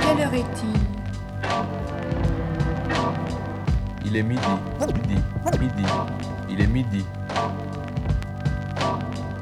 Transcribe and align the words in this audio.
Quelle 0.00 0.20
heure 0.20 0.34
est-il? 0.34 0.80
Il 4.04 4.16
est 4.16 4.22
midi. 4.22 4.40
Midi. 4.80 5.16
Midi. 5.60 5.84
Il 6.48 6.60
est 6.60 6.66
midi. 6.66 7.04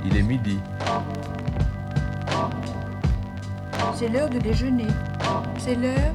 Il 0.04 0.16
est 0.16 0.22
midi. 0.22 0.58
C'est 3.94 4.08
l'heure 4.08 4.28
de 4.28 4.38
déjeuner. 4.38 4.86
C'est 5.58 5.74
l'heure. 5.74 6.14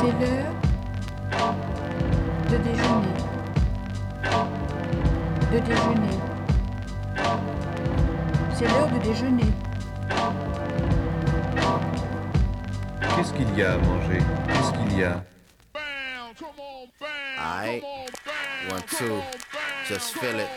C'est 0.00 0.12
l'heure 0.20 0.52
de 2.50 2.56
déjeuner. 2.58 3.14
De 5.52 5.58
déjeuner. 5.58 6.18
C'est 8.54 8.68
l'heure 8.68 8.88
de 8.88 8.98
déjeuner. 8.98 9.52
Qu'il 13.44 13.58
y 13.58 13.62
a 13.62 13.74
à 13.74 13.78
manger 13.78 14.18
Qu'est-ce 14.46 14.72
qu'il 14.72 14.98
y 14.98 15.04
a 15.04 15.24
Alright. 17.38 17.82
One, 18.70 18.82
two. 18.88 19.20
Just 19.88 20.14
feel 20.18 20.38
it. 20.38 20.48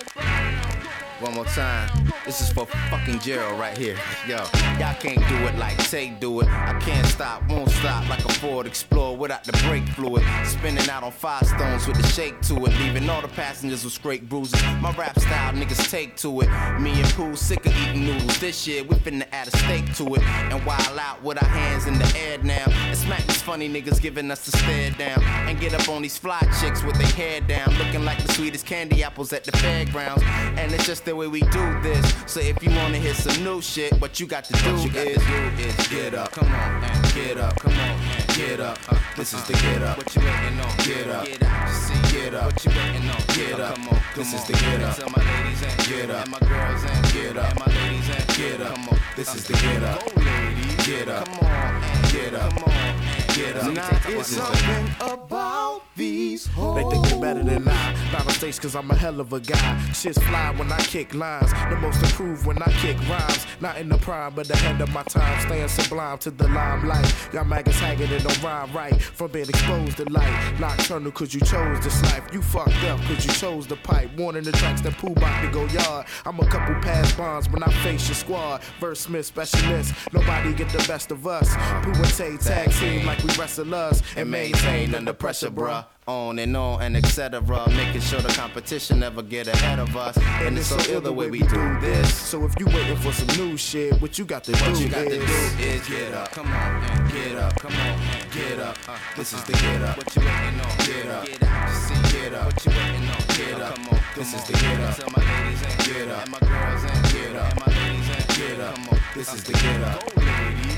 One 1.22 1.34
more 1.34 1.46
time. 1.46 1.90
This 2.26 2.42
is 2.42 2.52
for 2.52 2.66
fucking 2.66 3.20
Gerald 3.20 3.58
right 3.58 3.78
here. 3.78 3.98
Yo, 4.28 4.36
y'all 4.78 4.94
can't 4.96 5.26
do 5.30 5.36
it 5.48 5.58
like 5.58 5.78
Tay 5.90 6.10
do 6.20 6.42
it. 6.42 6.48
I 6.48 6.78
can't 6.82 7.08
stop, 7.08 7.48
won't 7.48 7.70
stop 7.70 8.10
like 8.10 8.26
a 8.26 8.34
Ford 8.34 8.68
Explorer 8.68 9.16
without 9.16 9.46
the 9.46 9.54
brake 9.66 9.88
fluid. 9.90 10.24
Spinning 10.44 10.90
out 10.90 11.04
on 11.04 11.14
five 11.14 11.48
stones 11.48 11.88
with 11.88 12.02
the 12.02 12.08
shake 12.08 12.42
to 12.42 12.56
it, 12.66 12.78
leaving 12.80 13.10
all 13.10 13.22
the 13.22 13.30
passengers 13.30 13.86
with 13.86 13.94
straight 13.94 14.28
bruises. 14.28 14.62
My 14.82 14.92
rap 14.98 15.18
style 15.18 15.54
niggas 15.54 15.90
take 15.90 16.18
to 16.18 16.42
it. 16.42 16.50
Me 16.82 16.92
and 17.00 17.10
Pooh 17.14 17.36
sick 17.38 17.66
of 17.66 17.78
eating 17.78 18.06
noodles. 18.06 18.38
This 18.40 18.68
year 18.68 18.84
we 18.84 18.96
finna 18.98 19.26
add 19.32 19.48
a 19.48 19.58
steak 19.58 19.96
to 19.96 20.16
it 20.16 20.24
and 20.24 20.66
wild 20.66 21.00
out 21.00 21.24
with 21.24 21.42
our 21.42 21.48
hands 21.48 21.86
in 21.86 21.98
the 21.98 22.18
air 22.18 22.40
now. 22.40 22.66
And 22.68 22.98
smack 22.98 23.26
these 23.26 23.42
funny 23.42 23.70
niggas 23.70 24.02
giving 24.02 24.30
us 24.32 24.44
the 24.44 24.58
stare 24.58 24.92
down 24.92 25.24
and 25.24 25.58
get 25.62 25.74
up 25.74 25.88
on 25.88 26.02
these 26.02 26.18
fly 26.18 26.42
chicks 26.60 26.84
with 26.84 26.98
their 26.98 27.08
hair 27.08 27.40
down, 27.40 27.74
looking 27.78 28.04
like 28.04 28.22
the 28.22 28.34
sweetest 28.34 28.66
candy 28.66 29.02
apples 29.02 29.32
at 29.32 29.46
the 29.46 29.54
fairgrounds. 29.54 30.24
And 30.58 30.74
it's 30.74 30.86
just 30.86 31.05
the 31.06 31.16
way 31.16 31.28
we 31.28 31.42
do 31.42 31.82
this. 31.82 32.14
So 32.26 32.40
if 32.40 32.62
you 32.64 32.70
wanna 32.72 32.98
hear 32.98 33.14
some 33.14 33.44
new 33.44 33.62
shit, 33.62 33.94
what 34.02 34.20
you 34.20 34.26
got 34.26 34.44
to 34.46 34.54
do, 34.54 34.90
got 34.90 35.08
is, 35.08 35.24
to 35.24 35.30
do 35.58 35.64
is 35.64 35.88
get 35.88 36.14
up, 36.16 36.32
come 36.32 36.52
on, 36.52 36.84
and 36.84 37.14
get 37.14 37.38
up, 37.38 37.56
come 37.60 37.74
on, 37.74 37.80
and 37.80 38.28
get 38.36 38.60
up. 38.60 38.80
Uh, 38.90 38.98
this 39.16 39.34
is 39.34 39.44
the 39.44 39.54
get 39.54 39.82
up. 39.82 39.98
What 39.98 40.14
you 40.16 40.22
waiting 40.22 40.60
on? 40.60 40.78
Get 40.80 41.08
up. 41.08 41.26
Get 41.26 41.44
out. 41.44 41.70
See, 41.70 42.18
Get 42.18 42.34
up. 42.34 42.46
What 42.52 42.66
you 42.66 42.72
waiting 42.72 43.10
on? 43.10 43.22
Get 43.36 43.60
up. 43.60 43.76
Come 43.76 43.88
on. 43.90 44.00
This 44.16 44.34
is 44.34 44.44
the 44.44 44.54
get 44.54 44.82
up. 44.82 44.96
Tell 44.98 45.10
my 45.10 45.24
ladies 45.24 45.64
and 45.64 45.88
Get 45.88 46.10
up. 46.10 46.24
And 46.24 46.32
my 46.32 46.40
girls 46.40 46.84
and 46.84 47.14
Get 47.14 47.38
up. 47.38 47.50
And 47.50 47.60
my 47.60 47.66
ladies 47.68 48.10
and 48.10 48.28
Get 48.36 48.62
up. 48.62 48.76
Come 48.76 48.90
on. 48.90 49.00
This 49.16 49.36
is 49.36 49.48
the 49.48 49.54
get 49.54 49.84
up. 49.84 50.00
Go, 50.00 50.22
ladies. 50.22 50.86
Get 50.86 51.08
up. 51.08 51.26
Come 51.26 51.40
on. 51.40 51.84
and 51.84 52.12
Get 52.12 52.34
up. 52.34 52.54
Come 52.54 52.64
on. 52.64 53.15
Get 53.36 53.58
up. 53.58 53.74
Now 53.74 53.90
it's 54.08 54.30
something 54.30 54.96
about 55.02 55.82
these 55.98 56.48
hoes. 56.48 56.76
They 56.76 56.90
think 56.90 57.08
they're 57.10 57.20
better 57.20 57.44
than 57.44 57.68
I. 57.68 58.12
Not 58.14 58.26
on 58.26 58.32
stage 58.32 58.62
cause 58.62 58.78
I'm 58.78 58.90
a 58.90 58.96
hell 58.96 59.20
of 59.20 59.34
a 59.34 59.42
guy. 59.42 59.92
Shit's 59.92 60.18
fly 60.24 60.54
when 60.56 60.72
I 60.72 60.80
kick 60.80 61.14
lines. 61.14 61.52
The 61.52 61.76
most 61.82 62.02
improved 62.02 62.46
when 62.46 62.64
I 62.64 62.72
kick 62.80 62.98
rhymes. 63.10 63.46
Not 63.60 63.78
in 63.78 63.90
the 63.90 63.98
prime, 63.98 64.34
but 64.36 64.48
the 64.48 64.54
ahead 64.54 64.80
of 64.80 64.90
my 64.94 65.04
time. 65.04 65.42
Staying 65.42 65.68
sublime 65.68 66.18
to 66.20 66.32
the 66.32 66.48
limelight. 66.48 67.14
Got 67.34 67.48
maggots 67.48 67.78
hanging 67.78 68.10
and 68.10 68.24
don't 68.24 68.42
rhyme 68.42 68.72
right. 68.72 69.02
From 69.02 69.32
being 69.32 69.50
exposed 69.50 69.98
to 69.98 70.06
light. 70.06 70.60
Nocturnal 70.60 71.12
cause 71.12 71.34
you 71.34 71.42
chose 71.42 71.84
this 71.84 72.02
life. 72.04 72.24
You 72.32 72.42
fucked 72.42 72.84
up 72.86 73.02
cause 73.02 73.26
you 73.26 73.34
chose 73.34 73.68
the 73.68 73.76
pipe. 73.76 74.12
Warning 74.18 74.44
the 74.44 74.54
tracks 74.54 74.80
that 74.82 74.98
poo 74.98 75.12
about 75.12 75.42
to 75.42 75.52
go 75.52 75.66
yard. 75.66 76.08
I'm 76.26 76.40
a 76.40 76.46
couple 76.46 76.76
past 76.76 77.18
bonds 77.18 77.50
when 77.50 77.64
I 77.64 77.72
face 77.84 78.08
your 78.08 78.16
squad. 78.16 78.62
Verse 78.80 79.02
Smith 79.02 79.26
specialist. 79.26 79.94
Nobody 80.14 80.54
get 80.54 80.70
the 80.70 80.86
best 80.88 81.12
of 81.12 81.28
us. 81.28 81.54
Pooh 81.84 81.92
and 81.92 82.14
Tay 82.16 82.38
tag 82.38 82.72
team 82.72 83.06
like 83.06 83.25
we 83.26 83.36
wrestle 83.36 83.74
us. 83.74 84.02
and 84.16 84.30
maintain 84.30 84.94
under 84.96 85.14
pressure, 85.14 85.50
bruh. 85.50 85.86
On 86.08 86.38
and 86.38 86.56
on 86.56 86.84
and 86.84 86.96
etc. 86.96 87.42
Making 87.70 88.02
sure 88.02 88.22
the 88.22 88.30
competition 88.30 89.00
never 89.00 89.24
get 89.24 89.48
ahead 89.48 89.80
of 89.80 89.98
us. 89.98 90.16
And 90.18 90.56
it's 90.56 90.68
so 90.68 90.78
ill 90.92 91.02
the 91.02 91.12
way 91.12 91.32
we 91.32 91.40
do 91.40 91.80
this. 91.80 92.14
So 92.14 92.46
if 92.46 92.54
you 92.60 92.68
waiting 92.68 92.98
for 92.98 93.12
some 93.12 93.28
new 93.38 93.58
shit, 93.58 94.00
what 94.00 94.20
you 94.20 94.26
got 94.26 94.44
to 94.44 94.52
What 94.52 94.76
do 94.76 94.84
you 94.84 94.90
got 94.90 95.06
to 95.06 95.16
is 95.16 95.56
do 95.56 95.64
is 95.64 95.88
get 95.88 96.14
up. 96.14 96.32
Come 96.32 96.54
on, 96.54 97.08
get 97.10 97.36
up. 97.38 97.56
Come 97.56 97.74
on, 97.74 98.00
get 98.32 98.60
up. 98.60 98.78
Uh, 98.88 98.98
this 99.18 99.34
is 99.34 99.44
the 99.46 99.54
get 99.54 99.82
up. 99.82 99.98
What 99.98 100.16
you 100.16 100.22
waiting 100.22 100.60
on? 100.60 100.78
Get 100.86 101.08
up. 101.08 101.70
See, 101.74 102.20
Get 102.20 102.34
up. 102.36 102.46
What 102.46 102.66
you 102.66 102.72
waiting 102.72 103.10
on? 103.10 103.22
Get 103.36 103.62
up. 103.62 103.76
Come 103.76 103.88
on. 103.90 104.00
This 104.16 104.34
is 104.36 104.44
the 104.44 104.54
get 104.54 104.80
up. 104.82 104.96
Tell 104.98 105.10
my 105.10 105.44
ladies 105.44 105.64
and 105.64 105.86
Get 105.86 106.08
up. 106.10 106.22
And 106.22 106.32
my 106.32 106.40
girls 106.40 106.84
and 106.84 107.14
Get 107.14 107.36
up. 107.36 107.52
And 107.52 107.60
my 107.60 107.82
ladies 107.82 108.10
and 108.10 108.28
Get 108.38 108.60
up. 108.60 108.76
Come 108.76 108.90
on. 108.90 109.00
This 109.16 109.34
is 109.34 109.44
the 109.44 109.54
get 109.54 109.82
up. 109.82 110.16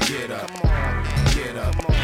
Get 0.08 0.32
up. 0.32 0.48
Come 0.48 0.72
on. 0.72 1.04
Get 1.36 1.58
up. 1.58 1.76
Come 1.76 1.86
on. 1.88 1.97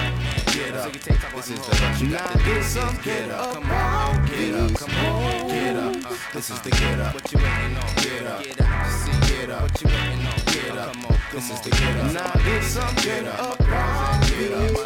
And 0.74 0.80
Get 0.80 0.80
up. 0.80 0.84
So 0.84 0.90
you 0.90 1.00
take 1.00 1.20
top 1.22 1.34
This 1.34 1.50
is 1.50 1.60
the 1.60 1.64
the 1.64 1.72
road. 1.72 1.92
what 1.92 2.02
you 2.02 2.10
got 2.10 2.32
to 2.32 2.38
do 2.44 2.52
is 2.52 2.74
get 3.04 3.32
up. 3.32 3.54
Come 3.54 3.72
on, 3.72 4.26
get 4.26 4.56
up. 4.56 4.74
Come 4.76 4.96
on, 5.06 5.48
get 5.48 5.76
up. 5.76 6.12
Uh, 6.12 6.18
This 6.34 6.50
is 6.50 6.62
the 6.62 6.70
get 6.72 7.00
up. 7.00 7.14
What 7.14 7.32
you 7.32 7.38
waiting 7.40 7.78
on? 7.78 7.96
Get 7.96 8.26
up. 8.28 8.44
Get 8.44 8.62
out. 8.62 8.92
See, 8.92 9.36
Get 9.36 9.50
up. 9.52 9.62
What 9.62 9.82
you 9.82 9.88
waiting 9.88 10.26
on? 10.26 10.36
Get 10.54 10.78
up. 10.78 10.94
Come 10.94 11.06
on. 11.06 11.18
This 11.34 11.50
is 11.52 11.62
the 11.62 11.70
get 11.70 11.98
up. 11.98 12.14
Now 12.14 12.32
it's 12.56 12.68
something 12.68 13.04
Get 13.04 13.28
up. 13.28 13.58
Get 13.58 13.70
up. 13.70 14.84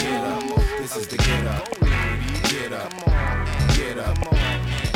Get 0.00 0.24
up. 0.24 0.42
This 0.80 0.96
is 0.96 1.06
the 1.06 1.16
get 1.16 1.46
up. 1.46 1.68
Get 1.80 2.72
up. 2.72 2.90
Get 3.76 3.98
up. 3.98 4.18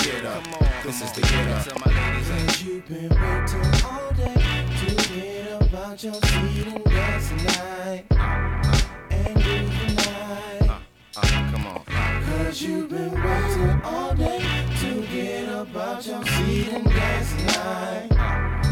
Get 0.05 0.25
up. 0.25 0.43
This 0.85 1.03
is 1.03 1.13
the 1.13 1.21
get 1.21 1.49
up. 1.49 1.65
Tell 1.65 1.79
my 1.85 1.91
ladies 1.93 2.31
and 2.31 2.63
You've 2.65 2.89
been 2.89 3.09
waiting 3.09 3.85
all 3.85 4.11
day 4.13 4.65
to 4.81 4.95
get 5.15 5.63
about 5.63 6.03
your 6.03 6.15
feet 6.15 6.67
and 6.67 6.85
dance 6.85 7.29
tonight. 7.29 8.14
Cause 12.55 12.63
you've 12.63 12.89
been 12.89 13.11
waiting 13.11 13.81
all 13.83 14.15
day 14.15 14.39
to 14.79 15.07
get 15.09 15.49
about 15.49 16.07
your 16.07 16.25
seat 16.25 16.69
and 16.69 16.85
dance 16.85 17.33
tonight. 17.33 18.64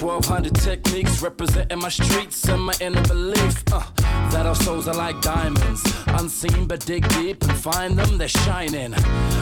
1200 0.00 0.54
techniques 0.54 1.22
representing 1.22 1.78
my 1.80 1.88
streets 1.88 2.48
and 2.48 2.62
my 2.62 2.74
inner 2.80 3.02
belief. 3.02 3.62
Uh, 3.72 3.82
that 4.30 4.46
our 4.46 4.54
souls 4.54 4.86
are 4.86 4.94
like 4.94 5.20
diamonds, 5.20 5.82
unseen 6.08 6.66
but 6.66 6.84
dig 6.86 7.08
deep 7.10 7.42
and 7.42 7.56
find 7.56 7.98
them, 7.98 8.18
they're 8.18 8.28
shining. 8.28 8.92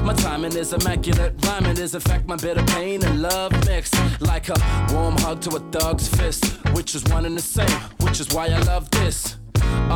My 0.03 0.15
timing 0.15 0.55
is 0.57 0.73
immaculate, 0.73 1.35
rhyming 1.45 1.79
is 1.79 1.95
in 1.95 2.01
fact 2.01 2.27
my 2.27 2.37
bit 2.37 2.57
of 2.57 2.67
pain 2.69 3.05
and 3.05 3.23
love 3.23 3.53
mixed 3.67 3.95
like 4.21 4.49
a 4.49 4.55
warm 4.93 5.17
hug 5.19 5.41
to 5.43 5.57
a 5.57 5.61
thug's 5.61 6.09
fist, 6.09 6.45
which 6.73 6.95
is 6.95 7.05
one 7.05 7.27
and 7.27 7.37
the 7.37 7.43
same, 7.43 7.81
which 8.01 8.21
is 8.21 8.33
why 8.33 8.47
I 8.47 8.59
love 8.61 8.91
this. 8.91 9.36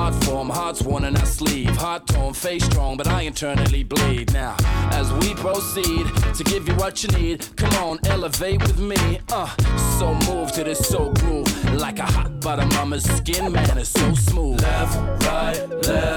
Art 0.01 0.15
form, 0.25 0.49
heart's 0.49 0.81
worn 0.81 1.05
in 1.05 1.15
our 1.15 1.27
sleeve. 1.27 1.77
Heart 1.77 2.07
tone, 2.07 2.33
face 2.33 2.65
strong, 2.65 2.97
but 2.97 3.07
I 3.07 3.21
internally 3.23 3.85
bleed. 3.85 4.33
Now, 4.33 4.57
as 4.93 5.13
we 5.13 5.35
proceed 5.35 6.07
to 6.39 6.43
give 6.45 6.67
you 6.67 6.75
what 6.77 7.03
you 7.03 7.11
need, 7.19 7.47
come 7.57 7.75
on, 7.85 7.99
elevate 8.07 8.63
with 8.63 8.79
me. 8.79 9.21
Uh, 9.29 9.55
so 9.99 10.15
move 10.33 10.53
to 10.53 10.65
this 10.65 10.79
so 10.79 11.11
groove. 11.11 11.75
Like 11.75 11.99
a 11.99 12.07
hot 12.07 12.41
butter 12.41 12.65
mama's 12.77 13.05
skin, 13.05 13.53
man, 13.53 13.77
it's 13.77 13.91
so 13.91 14.15
smooth. 14.15 14.63
Left, 14.63 15.27
right, 15.27 15.69
left. 15.87 16.10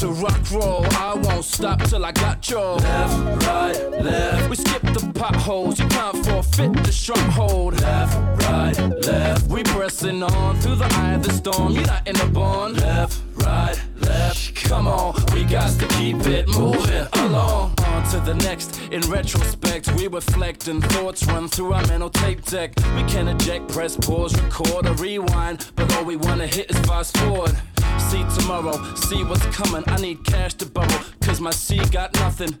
To 0.00 0.08
rock 0.12 0.50
roll. 0.50 0.86
I 0.92 1.14
won't 1.14 1.44
stop 1.44 1.82
till 1.82 2.06
I 2.06 2.12
got 2.12 2.48
your 2.48 2.76
left, 2.76 3.46
right, 3.46 4.02
left. 4.02 4.48
We 4.48 4.56
skip 4.56 4.80
the 4.80 5.12
potholes, 5.14 5.78
you 5.78 5.86
can't 5.88 6.24
forfeit 6.24 6.72
the 6.84 6.90
stronghold. 6.90 7.78
Left, 7.82 8.16
right, 8.46 8.78
left. 9.04 9.46
We 9.48 9.62
pressing 9.62 10.22
on 10.22 10.56
through 10.60 10.76
the 10.76 10.86
eye 10.86 11.16
of 11.16 11.22
the 11.22 11.32
storm. 11.34 11.74
You're 11.74 11.84
not 11.84 12.08
in 12.08 12.16
the 12.16 12.30
bond. 12.32 12.78
Left, 12.78 13.20
right, 13.44 13.78
left. 13.96 14.64
Come 14.64 14.88
on, 14.88 15.14
we 15.34 15.44
got 15.44 15.78
to 15.78 15.86
keep 15.88 16.26
it 16.26 16.48
moving 16.48 17.06
along. 17.24 17.74
On 17.84 18.02
to 18.12 18.20
the 18.20 18.34
next. 18.36 18.80
In 18.92 19.02
retrospect, 19.02 19.92
we 19.96 20.06
reflect 20.06 20.68
and 20.68 20.82
thoughts 20.92 21.26
run 21.26 21.46
through 21.46 21.74
our 21.74 21.86
mental 21.88 22.08
tape 22.08 22.42
deck. 22.46 22.72
We 22.96 23.02
can 23.02 23.28
eject, 23.28 23.68
press 23.68 23.96
pause, 23.98 24.34
record, 24.40 24.86
or 24.86 24.94
rewind, 24.94 25.70
but 25.76 25.94
all 25.96 26.04
we 26.04 26.16
wanna 26.16 26.46
hit 26.46 26.70
is 26.70 26.78
fast 26.86 27.18
forward. 27.18 27.54
See 28.08 28.24
tomorrow, 28.40 28.76
see 28.94 29.22
what's 29.24 29.44
coming. 29.46 29.84
I 29.86 29.96
need 29.96 30.24
cash 30.24 30.54
to 30.54 30.66
borrow, 30.66 31.00
cause 31.20 31.40
my 31.40 31.50
C 31.50 31.78
got 31.90 32.14
nothing. 32.14 32.58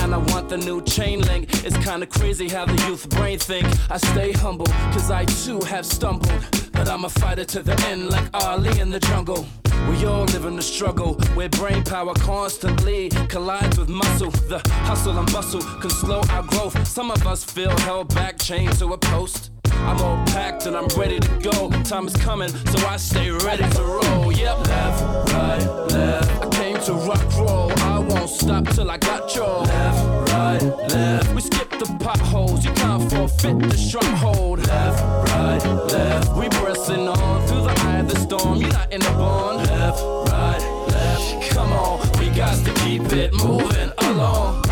And 0.00 0.14
I 0.14 0.18
want 0.18 0.48
the 0.48 0.56
new 0.56 0.82
chain 0.82 1.20
link. 1.20 1.48
It's 1.64 1.76
kinda 1.78 2.06
crazy 2.06 2.48
how 2.48 2.64
the 2.66 2.74
youth 2.86 3.08
brain 3.10 3.38
think. 3.38 3.66
I 3.90 3.98
stay 3.98 4.32
humble, 4.32 4.66
cause 4.92 5.10
I 5.10 5.24
too 5.24 5.60
have 5.60 5.86
stumbled. 5.86 6.42
But 6.72 6.88
I'm 6.88 7.04
a 7.04 7.08
fighter 7.08 7.44
to 7.44 7.62
the 7.62 7.78
end, 7.86 8.10
like 8.10 8.28
Ali 8.32 8.80
in 8.80 8.90
the 8.90 9.00
jungle. 9.00 9.46
We 9.88 10.04
all 10.04 10.24
live 10.24 10.44
in 10.44 10.56
the 10.56 10.62
struggle, 10.62 11.14
where 11.34 11.48
brain 11.48 11.82
power 11.84 12.14
constantly 12.14 13.08
collides 13.28 13.78
with 13.78 13.88
muscle. 13.88 14.30
The 14.30 14.60
hustle 14.88 15.18
and 15.18 15.32
bustle 15.32 15.62
can 15.80 15.90
slow 15.90 16.22
our 16.30 16.42
growth. 16.42 16.86
Some 16.86 17.10
of 17.10 17.26
us 17.26 17.44
feel 17.44 17.76
held 17.78 18.14
back, 18.14 18.38
chained 18.38 18.78
to 18.78 18.92
a 18.92 18.98
post. 18.98 19.50
I'm 19.86 20.00
all 20.00 20.24
packed 20.26 20.66
and 20.66 20.76
I'm 20.76 20.88
ready 20.88 21.20
to 21.20 21.28
go. 21.38 21.70
Time 21.82 22.06
is 22.06 22.16
coming, 22.16 22.48
so 22.48 22.86
I 22.86 22.96
stay 22.96 23.30
ready 23.30 23.68
to 23.70 23.82
roll. 23.82 24.32
Yep, 24.32 24.66
left, 24.68 25.32
right, 25.32 25.66
left. 25.92 26.44
I 26.44 26.48
came 26.50 26.78
to 26.82 26.92
rock 26.92 27.36
roll. 27.36 27.72
I 27.78 27.98
won't 27.98 28.30
stop 28.30 28.68
till 28.68 28.90
I 28.90 28.98
got 28.98 29.34
your 29.34 29.62
left, 29.62 30.32
right, 30.32 30.62
left. 30.88 31.34
We 31.34 31.40
skip 31.40 31.70
the 31.70 31.86
potholes, 32.00 32.64
you 32.64 32.72
can't 32.72 33.10
forfeit 33.10 33.58
the 33.58 33.76
stronghold. 33.76 34.66
Left, 34.66 35.02
right, 35.30 35.64
left. 35.92 36.36
We 36.36 36.48
pressing 36.48 37.08
on 37.08 37.46
through 37.46 37.62
the 37.62 37.74
eye 37.86 37.98
of 37.98 38.08
the 38.08 38.18
storm. 38.18 38.58
You're 38.60 38.72
not 38.72 38.92
in 38.92 39.00
the 39.00 39.10
bond. 39.10 39.66
Left, 39.68 40.02
right, 40.32 40.86
left. 40.88 41.50
Come 41.50 41.72
on, 41.72 42.00
we 42.18 42.28
got 42.30 42.56
to 42.64 42.72
keep 42.82 43.02
it 43.12 43.32
moving 43.34 43.90
along. 43.98 44.62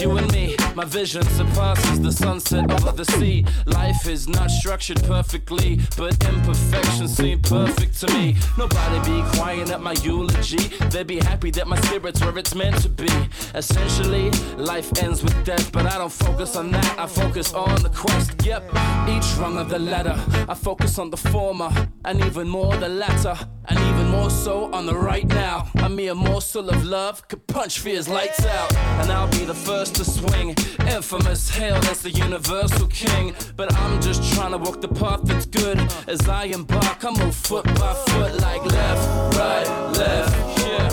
You 0.00 0.10
and 0.18 0.32
me. 0.32 0.45
My 0.76 0.84
vision 0.84 1.22
surpasses 1.22 2.02
the 2.02 2.12
sunset 2.12 2.70
over 2.70 2.92
the 2.92 3.06
sea. 3.06 3.46
Life 3.64 4.06
is 4.06 4.28
not 4.28 4.50
structured 4.50 5.02
perfectly, 5.04 5.80
but 5.96 6.22
imperfections 6.28 7.16
seem 7.16 7.40
perfect 7.40 7.98
to 8.00 8.12
me. 8.12 8.36
Nobody 8.58 8.98
be 9.10 9.22
crying 9.38 9.70
at 9.70 9.80
my 9.80 9.94
eulogy. 10.02 10.68
They'd 10.90 11.06
be 11.06 11.16
happy 11.16 11.50
that 11.52 11.66
my 11.66 11.80
spirit's 11.80 12.20
where 12.20 12.36
it's 12.36 12.54
meant 12.54 12.76
to 12.82 12.90
be. 12.90 13.08
Essentially, 13.54 14.30
life 14.58 14.92
ends 15.02 15.22
with 15.22 15.46
death, 15.46 15.72
but 15.72 15.86
I 15.86 15.96
don't 15.96 16.12
focus 16.12 16.56
on 16.56 16.70
that. 16.72 16.98
I 16.98 17.06
focus 17.06 17.54
on 17.54 17.82
the 17.82 17.88
quest. 17.88 18.44
Yep, 18.44 18.64
each 19.08 19.34
rung 19.38 19.56
of 19.56 19.70
the 19.70 19.78
ladder. 19.78 20.22
I 20.46 20.52
focus 20.52 20.98
on 20.98 21.08
the 21.08 21.16
former, 21.16 21.70
and 22.04 22.22
even 22.26 22.50
more 22.50 22.76
the 22.76 22.90
latter, 22.90 23.34
and 23.70 23.78
even 23.78 24.08
more 24.08 24.28
so 24.28 24.70
on 24.74 24.84
the 24.84 24.94
right 24.94 25.26
now. 25.26 25.70
A 25.76 25.88
mere 25.88 26.14
morsel 26.14 26.68
of 26.68 26.84
love 26.84 27.26
could 27.28 27.46
punch 27.46 27.78
fear's 27.78 28.10
lights 28.10 28.44
out, 28.44 28.74
and 29.00 29.10
I'll 29.10 29.30
be 29.30 29.46
the 29.46 29.54
first 29.54 29.94
to 29.94 30.04
swing. 30.04 30.54
Infamous 30.80 31.48
hail 31.50 31.76
as 31.90 32.00
the 32.02 32.10
universal 32.10 32.86
king, 32.88 33.34
but 33.56 33.72
I'm 33.74 34.00
just 34.00 34.22
trying 34.34 34.52
to 34.52 34.58
walk 34.58 34.80
the 34.80 34.88
path 34.88 35.20
that's 35.24 35.46
good. 35.46 35.78
As 36.06 36.28
I 36.28 36.44
embark, 36.44 37.04
I 37.04 37.10
move 37.10 37.34
foot 37.34 37.64
by 37.64 37.94
foot, 38.08 38.40
like 38.40 38.64
left, 38.64 39.36
right, 39.36 39.68
left, 39.98 40.60
yeah. 40.60 40.88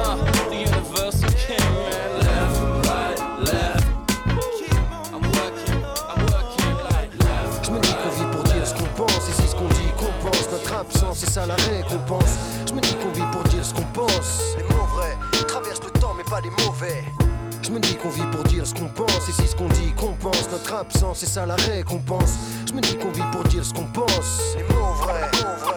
Uh, 0.00 0.16
the 0.50 0.56
universal 0.56 1.30
king, 1.30 1.58
man. 1.58 2.08
Left, 2.26 2.88
right, 2.88 3.18
left. 3.40 3.86
I'm 5.12 5.22
working, 5.38 5.84
I'm 6.12 6.22
working 6.32 6.74
like 6.90 7.10
left. 7.24 7.66
Je 7.66 7.70
me 7.72 7.80
dis 7.80 7.94
qu'on 7.94 8.10
vit 8.10 8.30
pour 8.34 8.44
dire 8.44 8.66
ce 8.66 8.74
qu'on 8.74 8.90
pense, 8.96 9.28
et 9.28 9.32
c'est 9.32 9.48
ce 9.48 9.56
qu'on 9.56 9.68
dit 9.68 9.92
qu'on 9.96 10.12
pense. 10.28 10.50
Notre 10.50 10.74
absence, 10.74 11.18
c'est 11.18 11.30
ça 11.30 11.46
la 11.46 11.56
récompense. 11.56 12.36
Je 12.66 12.72
me 12.74 12.80
dis 12.80 12.94
qu'on 12.94 13.10
vit 13.10 13.30
pour 13.32 13.42
dire 13.44 13.64
ce 13.64 13.74
qu'on 13.74 13.86
pense. 13.92 14.56
Les 14.56 14.64
mots 14.64 14.86
vrais 14.94 15.16
traversent 15.46 15.82
le 15.84 15.90
temps, 16.00 16.14
mais 16.16 16.24
pas 16.24 16.40
les 16.40 16.50
mauvais. 16.64 17.04
Je 17.68 17.72
me 17.74 17.80
dis 17.80 17.96
qu'on 17.96 18.08
vit 18.08 18.22
pour 18.32 18.44
dire 18.44 18.66
ce 18.66 18.72
qu'on 18.72 18.88
pense, 18.88 19.28
et 19.28 19.32
c'est 19.32 19.46
ce 19.46 19.54
qu'on 19.54 19.68
dit 19.68 19.92
qu'on 19.94 20.14
pense. 20.14 20.50
Notre 20.50 20.72
absence, 20.72 21.18
c'est 21.18 21.26
ça 21.26 21.44
la 21.44 21.54
récompense. 21.54 22.38
Je 22.66 22.72
me 22.72 22.80
dis 22.80 22.96
qu'on 22.96 23.10
vit 23.10 23.20
pour 23.30 23.44
dire 23.44 23.62
ce 23.62 23.74
qu'on 23.74 23.84
pense. 23.84 24.56
Les 24.56 24.62
mots 24.74 24.94
vrais. 25.02 25.67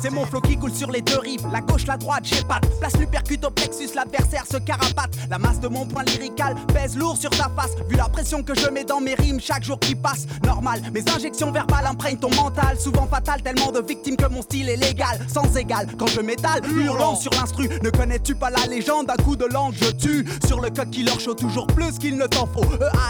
C'est 0.00 0.10
mon 0.10 0.24
flow 0.26 0.40
qui 0.40 0.56
coule 0.56 0.72
sur 0.72 0.90
les 0.90 1.02
deux 1.02 1.18
rives, 1.18 1.46
la 1.52 1.60
gauche, 1.60 1.86
la 1.86 1.96
droite, 1.96 2.24
j'ai 2.24 2.42
pas 2.44 2.60
Place 2.80 2.98
l'uppercut 2.98 3.38
au 3.44 3.50
plexus, 3.50 3.94
l'adversaire 3.94 4.44
se 4.50 4.56
carapate. 4.56 5.10
La 5.30 5.38
masse 5.38 5.60
de 5.60 5.68
mon 5.68 5.86
point 5.86 6.02
lyrical 6.04 6.56
pèse 6.72 6.96
lourd 6.96 7.16
sur 7.16 7.30
ta 7.30 7.48
face. 7.56 7.72
Vu 7.88 7.96
la 7.96 8.08
pression 8.08 8.42
que 8.42 8.54
je 8.54 8.68
mets 8.68 8.84
dans 8.84 9.00
mes 9.00 9.14
rimes 9.14 9.40
chaque 9.40 9.64
jour 9.64 9.78
qui 9.78 9.94
passe, 9.94 10.26
normal. 10.44 10.80
Mes 10.92 11.04
injections 11.08 11.52
verbales 11.52 11.86
imprègnent 11.86 12.18
ton 12.18 12.30
mental, 12.34 12.78
souvent 12.78 13.06
fatal, 13.06 13.42
tellement 13.42 13.70
de 13.70 13.80
victimes 13.80 14.16
que 14.16 14.26
mon 14.26 14.42
style 14.42 14.68
est 14.68 14.76
légal, 14.76 15.18
sans 15.28 15.56
égal. 15.56 15.86
Quand 15.98 16.08
je 16.08 16.20
m'étale, 16.20 16.60
hurlant 16.76 17.14
sur 17.14 17.32
l'instru, 17.32 17.68
ne 17.82 17.90
connais-tu 17.90 18.34
pas 18.34 18.50
la 18.50 18.66
légende? 18.66 19.06
D'un 19.06 19.22
coup 19.22 19.36
de 19.36 19.46
langue 19.46 19.74
je 19.74 19.90
tue 19.90 20.26
Sur 20.46 20.60
le 20.60 20.70
code 20.70 20.90
qui 20.90 21.02
leur 21.02 21.18
chaud 21.20 21.34
toujours 21.34 21.66
plus 21.66 21.98
qu'il 21.98 22.16
ne 22.16 22.26
t'en 22.26 22.46
faut. 22.46 22.64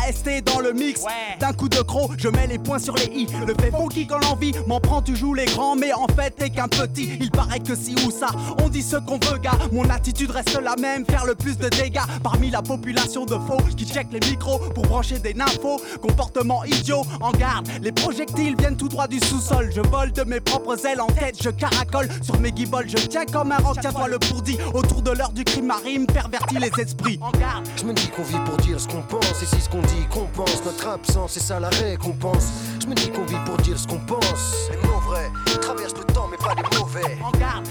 EAST 0.06 0.44
dans 0.44 0.61
le 0.61 0.73
mix, 0.73 1.02
d'un 1.40 1.52
coup 1.52 1.68
de 1.68 1.80
croc, 1.80 2.12
je 2.18 2.28
mets 2.28 2.46
les 2.46 2.58
points 2.58 2.78
sur 2.78 2.94
les 2.94 3.06
i. 3.06 3.26
Le 3.46 3.54
fait 3.54 3.70
funky 3.70 4.06
quand 4.06 4.18
l'envie 4.18 4.52
m'en 4.66 4.80
prend, 4.80 5.02
tu 5.02 5.16
joues 5.16 5.35
les 5.35 5.46
grands, 5.46 5.76
mais 5.76 5.92
en 5.92 6.06
fait 6.08 6.30
t'es 6.37 6.50
qu'un 6.62 6.87
petit. 6.87 7.11
Il 7.21 7.31
paraît 7.31 7.61
que 7.61 7.75
si 7.75 7.95
ou 8.07 8.11
ça, 8.11 8.28
on 8.62 8.69
dit 8.69 8.83
ce 8.83 8.97
qu'on 8.97 9.19
veut, 9.19 9.38
gars. 9.38 9.59
Mon 9.73 9.88
attitude 9.90 10.31
reste 10.31 10.59
la 10.61 10.76
même, 10.76 11.04
faire 11.07 11.25
le 11.25 11.35
plus 11.35 11.57
de 11.57 11.69
dégâts 11.69 12.00
parmi 12.23 12.50
la 12.50 12.62
population 12.62 13.25
de 13.25 13.35
faux 13.35 13.62
qui 13.76 13.87
check 13.87 14.09
les 14.12 14.21
micros 14.21 14.59
pour 14.75 14.85
brancher 14.85 15.19
des 15.19 15.35
nymphos. 15.35 15.81
Comportement 16.00 16.64
idiot, 16.64 17.02
en 17.21 17.33
garde. 17.33 17.69
Les 17.81 17.92
projectiles 17.92 18.57
viennent 18.59 18.76
tout 18.76 18.88
droit 18.88 19.07
du 19.07 19.19
sous-sol. 19.21 19.71
Je 19.75 19.81
vole 19.81 20.12
de 20.12 20.23
mes 20.25 20.40
propres 20.40 20.85
ailes 20.87 21.00
en 21.00 21.07
tête, 21.07 21.37
je 21.42 21.50
caracole 21.50 22.09
sur 22.23 22.38
mes 22.40 22.52
guibolles. 22.52 22.88
Je 22.88 22.97
tiens 23.07 23.25
comme 23.26 23.52
un 23.52 23.59
roc, 23.59 23.78
tiens-toi 23.81 24.09
le 24.09 24.19
pourdi. 24.19 24.59
Autour 24.75 25.02
de 25.02 25.11
l'heure 25.11 25.33
du 25.33 25.45
crime, 25.45 25.66
ma 25.66 25.76
rime 25.76 26.07
pervertit 26.07 26.59
les 26.59 26.71
esprits. 26.78 27.19
En 27.21 27.31
garde. 27.33 27.66
Je 27.76 27.85
me 27.85 27.92
dis 27.92 28.09
qu'on 28.09 28.23
vit 28.23 28.38
pour 28.45 28.57
dire 28.59 28.78
ce 28.78 28.88
qu'on 28.88 29.02
pense, 29.02 29.42
et 29.42 29.47
c'est 29.47 29.61
ce 29.61 29.69
qu'on 29.69 29.81
dit 29.83 30.07
qu'on 30.11 30.26
pense. 30.26 30.64
Notre 30.64 30.88
absence, 30.88 31.33
c'est 31.33 31.40
ça 31.40 31.59
la 31.61 31.69
récompense. 31.69 32.49
Je 32.81 32.87
me 32.87 32.95
dis 32.95 33.11
qu'on 33.11 33.25
vit 33.25 33.38
pour 33.45 33.57
dire 33.59 33.78
ce 33.78 33.87
qu'on 33.87 33.99
pense. 33.99 34.71
Les 34.71 34.76
mots 34.88 35.00
vrais 35.07 35.31
traversent 35.61 35.95
le 35.97 36.04
temps, 36.12 36.21
pas 36.42 36.54
mauvais. 36.78 37.18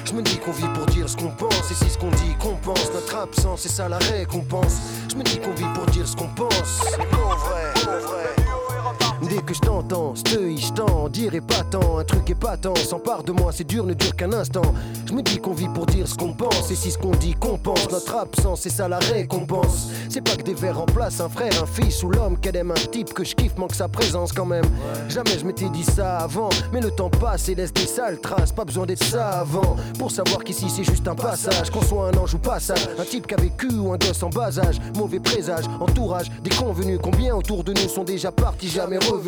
Je 0.06 0.14
me 0.14 0.22
dis 0.22 0.38
qu'on 0.38 0.52
vit 0.52 0.68
pour 0.74 0.86
dire 0.88 1.08
ce 1.08 1.16
qu'on 1.16 1.30
pense, 1.30 1.72
et 1.72 1.74
c'est 1.74 1.90
ce 1.90 1.98
qu'on 1.98 2.12
dit 2.12 2.36
qu'on 2.40 2.56
pense. 2.56 2.92
Notre 2.94 3.16
absence, 3.16 3.62
c'est 3.62 3.70
ça 3.70 3.88
la 3.90 3.98
récompense. 3.98 4.78
Je 5.10 5.16
me 5.16 5.24
dis 5.24 5.40
qu'on 5.40 5.52
vit 5.52 5.72
pour 5.74 5.86
dire 5.88 6.08
ce 6.08 6.16
qu'on 6.16 6.28
pense. 6.28 6.82
Mots 7.12 7.36
vrais, 7.38 7.74
les 8.38 8.41
Dès 9.32 9.38
que 9.38 9.54
je 9.54 9.62
t'entends, 9.62 10.14
steuille, 10.14 10.58
je 10.58 10.74
t'en 10.74 11.08
dirai 11.08 11.40
pas 11.40 11.64
tant. 11.64 12.00
Un 12.00 12.04
truc 12.04 12.30
épatant 12.30 12.76
s'empare 12.76 13.24
de 13.24 13.32
moi, 13.32 13.54
c'est 13.54 13.64
dur, 13.64 13.86
ne 13.86 13.94
dure 13.94 14.14
qu'un 14.14 14.34
instant. 14.34 14.74
Je 15.08 15.14
me 15.14 15.22
dis 15.22 15.38
qu'on 15.38 15.54
vit 15.54 15.70
pour 15.70 15.86
dire 15.86 16.06
ce 16.06 16.16
qu'on 16.16 16.34
pense, 16.34 16.70
et 16.70 16.76
si 16.76 16.92
ce 16.92 16.98
qu'on 16.98 17.12
dit 17.12 17.34
qu'on 17.36 17.58
pense, 17.58 17.90
notre 17.90 18.14
absence, 18.14 18.60
c'est 18.60 18.70
ça 18.70 18.90
la 18.90 19.00
récompense. 19.00 19.88
C'est 20.10 20.20
pas 20.20 20.36
que 20.36 20.44
des 20.44 20.54
vers 20.54 20.78
remplacent 20.78 21.22
un 21.22 21.30
frère, 21.30 21.54
un 21.64 21.66
fils 21.66 22.04
ou 22.04 22.10
l'homme 22.10 22.38
qu'elle 22.40 22.58
aime 22.58 22.72
un 22.72 22.88
type 22.92 23.14
que 23.14 23.24
je 23.24 23.34
kiffe, 23.34 23.56
manque 23.58 23.74
sa 23.74 23.88
présence 23.88 24.34
quand 24.34 24.46
même. 24.46 24.66
Jamais 25.08 25.40
je 25.40 25.46
m'étais 25.46 25.70
dit 25.70 25.86
ça 25.86 26.18
avant, 26.18 26.50
mais 26.74 26.82
le 26.82 26.92
temps 26.92 27.10
passe 27.10 27.48
et 27.48 27.56
laisse 27.56 27.72
des 27.72 27.88
sales 27.88 28.20
traces. 28.20 28.52
Pas 28.52 28.66
besoin 28.66 28.86
d'être 28.86 29.06
savant 29.06 29.78
pour 29.98 30.12
savoir 30.12 30.44
qu'ici 30.44 30.70
c'est 30.70 30.84
juste 30.84 31.08
un 31.08 31.16
passage. 31.16 31.70
Qu'on 31.70 31.84
soit 31.84 32.10
un 32.10 32.18
ange 32.18 32.34
ou 32.34 32.38
passage, 32.38 32.86
un 33.00 33.06
type 33.06 33.28
qui 33.28 33.34
a 33.36 33.38
vécu 33.38 33.70
ou 33.72 33.94
un 33.94 33.98
gosse 33.98 34.24
en 34.24 34.30
bas 34.30 34.60
âge. 34.60 34.76
Mauvais 34.98 35.22
présage, 35.22 35.64
entourage, 35.80 36.30
des 36.44 36.50
convenus. 36.50 37.00
Combien 37.02 37.34
autour 37.34 37.64
de 37.64 37.72
nous 37.72 37.88
sont 37.88 38.04
déjà 38.04 38.30
partis, 38.34 38.68
jamais 38.68 38.98
revenus. 38.98 39.21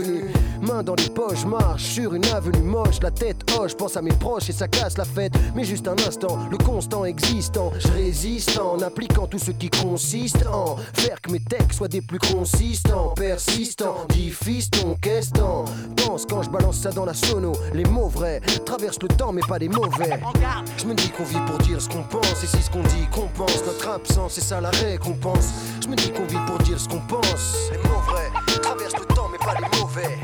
Main 0.62 0.81
dans 0.81 0.95
les 0.95 1.09
poches, 1.09 1.45
marche 1.45 1.83
sur 1.83 2.15
une 2.15 2.25
avenue 2.25 2.63
moche, 2.63 3.00
la 3.01 3.12
tête 3.12 3.43
hoche, 3.57 3.75
pense 3.75 3.95
à 3.95 4.01
mes 4.01 4.13
proches 4.13 4.50
et 4.50 4.53
ça 4.53 4.67
casse 4.67 4.97
la 4.97 5.05
fête. 5.05 5.33
Mais 5.55 5.63
juste 5.63 5.88
un 5.88 5.95
instant, 6.07 6.39
le 6.50 6.57
constant 6.57 7.05
existant, 7.05 7.71
je 7.77 7.88
résiste 7.89 8.59
en 8.59 8.79
appliquant 8.81 9.27
tout 9.27 9.39
ce 9.39 9.51
qui 9.51 9.69
consiste 9.69 10.45
en 10.47 10.77
faire 10.93 11.21
que 11.21 11.31
mes 11.31 11.39
textes 11.39 11.73
soient 11.73 11.88
des 11.88 12.01
plus 12.01 12.19
consistants, 12.19 13.13
persistants, 13.15 14.07
qu'est-ce 15.01 15.31
temps 15.31 15.65
Pense 15.97 16.25
quand 16.25 16.41
je 16.41 16.50
balance 16.50 16.77
ça 16.77 16.91
dans 16.91 17.05
la 17.05 17.13
sono, 17.13 17.51
les 17.73 17.85
mots 17.85 18.07
vrais 18.07 18.39
traversent 18.65 19.01
le 19.01 19.09
temps 19.09 19.31
mais 19.31 19.41
pas 19.47 19.59
les 19.59 19.69
mauvais. 19.69 20.19
Je 20.77 20.85
me 20.85 20.95
dis 20.95 21.09
qu'on 21.09 21.23
vit 21.23 21.41
pour 21.45 21.57
dire 21.59 21.79
ce 21.81 21.89
qu'on 21.89 22.03
pense, 22.03 22.43
et 22.43 22.47
si 22.47 22.62
ce 22.62 22.71
qu'on 22.71 22.83
dit 22.83 23.07
qu'on 23.12 23.27
pense, 23.27 23.63
notre 23.65 23.89
absence, 23.89 24.33
c'est 24.33 24.41
ça 24.41 24.59
la 24.59 24.71
récompense. 24.71 25.50
Je 25.81 25.88
me 25.88 25.95
dis 25.95 26.12
qu'on 26.12 26.25
vit 26.25 26.43
pour 26.47 26.57
dire 26.59 26.79
ce 26.79 26.88
qu'on 26.88 27.01
pense, 27.01 27.69
les 27.71 27.77
mots 27.77 28.01
vrais 28.07 28.42
pas 29.43 29.55
les 29.59 29.79
mauvais. 29.79 30.19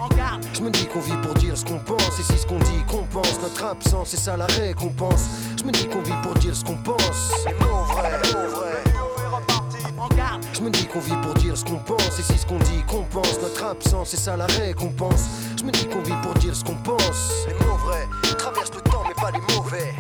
Je 0.54 0.62
me 0.62 0.70
dis 0.70 0.86
qu'on 0.88 1.00
vit 1.00 1.18
pour 1.22 1.34
dire 1.36 1.58
ce 1.58 1.66
qu'on 1.66 1.80
pense, 1.80 2.20
et 2.20 2.24
si 2.24 2.38
ce 2.38 2.46
qu'on 2.46 2.60
dit 2.60 2.84
qu'on 2.88 3.04
pense, 3.04 3.40
notre 3.42 3.66
absence, 3.66 4.10
c'est 4.10 4.20
ça 4.20 4.38
la 4.38 4.46
récompense. 4.46 5.26
Je 5.58 5.64
me 5.64 5.72
dis 5.72 5.88
qu'on 5.88 6.02
vit 6.02 6.14
pour 6.24 6.34
dire 6.36 6.56
ce 6.56 6.64
qu'on 6.64 6.78
pense, 6.78 7.34
les 7.46 7.54
mots 7.54 7.84
vrais. 7.94 8.20
Je 10.54 10.62
me 10.62 10.70
dis 10.70 10.86
qu'on 10.88 11.00
vit 11.00 11.16
pour 11.22 11.34
dire 11.36 11.56
ce 11.58 11.64
qu'on 11.64 11.78
pense, 11.78 12.20
et 12.20 12.24
si 12.24 12.38
ce 12.38 12.46
qu'on 12.46 12.58
dit 12.60 12.84
qu'on 12.88 13.04
pense, 13.04 13.40
notre 13.42 13.64
absence, 13.64 14.10
c'est 14.10 14.20
ça 14.20 14.36
la 14.36 14.46
récompense. 14.46 15.26
Je 15.58 15.64
me 15.64 15.72
dis 15.72 15.86
qu'on 15.86 16.02
vit 16.02 16.16
pour 16.22 16.34
dire 16.36 16.56
ce 16.56 16.64
qu'on 16.64 16.76
pense, 16.76 17.48
les 17.48 17.54
mots 17.66 17.78
vrais 17.86 18.08
traversent 18.38 18.74
le 18.74 18.82
temps 18.82 19.04
mais 19.08 19.14
pas 19.14 19.32
les 19.32 19.56
mauvais. 19.56 19.94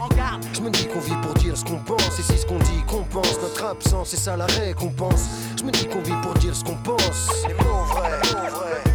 Je 0.53 0.61
me 0.61 0.69
dis 0.69 0.87
qu'on 0.87 0.99
vit 0.99 1.15
pour 1.21 1.33
dire 1.35 1.55
ce 1.55 1.63
qu'on 1.63 1.77
pense, 1.77 2.19
et 2.19 2.23
si 2.23 2.37
ce 2.37 2.45
qu'on 2.45 2.59
dit 2.59 2.83
qu'on 2.87 3.03
pense, 3.03 3.39
notre 3.41 3.65
absence, 3.65 4.09
c'est 4.09 4.17
ça 4.17 4.35
la 4.35 4.45
récompense. 4.45 5.25
Je 5.57 5.63
me 5.63 5.71
dis 5.71 5.87
qu'on 5.87 6.01
vit 6.01 6.15
pour 6.21 6.33
dire 6.35 6.55
ce 6.55 6.63
qu'on 6.63 6.75
pense, 6.75 7.29
les 7.47 7.53
mots 7.53 7.83
vrais, 7.89 8.88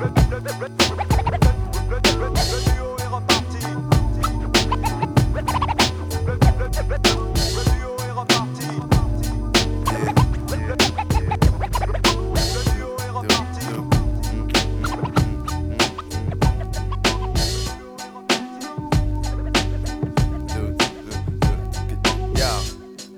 Red, 0.00 0.32
red, 0.32 0.32
red, 0.32 0.60
red, 0.60 0.96
red. 0.96 1.09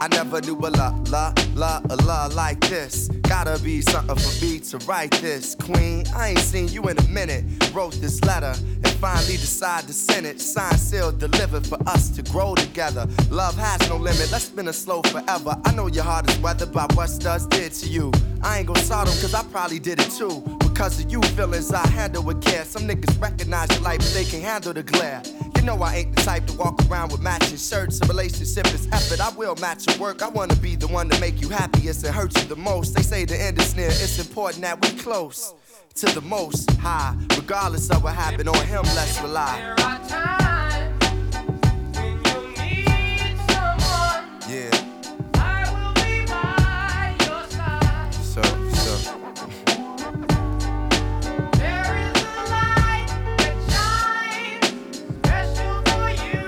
I 0.02 0.08
never 0.08 0.40
knew 0.40 0.56
a 0.56 0.66
la 0.68 0.88
la 1.10 1.32
la 1.54 1.80
a 1.88 1.94
la 1.94 2.26
like 2.34 2.58
this. 2.62 3.06
Gotta 3.22 3.56
be 3.62 3.80
something 3.82 4.16
for 4.16 4.44
me 4.44 4.58
to 4.58 4.78
write 4.78 5.12
this, 5.22 5.54
Queen. 5.54 6.04
I 6.12 6.30
ain't 6.30 6.40
seen 6.40 6.66
you 6.66 6.82
in 6.88 6.98
a 6.98 7.06
minute. 7.06 7.44
Wrote 7.72 7.94
this 8.00 8.20
letter 8.24 8.52
finally 9.02 9.36
decide 9.36 9.84
to 9.88 9.92
send 9.92 10.24
it. 10.24 10.40
Signed, 10.40 10.78
sealed, 10.78 11.18
delivered 11.18 11.66
for 11.66 11.76
us 11.88 12.08
to 12.08 12.22
grow 12.30 12.54
together. 12.54 13.04
Love 13.30 13.56
has 13.56 13.80
no 13.88 13.96
limit. 13.96 14.30
Let's 14.30 14.44
spin 14.44 14.68
a 14.68 14.72
slow 14.72 15.02
forever. 15.02 15.56
I 15.64 15.74
know 15.74 15.88
your 15.88 16.04
heart 16.04 16.30
is 16.30 16.38
weathered 16.38 16.72
by 16.72 16.86
what 16.94 17.08
studs 17.10 17.46
did 17.46 17.72
to 17.72 17.88
you. 17.88 18.12
I 18.44 18.58
ain't 18.58 18.68
gonna 18.68 18.80
salt 18.84 19.08
'em 19.08 19.14
'cause 19.20 19.34
I 19.34 19.42
probably 19.54 19.80
did 19.80 19.98
it 19.98 20.10
too. 20.12 20.40
Because 20.60 21.00
of 21.00 21.10
you 21.10 21.20
feelings 21.36 21.72
I 21.72 21.84
handle 21.88 22.22
with 22.22 22.40
care. 22.42 22.64
Some 22.64 22.84
niggas 22.86 23.20
recognize 23.20 23.68
your 23.70 23.80
light, 23.80 23.98
but 23.98 24.14
they 24.14 24.24
can 24.24 24.40
handle 24.40 24.72
the 24.72 24.84
glare. 24.84 25.20
You 25.56 25.62
know 25.62 25.82
I 25.82 25.96
ain't 25.96 26.14
the 26.14 26.22
type 26.22 26.46
to 26.46 26.52
walk 26.52 26.76
around 26.88 27.10
with 27.10 27.20
matching 27.20 27.58
shirts. 27.58 28.00
A 28.02 28.06
relationship 28.06 28.66
is 28.72 28.86
effort. 28.92 29.20
I 29.20 29.30
will 29.30 29.56
match 29.56 29.88
your 29.88 29.98
work. 29.98 30.22
I 30.22 30.28
wanna 30.28 30.56
be 30.56 30.76
the 30.76 30.86
one 30.86 31.08
to 31.10 31.18
make 31.18 31.40
you 31.42 31.48
happiest 31.48 32.04
and 32.04 32.14
hurt 32.14 32.32
you 32.38 32.44
the 32.54 32.60
most. 32.70 32.94
They 32.94 33.02
say 33.02 33.24
the 33.24 33.40
end 33.40 33.60
is 33.60 33.74
near. 33.74 33.90
It's 33.90 34.18
important 34.20 34.62
that 34.62 34.80
we 34.80 34.90
close 34.96 35.54
to 35.94 36.06
the 36.06 36.20
most 36.22 36.70
high. 36.72 37.14
Regardless 37.36 37.90
of 37.90 38.02
what 38.02 38.14
happened 38.14 38.48
on 38.48 38.66
him, 38.66 38.82
let's 38.94 39.20
rely. 39.20 39.74
Yeah. 44.48 44.70
I 45.34 45.64
will 45.72 45.92
be 45.94 46.24
by 46.26 47.16
your 47.24 47.44
side. 47.48 48.14
So, 48.14 48.42
so. 48.72 48.92
There 51.58 51.90
is 52.06 52.18
a 52.22 52.44
light 52.50 53.08
that 53.38 53.56
shines 53.72 54.66
for 55.90 56.08
you. 56.24 56.42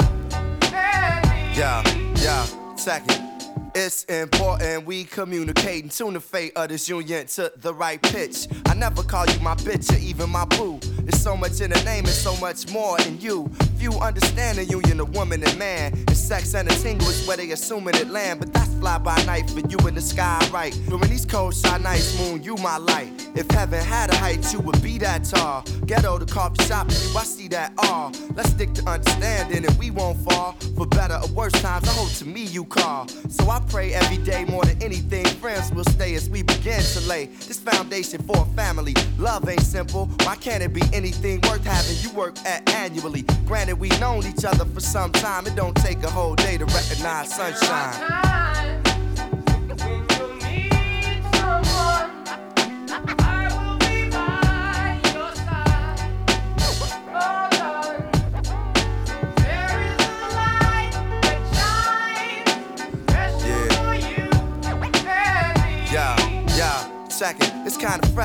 Yeah, 1.57 1.83
yeah, 2.17 2.45
second. 2.77 3.24
It's 3.77 4.05
important 4.05 4.87
we 4.87 5.03
communicate 5.03 5.83
and 5.83 5.91
tune 5.91 6.15
the 6.15 6.21
fate 6.21 6.53
of 6.55 6.69
this 6.69 6.89
union 6.89 7.27
to 7.27 7.53
the 7.57 7.75
right 7.75 8.01
pitch. 8.01 8.47
I 8.67 8.75
never 8.75 9.03
call 9.03 9.27
you 9.27 9.41
my 9.41 9.57
bitch 9.57 9.93
or 9.93 9.99
even 9.99 10.31
my 10.31 10.45
boo. 10.45 10.79
There's 11.03 11.21
so 11.21 11.37
much 11.37 11.61
in 11.61 11.71
the 11.71 11.83
name 11.83 12.05
and 12.05 12.15
so 12.15 12.37
much 12.37 12.71
more 12.71 13.01
in 13.01 13.21
you. 13.21 13.51
Few 13.79 13.91
understand 13.95 14.59
the 14.59 14.65
union 14.65 15.01
of 15.01 15.13
woman 15.17 15.43
and 15.43 15.59
man. 15.59 15.93
And 15.93 16.17
sex 16.17 16.55
and 16.55 16.71
a 16.71 16.75
tingle 16.77 17.09
is 17.09 17.27
where 17.27 17.37
they 17.37 17.51
assuming 17.51 17.97
it 17.97 18.11
land. 18.11 18.39
But 18.39 18.53
that's 18.53 18.73
fly 18.75 18.99
by 18.99 19.21
night 19.25 19.51
for 19.51 19.59
you 19.61 19.77
in 19.89 19.97
the 19.97 20.01
sky, 20.01 20.39
right? 20.53 20.73
During 20.89 21.11
these 21.11 21.27
cold 21.27 21.57
shy 21.57 21.77
nights, 21.79 22.17
moon, 22.17 22.45
you 22.45 22.55
my 22.59 22.77
light. 22.77 23.11
If 23.35 23.51
heaven 23.51 23.85
had 23.85 24.11
a 24.11 24.17
height, 24.17 24.53
you 24.53 24.61
would 24.61 24.81
be 24.83 24.99
that 24.99 25.25
tall. 25.25 25.63
Ghetto 25.85 26.21
to 26.21 26.27
coffee 26.27 26.63
shop, 26.65 26.91
you, 26.91 27.19
I 27.19 27.25
see 27.25 27.49
that 27.49 27.73
all. 27.79 28.13
Let's 28.37 28.51
stick 28.51 28.73
to 28.75 28.89
understanding 28.89 29.67
and 29.67 29.79
we 29.79 29.91
won't 29.91 30.19
fall. 30.19 30.53
For 30.77 30.87
better 30.87 31.19
or 31.21 31.29
worse 31.33 31.53
times, 31.53 31.89
I 31.89 31.93
hope 31.93 32.13
to 32.19 32.25
me 32.25 32.45
you 32.45 32.65
call. 32.65 33.09
So 33.09 33.51
I 33.51 33.64
pray 33.69 33.93
every 33.93 34.19
day 34.19 34.45
more 34.45 34.65
than 34.65 34.81
anything. 34.83 35.25
Friends 35.25 35.73
will 35.73 35.85
stay 35.85 36.15
as 36.15 36.29
we 36.29 36.43
begin 36.43 36.81
to 36.81 37.01
lay 37.09 37.27
this 37.27 37.59
foundation 37.59 38.23
for 38.23 38.37
a 38.39 38.57
family. 38.57 38.95
Love 39.19 39.49
ain't 39.49 39.63
simple. 39.63 40.07
Why 40.23 40.37
can't 40.37 40.63
it 40.63 40.73
be 40.73 40.83
anything 40.93 41.41
worth 41.43 41.65
having 41.65 41.97
you 42.03 42.17
work 42.17 42.39
at 42.45 42.69
annually? 42.71 43.23
Granted, 43.47 43.79
we've 43.79 43.99
known 44.01 44.25
each 44.27 44.45
other 44.45 44.65
for 44.65 44.81
some 44.81 45.13
time. 45.13 45.47
It 45.47 45.57
don't 45.57 45.77
take 45.77 46.03
a 46.03 46.11
whole 46.11 46.35
day 46.35 46.59
to 46.59 46.65
recognize 46.67 47.35
sunshine. 47.35 48.84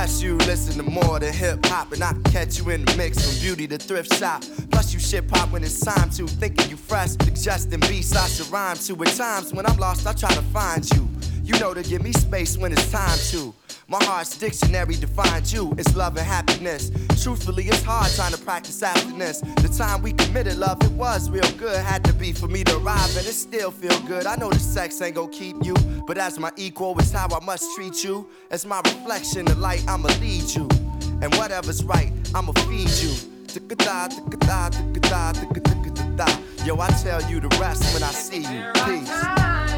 Kinda. 0.09 0.25
You 0.25 0.35
listen 0.37 0.83
to 0.83 0.89
more 0.89 1.19
than 1.19 1.33
hip 1.33 1.65
hop, 1.65 1.91
and 1.91 2.03
I 2.03 2.11
can 2.13 2.23
catch 2.23 2.57
you 2.57 2.69
in 2.69 2.85
the 2.85 2.95
mix 2.95 3.25
from 3.25 3.39
beauty 3.41 3.67
to 3.67 3.77
thrift 3.77 4.13
shop. 4.15 4.43
Plus, 4.71 4.93
you 4.93 4.99
shit 4.99 5.27
pop 5.27 5.51
when 5.51 5.63
it's 5.63 5.79
time 5.79 6.09
to. 6.11 6.27
Thinking 6.27 6.69
you 6.69 6.77
fresh, 6.77 7.11
suggesting 7.11 7.79
beats 7.81 8.15
I 8.15 8.27
should 8.27 8.47
rhyme 8.47 8.77
to. 8.77 9.03
At 9.03 9.15
times 9.15 9.53
when 9.53 9.65
I'm 9.65 9.77
lost, 9.77 10.07
I 10.07 10.13
try 10.13 10.29
to 10.33 10.41
find 10.53 10.89
you. 10.91 11.07
You 11.43 11.59
know 11.59 11.73
to 11.73 11.83
give 11.83 12.03
me 12.03 12.11
space 12.13 12.57
when 12.57 12.71
it's 12.71 12.91
time 12.91 13.17
to. 13.31 13.53
My 13.89 13.97
heart's 14.03 14.37
dictionary 14.37 14.95
defines 14.95 15.51
you. 15.51 15.73
It's 15.75 15.95
love 15.95 16.15
and 16.15 16.25
happiness. 16.25 16.91
Truthfully, 17.23 17.63
it's 17.63 17.81
hard 17.81 18.11
trying 18.13 18.33
to 18.33 18.37
practice 18.37 18.83
abstinence. 18.83 19.41
The 19.41 19.75
time 19.75 20.03
we 20.03 20.13
committed 20.13 20.57
love, 20.57 20.79
it 20.83 20.91
was 20.91 21.27
real 21.31 21.49
good. 21.57 21.75
Had 21.75 22.03
to 22.03 22.13
be 22.13 22.31
for 22.31 22.47
me 22.47 22.63
to 22.65 22.77
arrive, 22.77 23.17
and 23.17 23.25
it 23.25 23.33
still 23.33 23.71
feel 23.71 23.99
good. 24.01 24.27
I 24.27 24.35
know 24.35 24.51
the 24.51 24.59
sex 24.59 25.01
ain't 25.01 25.15
gonna 25.15 25.31
keep 25.31 25.55
you, 25.65 25.73
but 26.05 26.19
as 26.19 26.37
my 26.37 26.51
equal, 26.55 26.99
it's 26.99 27.11
how 27.11 27.27
I 27.35 27.43
must 27.43 27.75
treat 27.75 28.03
you. 28.03 28.27
As 28.51 28.63
my 28.63 28.79
reflection, 28.85 29.45
the 29.45 29.55
light, 29.55 29.83
I'ma 29.87 30.09
lead 30.21 30.47
you. 30.51 30.69
And 31.23 31.33
whatever's 31.33 31.83
right, 31.83 32.13
I'ma 32.35 32.51
feed 32.67 32.91
you. 33.01 33.15
Yo, 36.63 36.79
I 36.79 36.87
tell 37.01 37.21
you 37.23 37.39
the 37.39 37.57
rest 37.59 37.91
when 37.95 38.03
I 38.03 38.11
see 38.11 38.41
you. 38.41 38.71
Peace. 38.85 39.68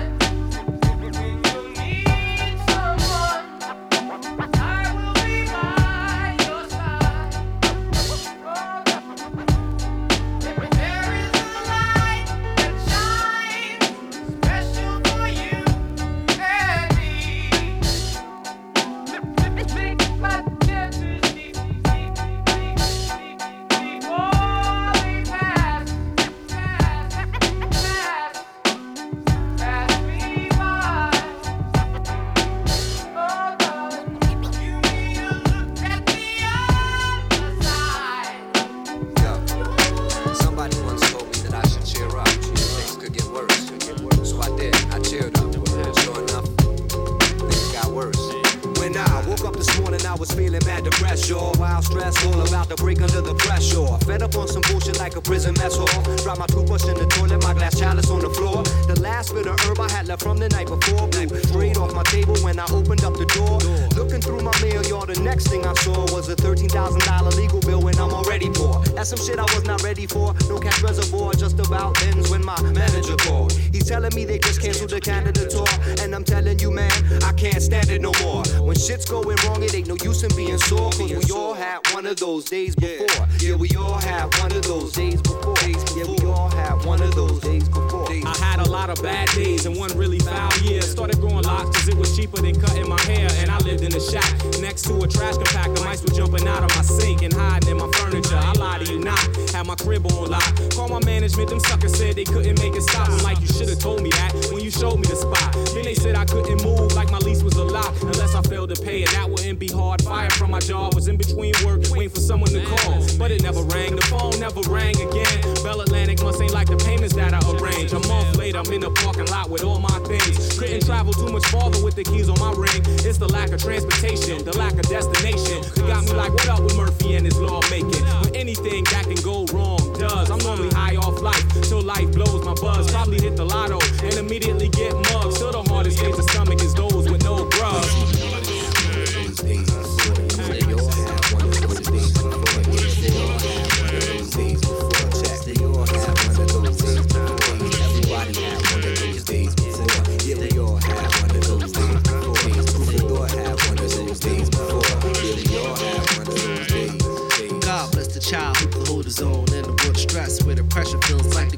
Next 65.31 65.47
thing 65.47 65.65
I 65.65 65.73
saw 65.75 65.93
was 66.13 66.27
a 66.27 66.35
$13,000 66.35 67.37
legal 67.37 67.61
bill 67.61 67.81
when 67.81 67.95
I'm 67.97 68.13
already 68.13 68.49
poor. 68.49 68.90
That's 69.01 69.09
some 69.09 69.25
shit 69.25 69.39
I 69.39 69.55
was 69.55 69.63
not 69.63 69.81
ready 69.81 70.05
for. 70.05 70.35
No 70.47 70.59
cash 70.59 70.79
reservoir, 70.83 71.33
just 71.33 71.59
about 71.59 71.99
ends 72.03 72.29
when 72.29 72.45
my 72.45 72.61
manager 72.61 73.15
called. 73.17 73.51
He's 73.51 73.87
telling 73.87 74.13
me 74.13 74.25
they 74.25 74.37
just 74.37 74.61
canceled 74.61 74.91
the 74.91 75.01
Canada 75.01 75.47
tour. 75.49 75.65
And 76.03 76.13
I'm 76.13 76.23
telling 76.23 76.59
you, 76.59 76.69
man, 76.69 76.91
I 77.23 77.33
can't 77.33 77.63
stand 77.63 77.89
it 77.89 77.99
no 77.99 78.11
more. 78.21 78.43
When 78.61 78.77
shit's 78.77 79.05
going 79.05 79.37
wrong, 79.47 79.63
it 79.63 79.73
ain't 79.73 79.87
no 79.87 79.95
use 80.03 80.21
in 80.21 80.29
being 80.35 80.59
sore. 80.59 80.91
Cause 80.91 81.11
we 81.11 81.33
all 81.33 81.55
had 81.55 81.79
one 81.95 82.05
of 82.05 82.17
those 82.17 82.45
days 82.45 82.75
before. 82.75 83.25
Yeah, 83.39 83.55
we 83.55 83.69
all 83.75 83.97
had 83.97 84.37
one 84.37 84.51
of 84.51 84.61
those 84.61 84.93
days 84.93 85.19
before. 85.19 85.55
Yeah, 85.97 86.05
we 86.05 86.23
all 86.29 86.51
had 86.51 86.85
one 86.85 87.01
of 87.01 87.15
those 87.15 87.39
days 87.39 87.67
before. 87.69 88.07
I 88.07 88.37
had 88.37 88.59
a 88.59 88.69
lot 88.69 88.91
of 88.91 89.01
bad 89.01 89.29
days 89.29 89.65
and 89.65 89.75
one 89.77 89.97
really 89.97 90.19
foul 90.19 90.55
year. 90.59 90.79
Started 90.83 91.19
growing 91.19 91.41
locks 91.41 91.75
cause 91.75 91.87
it 91.87 91.95
was 91.95 92.15
cheaper 92.15 92.39
than 92.39 92.53
cutting 92.61 92.87
my 92.87 93.01
hair. 93.01 93.29
And 93.37 93.49
I 93.49 93.57
lived 93.61 93.81
in 93.81 93.95
a 93.95 93.99
shack 93.99 94.31
next 94.59 94.83
to 94.83 95.01
a 95.01 95.07
trash 95.07 95.37
compactor. 95.37 95.83
Mice 95.83 96.03
were 96.03 96.13
jumping 96.13 96.47
out 96.47 96.61
of 96.61 96.69
my 96.75 96.83
sink 96.83 97.23
and 97.23 97.33
hiding 97.33 97.71
in 97.71 97.77
my 97.77 97.89
furniture. 97.93 98.35
I 98.35 98.51
lie 98.53 98.77
to 98.77 98.90
you 98.90 98.90
not. 98.99 99.19
Had 99.51 99.67
my 99.67 99.75
crib 99.75 100.05
on 100.11 100.29
lock. 100.29 100.51
Call 100.71 100.89
my 100.89 101.03
management, 101.05 101.49
them 101.49 101.59
suckers 101.59 101.97
said 101.97 102.15
they 102.15 102.23
couldn't 102.23 102.59
make 102.59 102.75
it 102.75 102.83
stop. 102.83 103.09
I'm 103.09 103.23
like, 103.23 103.39
you 103.41 103.47
should've 103.47 103.79
told 103.79 104.01
me 104.01 104.09
that 104.11 104.33
when 104.51 104.63
you 104.63 104.71
showed 104.71 104.97
me 104.97 105.07
the 105.07 105.15
spot. 105.15 105.53
Then 105.73 105.83
they 105.83 105.95
said 105.95 106.15
I 106.15 106.25
couldn't 106.25 106.63
move 106.63 106.93
like 106.93 107.11
my 107.11 107.19
lease 107.19 107.43
was 107.43 107.55
a 107.55 107.63
lot 107.63 107.93
unless 108.01 108.35
I 108.35 108.41
failed 108.43 108.73
to 108.73 108.81
pay, 108.81 109.03
and 109.03 109.11
that 109.11 109.29
wouldn't 109.29 109.59
be 109.59 109.67
hard. 109.67 110.01
Fire 110.03 110.29
from 110.31 110.51
my 110.51 110.59
job 110.59 110.95
was 110.95 111.07
in 111.07 111.17
between 111.17 111.53
work, 111.63 111.81
waiting 111.89 112.09
for 112.09 112.19
someone 112.19 112.49
to 112.51 112.63
call. 112.65 113.05
But 113.17 113.31
it 113.31 113.43
never 113.43 113.61
rang, 113.61 113.95
the 113.95 114.03
phone 114.03 114.39
never 114.39 114.61
rang 114.69 114.95
again. 114.95 115.41
Bell 115.63 115.81
Atlantic 115.81 116.21
must 116.23 116.41
ain't 116.41 116.53
like 116.53 116.67
the 116.67 116.77
payments 116.77 117.15
that 117.15 117.33
I 117.33 117.39
arrange. 117.51 117.93
A 117.93 117.99
month 118.07 118.37
later, 118.37 118.59
I'm 118.59 118.71
in 118.71 118.81
the 118.81 118.91
parking 118.91 119.27
lot 119.27 119.49
with 119.49 119.63
all 119.63 119.79
my 119.79 119.99
things. 120.05 120.57
Couldn't 120.57 120.85
travel 120.85 121.13
too 121.13 121.31
much 121.31 121.45
farther 121.47 121.83
with 121.83 121.95
the 121.95 122.03
keys 122.03 122.29
on 122.29 122.39
my 122.39 122.51
ring. 122.53 122.81
It's 123.05 123.17
the 123.17 123.27
lack 123.27 123.51
of 123.51 123.61
transportation, 123.61 124.43
the 124.43 124.57
lack 124.57 124.73
of 124.73 124.87
destination. 124.89 125.61
That 125.75 125.87
got 125.87 126.03
me 126.05 126.13
like, 126.13 126.33
what 126.33 126.49
up 126.49 126.63
with 126.63 126.77
Murphy 126.77 127.15
and 127.15 127.25
his 127.25 127.37
lawmaking? 127.37 128.03
When 128.21 128.35
anything 128.35 128.80
that 128.85 129.05
can 129.05 129.21
go 129.23 129.45
wrong 129.53 129.81
does. 129.97 130.31
I'm 130.31 130.39
normally 130.39 130.73
high 130.73 130.95
off 130.95 131.21
life 131.21 131.43
till 131.63 131.81
life 131.81 132.11
blows 132.11 132.43
my 132.43 132.53
buzz. 132.55 132.91
Probably 132.91 133.21
hit 133.21 133.35
the 133.35 133.45
lotto 133.45 133.79
and 134.03 134.13
immediately 134.15 134.69
get 134.69 134.93
mugged. 134.93 135.35
Still 135.35 135.51
the 135.51 135.63
hardest 135.69 135.99
days 135.99 136.15
to 136.15 136.23
stomach 136.23 136.61
is 136.61 136.73
those 136.73 136.90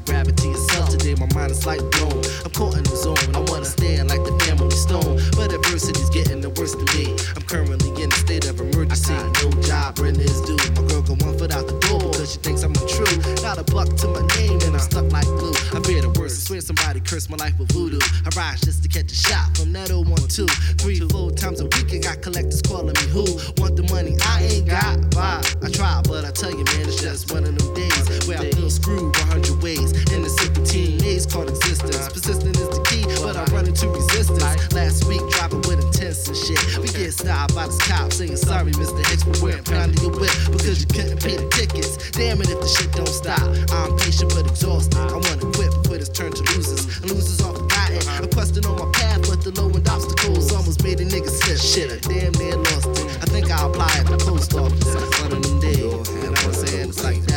gravity 0.04 0.50
itself. 0.50 0.90
Today 0.90 1.14
my 1.14 1.28
mind 1.34 1.50
is 1.50 1.66
like 1.66 1.80
blown. 1.92 2.22
I'm 2.44 2.50
caught 2.50 2.76
in 2.76 2.84
the 2.84 2.96
zone. 2.96 3.20
I 3.34 3.40
wanna 3.50 3.64
stand 3.64 4.08
like 4.08 4.24
the 4.24 4.34
family 4.44 4.76
stone, 4.76 5.20
but 5.36 5.52
adversity's 5.52 6.10
getting 6.10 6.40
the 6.40 6.50
worst 6.50 6.76
of 6.76 6.88
me. 6.94 7.14
I'm 7.36 7.42
currently 7.42 7.90
in 8.02 8.10
a 8.10 8.16
state 8.16 8.46
of 8.48 8.60
emergency. 8.60 9.12
I 9.14 9.30
got 9.32 9.44
No 9.44 9.62
job, 9.62 9.98
rent 9.98 10.18
is 10.18 10.40
due. 10.42 10.58
My 10.76 10.82
girl 10.88 11.02
got 11.02 11.22
one 11.22 11.38
foot 11.38 11.52
out 11.52 11.66
the 11.66 11.78
door 11.86 12.00
because 12.10 12.32
she 12.32 12.38
thinks. 12.38 12.63
Not 13.44 13.58
a 13.58 13.64
buck 13.64 13.94
to 14.00 14.08
my 14.08 14.24
name 14.40 14.58
and 14.64 14.72
I'm 14.72 14.80
stuck 14.80 15.12
like 15.12 15.26
glue. 15.26 15.52
I 15.76 15.80
fear 15.84 16.00
the 16.00 16.08
worst. 16.18 16.40
I 16.40 16.40
swear 16.48 16.60
somebody 16.62 17.00
cursed 17.00 17.28
my 17.28 17.36
life 17.36 17.52
with 17.58 17.72
voodoo. 17.72 18.00
I 18.24 18.30
rise 18.32 18.62
just 18.62 18.82
to 18.84 18.88
catch 18.88 19.12
a 19.12 19.14
shot 19.14 19.54
from 19.54 19.70
that 19.74 19.92
old 19.92 20.08
one 20.08 20.26
two, 20.32 20.48
three, 20.80 20.98
four 21.12 21.30
times 21.30 21.60
a 21.60 21.68
week. 21.76 21.92
I 21.92 21.98
got 21.98 22.22
collectors 22.22 22.62
calling 22.62 22.96
me 22.96 23.06
who 23.12 23.28
want 23.60 23.76
the 23.76 23.84
money 23.92 24.16
I 24.24 24.48
ain't 24.48 24.66
got. 24.66 24.96
Why? 25.12 25.44
I 25.60 25.68
try, 25.68 26.00
but 26.08 26.24
I 26.24 26.32
tell 26.32 26.56
you, 26.56 26.64
man, 26.72 26.88
it's 26.88 27.02
just 27.04 27.32
one 27.36 27.44
of 27.44 27.52
them 27.52 27.74
days 27.76 28.24
where 28.24 28.40
I 28.40 28.48
feel 28.50 28.70
screwed 28.70 29.12
100 29.28 29.62
ways 29.62 29.92
in 30.08 30.24
the 30.24 30.30
serpentine 30.32 30.96
maze 31.04 31.26
called 31.28 31.50
existence. 31.52 32.00
Persistent 32.16 32.56
is 32.56 32.68
the 32.72 32.80
key, 32.88 33.04
but 33.20 33.36
I 33.36 33.44
run 33.52 33.68
into 33.68 33.92
resistance. 33.92 34.40
Last 34.72 35.04
week, 35.04 35.20
driving 35.36 35.60
with 35.68 35.84
intense 35.84 36.32
and 36.32 36.36
shit. 36.36 36.56
We 36.80 36.88
get 36.96 37.12
stopped 37.12 37.54
by 37.54 37.68
this 37.68 37.76
cop 37.84 38.08
saying, 38.08 38.40
Sorry, 38.40 38.72
Mr. 38.72 39.04
Hicks, 39.12 39.28
wearing 39.44 39.64
pound 39.64 39.92
of 39.92 40.00
your 40.00 40.16
whip 40.16 40.32
because 40.48 40.80
you 40.80 40.88
couldn't 40.88 41.20
pay 41.20 41.36
the 41.36 41.44
tickets. 41.52 42.10
Damn 42.16 42.40
it 42.40 42.48
if 42.48 42.56
the 42.56 42.68
shit 42.72 42.88
don't 42.96 43.06
stop. 43.08 43.33
I'm 43.70 43.96
patient 43.98 44.32
but 44.34 44.46
exhausted. 44.46 44.98
I 44.98 45.14
wanna 45.14 45.50
quit, 45.52 46.00
it's 46.00 46.08
turned 46.08 46.36
to 46.36 46.42
losers. 46.54 46.84
And 47.02 47.10
losers 47.10 47.40
are 47.40 47.54
forgotten. 47.54 48.24
A 48.24 48.28
question 48.28 48.64
on 48.66 48.76
my 48.78 48.90
path, 48.92 49.22
but 49.28 49.42
the 49.42 49.52
low 49.60 49.70
end 49.70 49.88
obstacles 49.88 50.52
almost 50.52 50.82
made 50.82 51.00
a 51.00 51.04
nigga 51.04 51.30
slip. 51.30 51.58
Shit, 51.58 51.90
I 51.92 51.98
damn 52.08 52.32
near 52.32 52.56
lost 52.56 52.88
it. 53.00 53.06
I 53.22 53.26
think 53.26 53.50
I'll 53.50 53.70
apply 53.70 53.92
at 53.98 54.06
the 54.06 54.18
post 54.18 54.54
office. 54.54 54.94
One 55.22 55.32
of 55.32 55.42
them 55.42 55.60
days. 55.60 55.78
You 55.78 56.34
I'm 56.34 56.52
saying? 56.52 56.88
It's 56.88 57.02
like 57.02 57.22
that. 57.26 57.33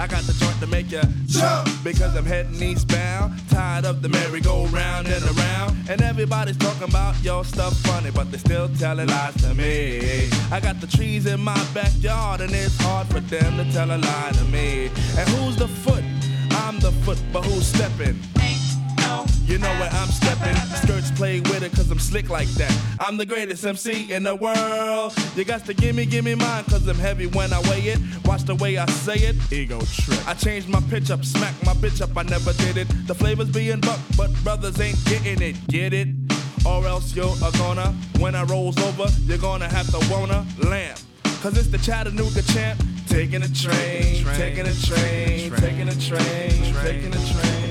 I 0.00 0.06
got 0.06 0.22
the 0.22 0.32
joint 0.32 0.58
to 0.60 0.66
make 0.66 0.90
you 0.90 1.02
jump 1.26 1.68
because 1.84 2.16
I'm 2.16 2.24
heading 2.24 2.62
eastbound. 2.62 3.34
Tired 3.50 3.84
of 3.84 4.00
the 4.00 4.08
merry-go-round 4.08 5.06
and 5.06 5.22
around. 5.36 5.76
And 5.90 6.00
everybody's 6.00 6.56
talking 6.56 6.84
about 6.84 7.22
your 7.22 7.44
stuff 7.44 7.76
funny, 7.80 8.10
but 8.10 8.30
they're 8.30 8.40
still 8.40 8.70
telling 8.78 9.08
lies 9.08 9.34
to 9.42 9.52
me. 9.52 10.30
I 10.50 10.58
got 10.58 10.80
the 10.80 10.86
trees 10.86 11.26
in 11.26 11.40
my 11.40 11.62
backyard, 11.74 12.40
and 12.40 12.50
it's 12.50 12.78
hard 12.80 13.08
for 13.08 13.20
them 13.20 13.58
to 13.58 13.72
tell 13.74 13.90
a 13.90 13.98
lie 13.98 14.32
to 14.32 14.44
me. 14.44 14.86
And 15.18 15.28
who's 15.28 15.56
the 15.56 15.68
foot? 15.68 16.02
I'm 16.52 16.80
the 16.80 16.92
foot, 17.04 17.22
but 17.30 17.44
who's 17.44 17.66
stepping? 17.66 18.18
You 19.50 19.58
know 19.58 19.68
where 19.80 19.90
I'm 19.90 20.06
stepping. 20.10 20.54
Skirts 20.76 21.10
play 21.10 21.40
with 21.40 21.64
it 21.64 21.72
cause 21.72 21.90
I'm 21.90 21.98
slick 21.98 22.30
like 22.30 22.46
that. 22.50 22.72
I'm 23.00 23.16
the 23.16 23.26
greatest 23.26 23.66
MC 23.66 24.12
in 24.12 24.22
the 24.22 24.36
world. 24.36 25.12
You 25.34 25.44
got 25.44 25.66
to 25.66 25.74
give 25.74 25.96
me, 25.96 26.06
give 26.06 26.24
me 26.24 26.36
mine 26.36 26.62
cause 26.70 26.86
I'm 26.86 26.94
heavy 26.94 27.26
when 27.26 27.52
I 27.52 27.58
weigh 27.62 27.82
it. 27.88 27.98
Watch 28.24 28.44
the 28.44 28.54
way 28.54 28.78
I 28.78 28.86
say 28.86 29.16
it. 29.16 29.34
Ego 29.50 29.80
trip. 29.80 30.28
I 30.28 30.34
changed 30.34 30.68
my 30.68 30.80
pitch 30.82 31.10
up, 31.10 31.24
smack 31.24 31.52
my 31.64 31.74
bitch 31.74 32.00
up, 32.00 32.16
I 32.16 32.22
never 32.22 32.52
did 32.52 32.76
it. 32.76 32.86
The 33.08 33.14
flavors 33.14 33.50
being 33.50 33.80
buck, 33.80 33.98
but 34.16 34.30
brothers 34.44 34.80
ain't 34.80 35.04
getting 35.06 35.42
it. 35.42 35.56
Get 35.66 35.94
it? 35.94 36.06
Or 36.64 36.86
else 36.86 37.16
you're 37.16 37.34
a 37.42 37.50
gonna. 37.58 37.92
When 38.20 38.36
I 38.36 38.44
rolls 38.44 38.78
over, 38.78 39.10
you're 39.24 39.38
gonna 39.38 39.68
have 39.68 39.90
to 39.90 40.12
wanna 40.12 40.46
lamb. 40.62 40.96
Cause 41.42 41.58
it's 41.58 41.66
the 41.66 41.78
Chattanooga 41.78 42.42
champ. 42.42 42.80
Taking 43.08 43.42
a 43.42 43.48
train, 43.48 44.24
taking 44.36 44.68
a 44.68 44.74
train, 44.74 45.50
taking 45.56 45.88
a 45.88 45.96
train, 45.96 46.74
taking 46.84 47.12
a 47.12 47.32
train. 47.32 47.69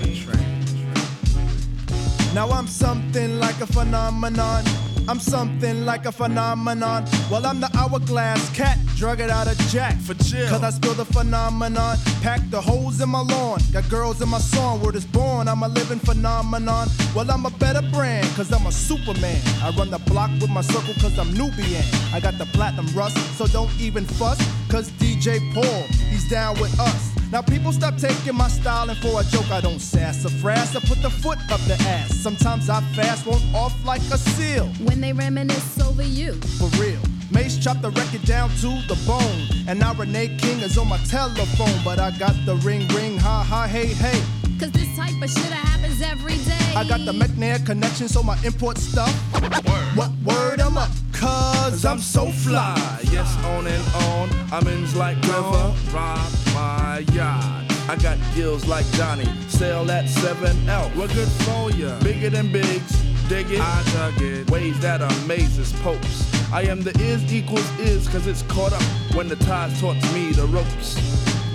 Now 2.34 2.50
I'm 2.50 2.68
something 2.68 3.39
like 3.39 3.60
a 3.60 3.65
phenomenon. 3.65 4.63
I'm 5.10 5.20
something 5.20 5.86
like 5.86 6.06
a 6.06 6.12
phenomenon. 6.12 7.06
Well, 7.32 7.44
I'm 7.44 7.60
the 7.60 7.70
hourglass 7.76 8.56
cat, 8.56 8.78
drug 8.96 9.20
it 9.20 9.32
out 9.32 9.48
of 9.48 9.58
Jack. 9.70 9.96
For 9.98 10.13
chill. 10.13 10.48
Cause 10.48 10.62
I 10.62 10.70
spill 10.70 10.94
the 10.94 11.06
phenomenon. 11.06 11.98
Pack 12.22 12.42
the 12.52 12.62
holes 12.62 13.02
in 13.02 13.10
my 13.10 13.22
lawn. 13.22 13.60
Got 13.74 13.89
girls 13.89 14.22
in 14.22 14.30
my 14.30 14.38
song. 14.38 14.80
Word 14.82 14.96
is 14.96 15.06
born. 15.06 15.48
I'm 15.48 15.63
a 15.63 15.68
living 15.68 15.98
phenomenon. 15.98 16.89
Well, 17.15 17.32
I'm 17.32 17.48
a 17.48 17.50
better 17.50 17.82
brand. 17.92 18.28
Cause 18.36 18.54
I'm 18.54 18.68
a 18.68 18.72
superman. 18.72 19.42
I 19.63 19.74
run 19.76 19.89
the 19.89 19.98
block 20.00 20.30
with 20.39 20.52
my 20.52 20.62
circle 20.62 20.94
cause 21.02 21.18
I'm 21.18 21.34
Nubian. 21.34 21.84
I 22.13 22.20
got 22.20 22.38
the 22.38 22.46
platinum 22.54 22.86
rust. 22.96 23.18
So 23.39 23.48
don't 23.48 23.72
even 23.80 24.06
fuss. 24.06 24.38
Cause 24.70 24.92
DJ 24.92 25.39
Paul, 25.56 25.84
he's 26.12 26.30
down 26.30 26.60
with 26.60 26.80
us. 26.80 27.09
Now 27.32 27.44
people 27.44 27.72
stop 27.72 27.96
taking 27.98 28.36
my 28.36 28.48
style 28.48 28.89
and 28.89 28.98
for 28.98 29.22
a 29.22 29.24
joke 29.26 29.52
I 29.52 29.62
don't 29.62 29.80
sass 29.80 30.26
or 30.26 30.30
frass. 30.30 30.76
I 30.76 30.80
put 30.80 31.02
the 31.04 31.12
foot 31.12 31.38
up 31.52 31.62
the 31.62 31.76
ass. 31.88 32.15
Sometimes 32.15 32.70
I 32.70 32.82
fast, 32.96 33.28
won't 33.28 33.44
off 33.54 33.74
like 33.86 34.02
a 34.12 34.18
seal. 34.18 34.65
When 34.84 35.00
they 35.00 35.13
reminisce 35.13 35.80
over 35.80 36.02
you. 36.02 36.34
For 36.58 36.68
real. 36.82 37.00
Mace 37.32 37.63
chopped 37.63 37.84
the 37.84 37.92
record 37.92 38.24
down 38.24 38.50
to 38.62 38.82
the 38.88 38.98
bone. 39.06 39.65
And 39.68 39.80
now 39.80 39.94
Renee 39.94 40.38
King 40.39 40.60
is 40.62 40.76
on 40.80 40.88
my 40.88 40.98
telephone. 41.06 41.80
But 41.86 42.00
I 42.00 42.10
got 42.18 42.34
the 42.48 42.56
ring 42.56 42.88
ring, 42.89 43.20
ha 43.20 43.44
ha, 43.44 43.68
hey 43.68 43.88
hey. 43.88 44.20
Cause 44.60 44.72
this 44.72 44.94
type 44.98 45.22
of 45.22 45.30
shit 45.30 45.52
happens 45.52 46.02
every 46.02 46.38
day. 46.38 46.74
I 46.76 46.84
got 46.84 47.06
the 47.06 47.13
McNair 47.13 47.63
connection, 47.63 48.08
so 48.08 48.24
my 48.24 48.39
import 48.44 48.80
stuff. 48.80 49.13
Word. 49.42 49.96
What 49.96 50.12
word 50.26 50.60
am 50.62 50.80
I? 50.80 50.89
Cause 51.19 51.84
I'm 51.84 51.99
so 51.99 52.32
fly. 52.32 52.99
Yes, 53.12 53.36
on 53.43 53.67
and 53.67 53.84
on. 54.08 54.29
I'm 54.53 54.65
in 54.67 54.97
like 54.97 55.17
river. 55.23 55.73
Rob 55.91 56.32
my 56.53 57.03
yacht. 57.12 57.65
I 57.89 57.97
got 57.97 58.17
gills 58.34 58.65
like 58.65 58.89
Johnny. 58.93 59.27
Sell 59.49 59.91
at 59.91 60.05
7L. 60.05 60.95
We're 60.95 61.08
good 61.10 61.27
for 61.43 61.71
ya. 61.71 61.99
Bigger 61.99 62.29
than 62.29 62.53
bigs. 62.53 63.03
Dig 63.27 63.51
it. 63.51 63.60
I 63.60 63.84
dug 63.91 64.21
it. 64.21 64.49
Ways 64.49 64.79
that 64.79 65.01
amazes 65.01 65.73
popes. 65.82 66.38
I 66.51 66.63
am 66.63 66.81
the 66.81 66.91
is 66.99 67.31
equals 67.31 67.69
is 67.79 68.07
cause 68.07 68.25
it's 68.25 68.41
caught 68.43 68.73
up 68.73 68.81
when 69.15 69.27
the 69.27 69.35
tide 69.35 69.75
taught 69.79 69.95
me 70.13 70.31
the 70.31 70.47
ropes. 70.47 70.97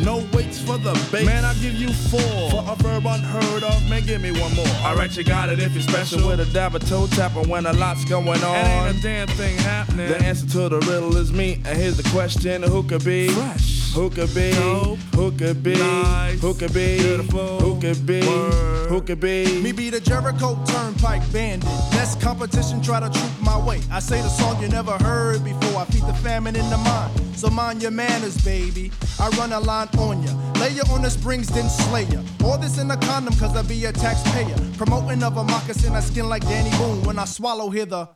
No 0.05 0.25
weights 0.33 0.61
for 0.61 0.79
the 0.79 0.93
base. 1.11 1.27
Man, 1.27 1.45
I'll 1.45 1.55
give 1.55 1.75
you 1.75 1.93
four. 1.93 2.51
For 2.51 2.65
a 2.71 2.77
verb 2.77 3.05
unheard 3.07 3.65
of, 3.65 3.91
man, 3.91 4.05
give 4.05 4.21
me 4.21 4.31
one 4.31 4.55
more. 4.55 4.67
Alright, 4.85 5.17
you 5.17 5.25
got 5.25 5.49
it 5.49 5.59
if 5.59 5.73
you're 5.73 5.83
special. 5.83 6.29
With 6.29 6.41
a 6.41 6.53
dab 6.53 6.77
of 6.77 6.89
toe 6.89 7.09
tapper 7.09 7.43
when 7.43 7.67
a 7.67 7.73
lot's 7.73 8.05
going 8.05 8.43
on. 8.45 8.57
And 8.57 8.89
ain't 8.89 8.99
a 8.99 9.03
damn 9.03 9.29
thing 9.29 9.57
happening. 9.59 10.09
The 10.09 10.23
answer 10.23 10.47
to 10.47 10.69
the 10.69 10.79
riddle 10.81 11.17
is 11.17 11.33
me. 11.33 11.55
And 11.65 11.77
here's 11.77 11.97
the 11.97 12.09
question 12.11 12.63
who 12.63 12.85
could 12.85 13.05
be? 13.05 13.29
Fresh. 13.29 13.74
Who 13.95 14.11
could 14.11 14.35
be? 14.35 14.51
Dope. 14.51 14.99
Who 15.15 15.31
could 15.31 15.63
be? 15.63 15.75
Nice. 15.75 16.41
Who 16.41 16.53
could 16.55 16.75
be? 16.75 16.99
Beautiful. 16.99 17.61
Who 17.61 17.81
could 17.81 18.05
be? 18.05 18.27
Word. 18.27 18.89
Who 18.89 19.01
could 19.01 19.21
be? 19.21 19.63
Me 19.63 19.71
be 19.71 19.89
the 19.89 20.01
Jericho 20.01 20.59
Turnpike 20.67 21.23
Bandit. 21.33 21.69
Best 21.93 22.21
competition, 22.21 22.83
try 22.83 22.99
to 22.99 23.09
troop 23.09 23.31
my 23.41 23.57
way. 23.57 23.81
I 23.93 24.01
say 24.01 24.21
the 24.21 24.29
song 24.29 24.61
you 24.61 24.69
never 24.69 24.99
heard 24.99 25.45
before. 25.45 25.81
I 25.81 25.85
feed 25.85 26.03
the 26.03 26.15
famine 26.15 26.57
in 26.57 26.69
the 26.71 26.77
mind. 26.79 27.13
So 27.37 27.49
mind 27.51 27.83
your 27.83 27.93
manners, 27.93 28.37
baby. 28.45 28.91
I 29.21 29.29
run 29.39 29.53
a 29.53 29.61
line 29.61 29.89
on 29.97 30.25
ya. 30.25 30.33
Lay 30.61 30.71
ya 30.71 30.83
on 30.91 31.03
the 31.03 31.11
springs, 31.11 31.47
then 31.49 31.69
slay 31.69 32.05
ya. 32.07 32.21
All 32.45 32.59
this 32.59 32.79
in 32.79 32.91
a 32.91 32.97
condom, 32.97 33.35
cause 33.35 33.57
I 33.57 33.63
be 33.63 33.85
a 33.85 33.93
taxpayer. 33.93 34.57
Promoting 34.77 35.23
of 35.23 35.37
a 35.37 35.45
moccasin, 35.45 35.93
I 35.93 36.01
skin 36.01 36.29
like 36.29 36.43
Danny 36.43 36.77
Boone. 36.79 37.05
When 37.05 37.17
I 37.19 37.27
swallow, 37.27 37.71
hear 37.71 37.87
the. 37.87 38.09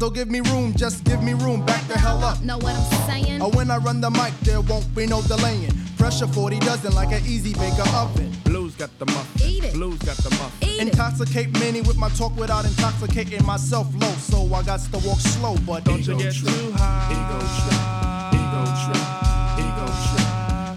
Don't 0.00 0.14
give 0.14 0.30
me 0.30 0.40
room, 0.40 0.72
just 0.76 1.04
give 1.04 1.22
me 1.22 1.34
room. 1.34 1.62
Back 1.66 1.86
the 1.86 1.98
hell 1.98 2.24
up. 2.24 2.40
Know 2.42 2.56
what 2.56 2.74
I'm 2.74 3.06
saying? 3.06 3.42
Or 3.42 3.50
when 3.50 3.70
I 3.70 3.76
run 3.76 4.00
the 4.00 4.08
mic, 4.10 4.32
there 4.40 4.62
won't 4.62 4.94
be 4.94 5.04
no 5.04 5.20
delaying. 5.20 5.70
Pressure 5.98 6.26
40 6.26 6.58
dozen 6.60 6.94
like 6.94 7.12
an 7.12 7.22
easy 7.26 7.52
baker 7.52 7.86
oven. 7.94 8.34
Blues 8.44 8.74
got 8.76 8.88
the 8.98 9.04
muff. 9.04 9.28
Eat 9.44 9.62
it. 9.62 9.74
Blues 9.74 9.98
got 9.98 10.16
the 10.16 10.30
muff. 10.30 10.56
Eat 10.62 10.80
Intoxicate 10.80 11.52
many 11.60 11.82
with 11.82 11.98
my 11.98 12.08
talk 12.16 12.34
without 12.38 12.64
intoxicating 12.64 13.44
myself 13.44 13.88
low. 14.00 14.08
So 14.12 14.42
I 14.54 14.62
got 14.62 14.80
to 14.80 14.98
walk 15.06 15.20
slow, 15.20 15.54
but 15.66 15.84
don't 15.84 16.00
Ego 16.00 16.12
you 16.12 16.18
get 16.18 16.32
trip. 16.34 16.50
too 16.50 16.72
high. 16.72 17.12
Ego 17.12 17.38
trip. 17.60 18.00
Ego 18.40 18.64
trip. 18.80 19.04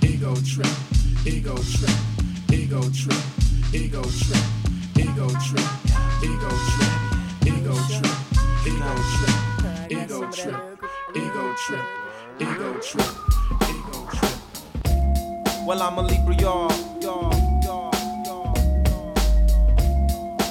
Ego 0.04 0.36
trip. 0.52 0.68
Ego 1.26 1.56
trip. 1.64 1.64
Ego 1.64 1.64
trip. 1.64 1.96
Ego 2.52 2.82
trip. 2.92 3.24
Ego 3.74 4.04
trip. 4.04 4.44
Ego 5.00 5.30
trip. 5.40 5.68
Ego 6.28 6.50
trip. 6.68 6.92
Ego 7.48 7.76
trip 7.88 8.33
ego 8.65 8.95
trip, 9.12 9.36
ego 9.91 10.19
trip, 10.32 10.56
ego 11.15 11.54
trip, 11.58 11.86
ego 12.39 12.80
trip, 12.80 13.12
ego 13.69 14.08
trip. 14.10 14.36
Well, 15.65 15.82
I'm 15.82 15.97
a 15.97 16.02
Libra, 16.02 16.36
y'all. 16.36 16.71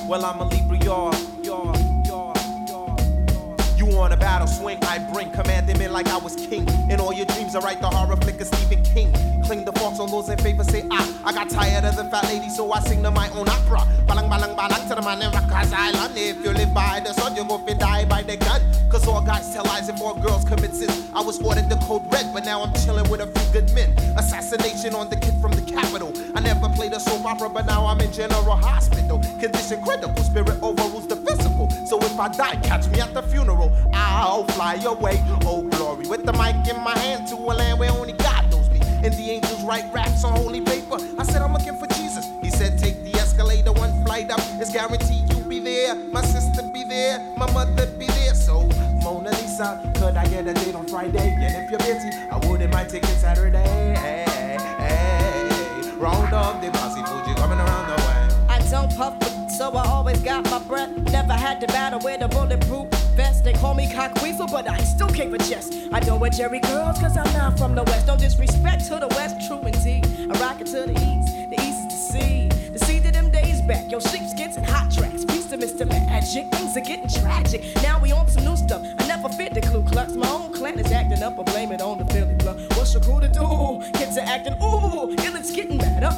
Well, 0.09 0.25
I'm 0.27 0.41
a 0.41 0.45
Libra, 0.45 0.79
y'all 0.85 1.32
on 4.03 4.11
a 4.11 4.17
battle 4.17 4.49
swing, 4.49 4.79
I 4.83 4.99
bring 5.13 5.31
commanding 5.31 5.79
men 5.79 5.93
like 5.93 6.09
I 6.09 6.19
was 6.19 6.35
king. 6.35 6.69
In 6.91 6.99
all 6.99 7.13
your 7.13 7.27
dreams, 7.27 7.55
I 7.55 7.61
write 7.61 7.81
the 7.81 7.89
horror 7.89 8.17
flick 8.17 8.41
of 8.41 8.49
Stephen 8.49 8.83
King. 8.83 9.13
Cling 9.45 9.65
the 9.65 9.73
forks 9.73 10.01
on 10.01 10.11
those 10.11 10.29
in 10.29 10.39
favor, 10.39 10.65
say 10.65 10.85
ah. 10.91 11.21
I 11.25 11.33
got 11.33 11.49
tired 11.49 11.85
of 11.85 11.95
the 11.95 12.05
fat 12.05 12.25
lady, 12.25 12.49
so 12.49 12.73
I 12.73 12.81
sing 12.81 13.03
to 13.05 13.13
my 13.13 13.29
own 13.31 13.49
opera. 13.49 13.87
Balang 14.07 14.29
balang 14.29 14.57
balang 14.57 14.89
to 14.89 14.97
the 14.97 15.03
man 15.03 15.23
in 15.23 15.31
Rikers 15.31 15.73
Island. 15.73 16.15
If 16.17 16.45
you 16.45 16.51
live 16.53 16.75
by 16.75 17.01
the 17.05 17.13
sun, 17.13 17.37
you 17.37 17.45
go 17.45 17.59
fi 17.59 17.75
die 17.75 18.05
by 18.07 18.23
the 18.23 18.37
gun. 18.37 18.61
Cause 18.91 19.07
all 19.07 19.23
guys 19.23 19.53
tell 19.55 19.65
lies 19.65 19.89
and 19.89 19.99
more 19.99 20.19
girls 20.19 20.45
commit 20.45 20.75
sins. 20.75 21.09
I 21.15 21.23
was 21.23 21.41
ordered 21.41 21.69
the 21.69 21.77
code 21.87 22.03
red, 22.13 22.27
but 22.35 22.45
now 22.45 22.63
I'm 22.63 22.75
chilling 22.75 23.09
with 23.09 23.21
a 23.21 23.27
few 23.27 23.61
good 23.61 23.73
men. 23.73 23.91
Assassination 24.19 24.95
on 24.95 25.11
the 25.11 25.17
kid 25.17 25.35
from 25.41 25.53
the 25.53 25.63
capital. 25.63 26.13
I 26.35 26.41
never 26.41 26.69
played 26.69 26.93
a 26.93 27.01
soap 27.01 27.25
opera, 27.25 27.49
but 27.49 27.67
now 27.67 27.87
I'm 27.87 28.01
in 28.01 28.13
general 28.13 28.57
hospital. 28.57 29.19
Condition 29.39 29.81
critical, 29.83 30.23
spirit 30.25 30.59
overrules 30.61 31.07
the 31.07 31.17
physical. 31.17 31.62
So 31.93 32.01
if 32.01 32.19
I 32.19 32.29
die, 32.29 32.57
catch 32.63 32.89
me 32.89 33.01
at 33.01 33.13
the 33.13 33.21
funeral. 33.21 33.71
I'll 33.93 34.45
fly 34.45 34.77
away, 34.77 35.23
oh 35.43 35.61
glory. 35.61 36.07
With 36.07 36.25
the 36.25 36.33
mic 36.33 36.67
in 36.67 36.81
my 36.81 36.97
hand 36.97 37.29
to 37.29 37.37
a 37.37 37.53
land 37.53 37.79
where 37.79 37.91
only 37.91 38.15
God 38.15 38.51
knows 38.51 38.71
me. 38.71 38.81
And 39.05 39.13
the 39.13 39.31
angels 39.31 39.63
write 39.63 39.93
raps 39.93 40.25
on 40.25 40.33
holy 40.33 40.63
paper. 40.63 40.97
I 41.19 41.23
said, 41.23 41.43
I'm 41.43 41.53
looking 41.53 41.77
for 41.77 41.87
Jesus. 41.89 42.25
He 42.41 42.49
said, 42.49 42.79
take 42.79 43.05
the 43.05 43.13
escalator, 43.21 43.73
one 43.73 43.93
flight 44.07 44.31
up. 44.31 44.41
It's 44.59 44.73
guaranteed 44.73 45.31
you'll 45.35 45.47
be 45.47 45.61
there. 45.61 45.95
My 45.95 46.23
sister 46.23 46.63
be 46.63 46.83
there, 46.83 47.19
my 47.37 47.53
mother 47.53 47.87
be 47.99 48.07
there. 48.07 48.35
So, 48.35 48.71
Mona 49.05 49.29
Lisa, 49.33 49.93
could 49.97 50.17
I 50.17 50.27
get 50.29 50.47
a 50.47 50.55
date 50.55 50.75
on 50.75 50.87
Friday? 50.87 51.37
And 51.43 51.55
if 51.63 51.71
you're 51.71 51.79
busy, 51.79 52.09
I 52.31 52.39
wouldn't 52.49 52.73
mind 52.73 52.89
taking 52.89 53.17
Saturday. 53.17 53.69
Hey, 53.99 54.25
hey, 54.27 54.57
hey. 54.79 55.97
Round 55.99 56.33
up 56.33 56.63
the 56.63 56.71
bossy 56.71 57.03
Fuji 57.03 57.39
coming 57.39 57.59
around 57.59 57.89
the 57.91 58.03
way. 58.03 58.47
I 58.49 58.67
don't 58.71 58.91
puff, 58.97 59.21
so 59.53 59.71
I 59.71 59.87
always 59.87 60.21
got 60.21 60.45
my 60.51 60.59
breath. 60.61 60.91
Never 61.13 61.35
had 61.35 61.61
to 61.61 61.67
battle 61.67 62.01
with 62.03 62.23
a 62.23 62.29
bulletproof 62.29 62.89
vest. 63.15 63.45
They 63.45 63.53
call 63.53 63.75
me 63.75 63.93
cock 63.93 64.21
weasel, 64.23 64.47
but 64.47 64.69
I 64.69 64.79
still 64.79 65.09
keep 65.09 65.33
a 65.33 65.39
chest. 65.39 65.75
I 65.93 66.01
don't 66.01 66.21
wear 66.21 66.31
Jheri 66.31 66.63
curls, 66.63 66.99
cause 66.99 67.17
I'm 67.17 67.33
not 67.35 67.59
from 67.59 67.75
the 67.75 67.83
west. 67.85 68.07
No 68.07 68.17
disrespect 68.17 68.87
to 68.87 68.99
the 68.99 69.09
west, 69.09 69.47
true 69.47 69.61
indeed. 69.61 70.07
I 70.31 70.41
rock 70.41 70.61
it 70.61 70.67
to 70.69 70.87
the 70.87 70.93
east, 70.93 71.51
the 71.51 71.57
east 71.61 71.91
the 71.91 71.97
sea. 71.97 72.49
The 72.73 72.79
sea 72.79 72.99
of 72.99 73.13
them 73.13 73.31
days 73.31 73.61
back, 73.63 73.91
yo, 73.91 74.01
sheepskins 74.01 74.57
and 74.57 74.65
hot 74.65 74.91
tracks. 74.91 75.25
Peace 75.27 75.47
to 75.47 75.59
Mr. 75.59 75.87
Magic, 75.87 76.51
things 76.51 76.77
are 76.77 76.81
getting 76.81 77.09
tragic. 77.09 77.63
Now 77.83 78.01
we 78.01 78.13
on 78.13 78.27
some 78.29 78.45
new 78.45 78.57
stuff. 78.57 78.83
I 78.99 79.07
never 79.07 79.29
fit 79.29 79.53
the 79.53 79.61
Ku 79.61 79.83
Klux. 79.83 80.13
My 80.15 80.29
own 80.29 80.55
clan 80.55 80.79
is 80.79 80.91
acting 80.91 81.23
up, 81.23 81.39
I 81.39 81.43
blame 81.43 81.73
it 81.73 81.83
on 81.83 81.99
the 81.99 82.07
Philly 82.07 82.35
blood. 82.37 82.59
What's 82.77 82.95
your 82.95 83.03
crew 83.03 83.21
to 83.21 83.29
do? 83.29 83.83
Kids 83.99 84.17
are 84.17 84.27
acting, 84.27 84.55
ooh, 84.63 85.11
and 85.11 85.37
it's 85.37 85.53
getting 85.53 85.77
better. 85.77 86.11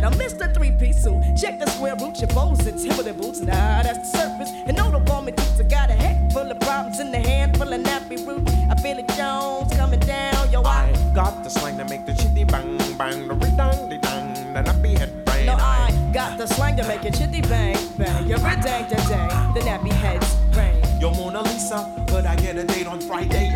corporate 0.00 0.04
at? 0.04 0.04
I 0.04 0.16
missed 0.16 0.38
the 0.38 0.48
three 0.48 0.70
piece 0.72 1.02
suit. 1.02 1.22
Check 1.36 1.58
the 1.58 1.66
square 1.70 1.96
root, 1.96 2.20
your 2.20 2.28
and 2.28 2.78
Timberland 2.78 3.20
boots. 3.20 3.40
Nah, 3.40 3.82
that's 3.82 4.10
the 4.10 4.18
surface. 4.18 4.50
And 4.66 4.76
no, 4.76 4.90
the 4.90 4.98
bomb 4.98 5.26
toots. 5.26 5.60
I 5.60 5.62
got 5.64 5.90
a 5.90 5.94
head 5.94 6.32
full 6.32 6.50
of 6.50 6.60
problems 6.60 7.00
in 7.00 7.10
the 7.10 7.18
hand 7.18 7.56
full 7.56 7.72
of 7.72 7.80
nappy 7.80 8.26
root. 8.26 8.48
I 8.70 8.74
feel 8.76 8.98
it 8.98 9.08
Jones 9.16 9.72
coming 9.74 10.00
down, 10.00 10.50
yo, 10.50 10.62
I. 10.62 10.92
Got 11.14 11.44
the 11.44 11.50
slang 11.50 11.78
to 11.78 11.84
make 11.84 12.06
the 12.06 12.14
chitty 12.14 12.44
bang 12.44 12.78
bang, 12.96 13.28
the 13.28 13.34
ring-dang, 13.34 13.88
the 13.88 13.98
dang, 13.98 14.52
the 14.54 14.62
nappy 14.62 14.96
head 14.98 15.24
bang. 15.24 15.46
No, 15.46 15.54
I 15.54 16.10
got 16.12 16.38
the 16.38 16.46
slang 16.46 16.76
to 16.76 16.86
make 16.86 17.04
it 17.04 17.14
chitty 17.14 17.40
bang 17.42 17.76
bang. 17.98 18.32
A 18.32 18.38
dang 18.38 18.88
da 18.88 18.96
dang, 19.08 19.54
the 19.54 19.60
nappy 19.60 19.92
heads 19.92 20.34
bang. 20.54 20.76
Yo, 21.00 21.12
Mona 21.14 21.42
Lisa, 21.42 22.04
could 22.08 22.26
I 22.26 22.36
get 22.36 22.56
a 22.56 22.64
date 22.64 22.86
on 22.86 23.00
Friday? 23.00 23.49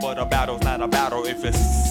But 0.00 0.18
a 0.18 0.24
battle's 0.24 0.62
not 0.62 0.80
a 0.80 0.88
battle 0.88 1.24
if 1.26 1.44
it's 1.44 1.90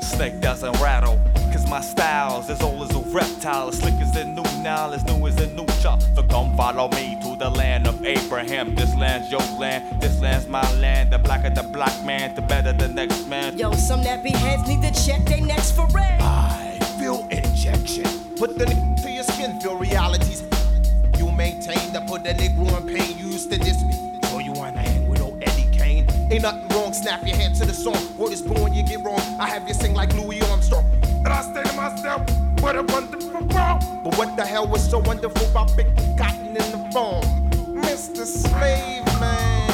snake 0.00 0.40
doesn't 0.40 0.72
rattle. 0.80 1.18
Cause 1.52 1.68
my 1.68 1.80
style's 1.80 2.48
as 2.50 2.62
old 2.62 2.82
as 2.88 2.96
a 2.96 3.00
reptile, 3.10 3.68
as 3.68 3.78
slick 3.78 3.94
as 3.94 4.12
the 4.12 4.24
new 4.24 4.42
now, 4.62 4.90
as 4.92 5.04
new 5.04 5.26
as 5.26 5.36
a 5.38 5.46
new 5.48 5.66
chop. 5.80 6.00
So 6.14 6.22
come 6.22 6.56
follow 6.56 6.88
me 6.90 7.18
to 7.22 7.36
the 7.36 7.50
land 7.50 7.86
of 7.86 8.04
Abraham. 8.04 8.74
This 8.74 8.94
land's 8.96 9.30
your 9.30 9.40
land, 9.58 10.00
this 10.00 10.20
land's 10.20 10.46
my 10.48 10.62
land. 10.78 11.12
The 11.12 11.18
blacker 11.18 11.50
the 11.50 11.62
black 11.62 12.04
man, 12.04 12.34
the 12.34 12.42
better 12.42 12.72
the 12.72 12.88
next 12.88 13.26
man. 13.28 13.56
Yo, 13.58 13.72
some 13.72 14.02
nappy 14.02 14.30
heads 14.30 14.66
need 14.68 14.82
to 14.82 14.92
check 15.04 15.24
their 15.26 15.40
necks 15.40 15.70
for 15.70 15.86
red. 15.88 16.20
I 16.20 16.78
feel 16.98 17.26
injection. 17.30 18.04
Put 18.36 18.58
the 18.58 18.68
n- 18.68 18.96
to 18.96 19.10
your 19.10 19.24
skin, 19.24 19.60
feel 19.60 19.76
realities. 19.76 20.42
You 21.18 21.30
maintain 21.32 21.92
to 21.92 22.00
put 22.08 22.24
the 22.24 22.34
Negro 22.34 22.80
in 22.80 22.94
pain. 22.94 23.18
You 23.18 23.26
used 23.26 23.50
to 23.52 23.58
diss 23.58 23.82
me, 23.82 23.94
so 24.24 24.38
you 24.38 24.52
wanna 24.52 24.80
hang 24.80 25.08
with 25.08 25.20
old 25.20 25.42
Eddie 25.42 25.68
Kane. 25.76 26.06
Ain't 26.30 26.42
nothing 26.42 26.68
wrong, 26.68 26.73
snap 26.94 27.26
your 27.26 27.36
hand 27.36 27.56
to 27.56 27.66
the 27.66 27.74
song. 27.74 28.16
Word 28.16 28.32
is 28.32 28.40
born, 28.40 28.72
you 28.72 28.82
get 28.82 29.02
wrong. 29.04 29.20
I 29.40 29.48
have 29.48 29.66
you 29.66 29.74
sing 29.74 29.94
like 29.94 30.14
Louis 30.14 30.40
Armstrong. 30.42 30.84
And 31.02 31.28
I 31.28 31.42
say 31.42 31.62
to 31.62 31.76
myself, 31.76 32.22
what 32.60 32.76
a 32.76 32.82
wonderful 32.82 33.40
world. 33.40 33.82
But 34.04 34.16
what 34.16 34.36
the 34.36 34.44
hell 34.44 34.66
was 34.66 34.88
so 34.88 34.98
wonderful 34.98 35.44
about 35.50 35.76
big 35.76 35.88
cotton 36.16 36.48
in 36.48 36.54
the 36.54 36.88
farm? 36.92 37.24
Mr. 37.74 38.24
Slave 38.24 39.04
Man. 39.20 39.68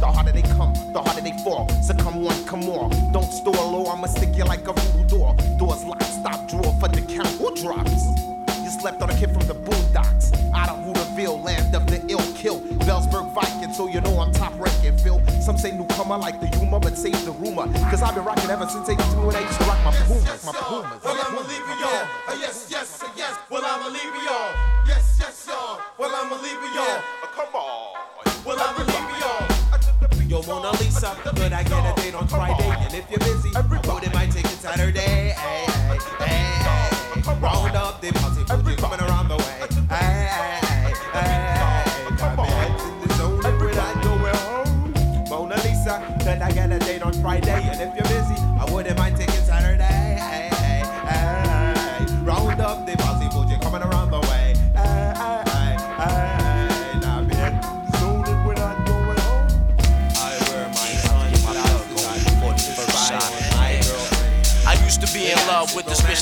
The 0.00 0.06
harder 0.06 0.32
they 0.32 0.42
come, 0.42 0.72
the 0.92 1.02
harder 1.02 1.22
they 1.22 1.36
fall. 1.42 1.68
So 1.82 1.94
come 1.94 2.22
one, 2.22 2.44
come 2.44 2.60
more. 2.60 2.88
Don't 3.12 3.30
store 3.32 3.54
oh, 3.58 3.70
low, 3.70 3.86
I'ma 3.90 4.06
stick 4.06 4.36
you 4.36 4.44
like 4.44 4.68
a 4.68 4.72
voodoo 4.72 5.08
door. 5.08 5.36
Doors 5.58 5.84
locked, 5.84 6.04
stop, 6.04 6.48
drawer 6.48 6.74
for 6.78 6.88
the 6.88 7.02
count. 7.12 7.28
Who 7.38 7.54
drops? 7.56 8.35
slept 8.80 9.02
on 9.02 9.10
a 9.10 9.18
kid 9.18 9.30
from 9.32 9.46
the 9.46 9.54
boondocks. 9.54 10.32
Out 10.54 10.68
of 10.68 10.78
Hooterville, 10.84 11.42
land 11.44 11.74
of 11.74 11.86
the 11.86 12.04
ill 12.08 12.24
kill. 12.34 12.60
Bellsburg 12.86 13.32
Viking, 13.34 13.72
so 13.72 13.88
you 13.88 14.00
know 14.00 14.20
I'm 14.20 14.32
top 14.32 14.52
ranking, 14.58 14.96
Phil. 14.98 15.20
Some 15.40 15.58
say 15.58 15.72
newcomer 15.76 16.16
like 16.18 16.40
the 16.40 16.46
humor, 16.46 16.80
but 16.80 16.96
save 16.96 17.24
the 17.24 17.32
rumor. 17.32 17.66
Cause 17.90 18.02
I've 18.02 18.14
been 18.14 18.24
rocking 18.24 18.50
ever 18.50 18.66
since 18.68 18.88
82 18.88 19.02
and 19.02 19.36
I 19.36 19.40
used 19.40 19.58
to 19.58 19.64
rock 19.64 19.80
my 19.84 19.92
yes, 19.92 20.06
Pumas, 20.06 20.24
yes, 20.24 20.46
my 20.46 20.52
boomers. 20.52 21.04
Well, 21.04 21.18
I'ma 21.26 21.40
leave 21.40 21.66
it 21.72 21.78
y'all. 21.80 22.38
Yes, 22.38 22.68
yes, 22.70 23.04
yes. 23.16 23.34
Well, 23.50 23.62
I'ma 23.64 23.88
leave 23.88 24.14
it 24.14 24.24
y'all. 24.24 24.52
Yes, 24.86 25.16
yes, 25.20 25.46
y'all. 25.48 25.80
Well, 25.98 26.14
I'ma 26.14 26.36
leave 26.36 26.60
it 26.60 26.74
y'all. 26.74 27.02
Come 27.34 27.54
on. 27.54 27.96
Well, 28.44 28.58
I'ma 28.60 28.82
leave 28.84 29.10
it 29.10 29.20
y'all. 29.20 29.56
Yo, 30.28 30.42
Mona 30.42 30.72
Lisa, 30.78 31.16
could 31.22 31.52
I 31.52 31.62
get 31.62 31.98
a 31.98 32.02
date 32.02 32.14
on 32.14 32.26
Friday? 32.26 32.68
And 32.68 32.94
if 32.94 33.08
you're 33.10 33.20
busy, 33.20 33.50
I 33.54 33.60
it 34.02 34.12
might 34.12 34.30
take 34.32 34.44
it 34.44 34.58
Saturday. 34.58 35.25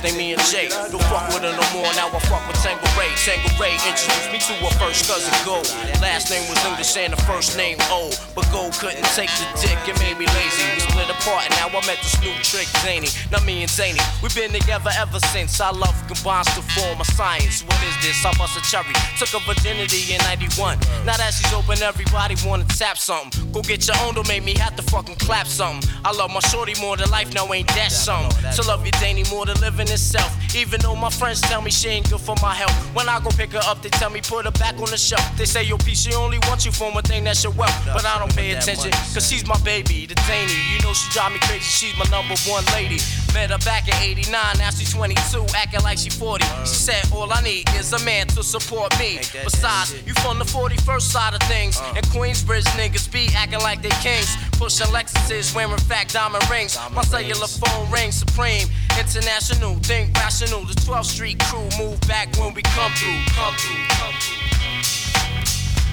With 0.04 0.18
me 0.20 0.36
and 0.36 0.42
Jay. 0.52 0.68
Don't 0.68 1.00
fuck 1.08 1.32
with 1.32 1.40
her 1.48 1.56
no 1.56 1.64
more, 1.72 1.88
now 1.96 2.12
I 2.12 2.20
fuck 2.28 2.44
with 2.44 2.60
Tango 2.60 2.84
Ray. 2.92 3.08
Tanqueray 3.24 3.72
introduced 3.88 4.28
me 4.28 4.36
to 4.36 4.52
her 4.60 4.74
first 4.76 5.08
cousin 5.08 5.32
Gold. 5.48 5.64
Last 6.04 6.28
name 6.28 6.44
was 6.44 6.60
English 6.60 6.92
and 7.00 7.16
the 7.16 7.20
first 7.24 7.56
name 7.56 7.80
O. 7.88 8.12
But 8.36 8.44
Gold 8.52 8.76
couldn't 8.76 9.00
take 9.16 9.32
the 9.40 9.48
dick, 9.64 9.80
it 9.88 9.96
made 10.04 10.20
me 10.20 10.28
lazy. 10.28 10.60
We 10.76 10.84
split 10.84 11.08
apart 11.08 11.48
and 11.48 11.56
now 11.56 11.72
I 11.72 11.80
met 11.88 11.96
this 12.04 12.20
new 12.20 12.36
trick, 12.44 12.68
Zany. 12.84 13.08
Now 13.32 13.40
me 13.48 13.64
and 13.64 13.72
Zany, 13.72 13.96
we've 14.20 14.34
been 14.36 14.52
together 14.52 14.92
ever 15.00 15.16
since. 15.32 15.56
I 15.56 15.72
love 15.72 15.96
combines 16.04 16.52
to 16.52 16.60
form 16.76 17.00
a 17.00 17.06
science. 17.16 17.64
What 17.64 17.80
is 17.88 17.96
this? 18.04 18.20
I 18.28 18.36
bust 18.36 18.60
a 18.60 18.62
cherry. 18.68 18.92
Took 19.16 19.32
a 19.32 19.40
virginity 19.48 20.12
in 20.12 20.20
91. 20.28 20.84
Now 21.08 21.16
that 21.16 21.32
she's 21.32 21.48
open, 21.56 21.80
everybody 21.80 22.36
wanna 22.44 22.68
tap 22.76 23.00
something. 23.00 23.32
Go 23.56 23.64
get 23.64 23.88
your 23.88 23.96
own, 24.04 24.12
don't 24.12 24.28
make 24.28 24.44
me 24.44 24.52
have 24.60 24.76
to 24.76 24.84
fucking 24.84 25.16
clap 25.16 25.48
something. 25.48 25.80
I 26.04 26.12
love 26.12 26.28
my 26.28 26.44
shorty 26.52 26.76
more 26.76 26.98
than 26.98 27.08
life, 27.08 27.32
now 27.32 27.48
ain't 27.56 27.72
that 27.72 27.88
something? 27.88 28.52
To 28.52 28.62
love 28.68 28.84
you, 28.84 28.92
Danny, 29.00 29.24
more 29.32 29.46
than 29.46 29.56
living 29.64 29.93
itself. 29.94 30.30
Even 30.54 30.80
though 30.80 30.94
my 30.94 31.08
friends 31.08 31.40
tell 31.40 31.62
me 31.62 31.70
she 31.70 31.88
ain't 31.88 32.10
good 32.10 32.20
for 32.20 32.34
my 32.42 32.54
health. 32.54 32.74
When 32.94 33.08
I 33.08 33.18
go 33.20 33.30
pick 33.30 33.52
her 33.52 33.62
up, 33.64 33.80
they 33.82 33.88
tell 33.88 34.10
me 34.10 34.20
put 34.20 34.44
her 34.44 34.50
back 34.52 34.74
on 34.74 34.90
the 34.90 34.98
shelf. 34.98 35.24
They 35.38 35.46
say, 35.46 35.62
yo, 35.62 35.78
P, 35.78 35.94
she 35.94 36.12
only 36.14 36.38
wants 36.46 36.66
you 36.66 36.72
for 36.72 36.92
one 36.92 37.02
thing, 37.04 37.24
that's 37.24 37.42
your 37.42 37.52
wealth. 37.54 37.74
But 37.86 38.04
I 38.04 38.18
don't 38.18 38.34
pay 38.34 38.52
attention, 38.52 38.90
cause 39.14 39.26
she's 39.26 39.46
my 39.46 39.58
baby, 39.60 40.06
the 40.06 40.14
Danny. 40.26 40.52
You 40.74 40.82
know 40.82 40.92
she 40.92 41.10
drive 41.12 41.32
me 41.32 41.38
crazy, 41.40 41.64
she's 41.64 41.96
my 41.96 42.04
number 42.10 42.34
one 42.46 42.64
lady. 42.74 42.98
Met 43.34 43.50
her 43.50 43.58
back 43.58 43.88
in 43.88 43.94
89, 43.94 44.30
now 44.58 44.70
she's 44.70 44.94
22, 44.94 45.44
acting 45.56 45.82
like 45.82 45.98
she 45.98 46.08
40. 46.08 46.44
She 46.60 46.66
said, 46.66 47.02
all 47.12 47.32
I 47.32 47.42
need 47.42 47.68
is 47.74 47.92
a 47.92 47.98
man 48.04 48.28
to 48.28 48.44
support 48.44 48.96
me. 48.96 49.18
Besides, 49.42 49.92
you 50.06 50.14
from 50.14 50.38
the 50.38 50.44
41st 50.44 51.02
side 51.02 51.34
of 51.34 51.42
things. 51.48 51.80
And 51.96 52.06
Queensbridge 52.14 52.62
niggas 52.78 53.10
be 53.12 53.28
acting 53.34 53.58
like 53.58 53.82
they 53.82 53.90
kings. 53.98 54.36
Pushing 54.52 54.86
Lexuses, 54.86 55.52
wearing 55.52 55.76
fat 55.78 56.08
diamond 56.10 56.48
rings. 56.48 56.78
My 56.92 57.02
cellular 57.02 57.48
phone 57.48 57.90
rings 57.90 58.14
supreme. 58.14 58.68
International, 58.96 59.74
think 59.82 60.14
rational. 60.14 60.64
The 60.64 60.74
12th 60.74 61.06
Street 61.06 61.40
crew 61.40 61.68
move 61.76 62.00
back 62.02 62.30
when 62.38 62.54
we 62.54 62.62
come 62.62 62.92
through. 62.92 63.18
Come 63.34 63.54
through, 63.56 63.84
come 63.98 64.14
through. 64.14 64.44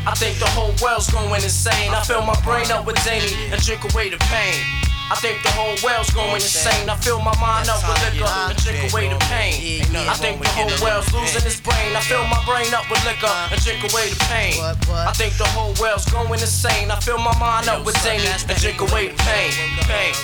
I 0.05 0.13
think 0.13 0.37
the 0.37 0.49
whole 0.49 0.73
world's 0.81 1.11
going 1.11 1.41
insane. 1.41 1.89
I 1.89 2.03
fill 2.03 2.21
my 2.21 2.39
brain 2.41 2.69
up 2.71 2.85
with 2.85 2.99
Zany 2.99 3.33
and 3.51 3.59
drink 3.63 3.83
away 3.91 4.09
the 4.09 4.17
pain. 4.29 4.80
I 5.11 5.15
think 5.15 5.43
the 5.43 5.51
whole 5.51 5.75
world's 5.83 6.09
going 6.15 6.39
insane. 6.39 6.87
I 6.89 6.95
fill 6.95 7.19
my 7.19 7.35
mind 7.35 7.67
up 7.67 7.83
with 7.83 7.99
liquor 7.99 8.23
and 8.23 8.55
drink 8.63 8.93
away 8.93 9.09
the 9.11 9.19
pain. 9.27 9.83
I 10.07 10.15
think 10.15 10.39
the 10.39 10.47
whole 10.55 10.71
world's 10.79 11.11
losing 11.11 11.43
its 11.43 11.59
brain. 11.59 11.91
I 11.91 11.99
fill 11.99 12.23
my 12.31 12.39
brain 12.47 12.71
up 12.73 12.87
with 12.89 13.03
liquor 13.03 13.27
and 13.27 13.59
drink 13.59 13.83
away 13.91 14.07
the 14.07 14.15
pain. 14.31 14.55
I 14.87 15.11
think 15.11 15.35
the 15.35 15.51
whole 15.51 15.75
world's 15.83 16.07
going 16.07 16.39
insane. 16.39 16.89
I 16.89 16.99
fill 17.03 17.19
my 17.19 17.37
mind 17.39 17.67
up 17.67 17.85
with 17.85 17.99
Zany 17.99 18.23
and 18.23 18.55
drink 18.55 18.79
away 18.79 19.11
the 19.11 19.19
pain. 19.19 19.51
Pain. 19.83 20.15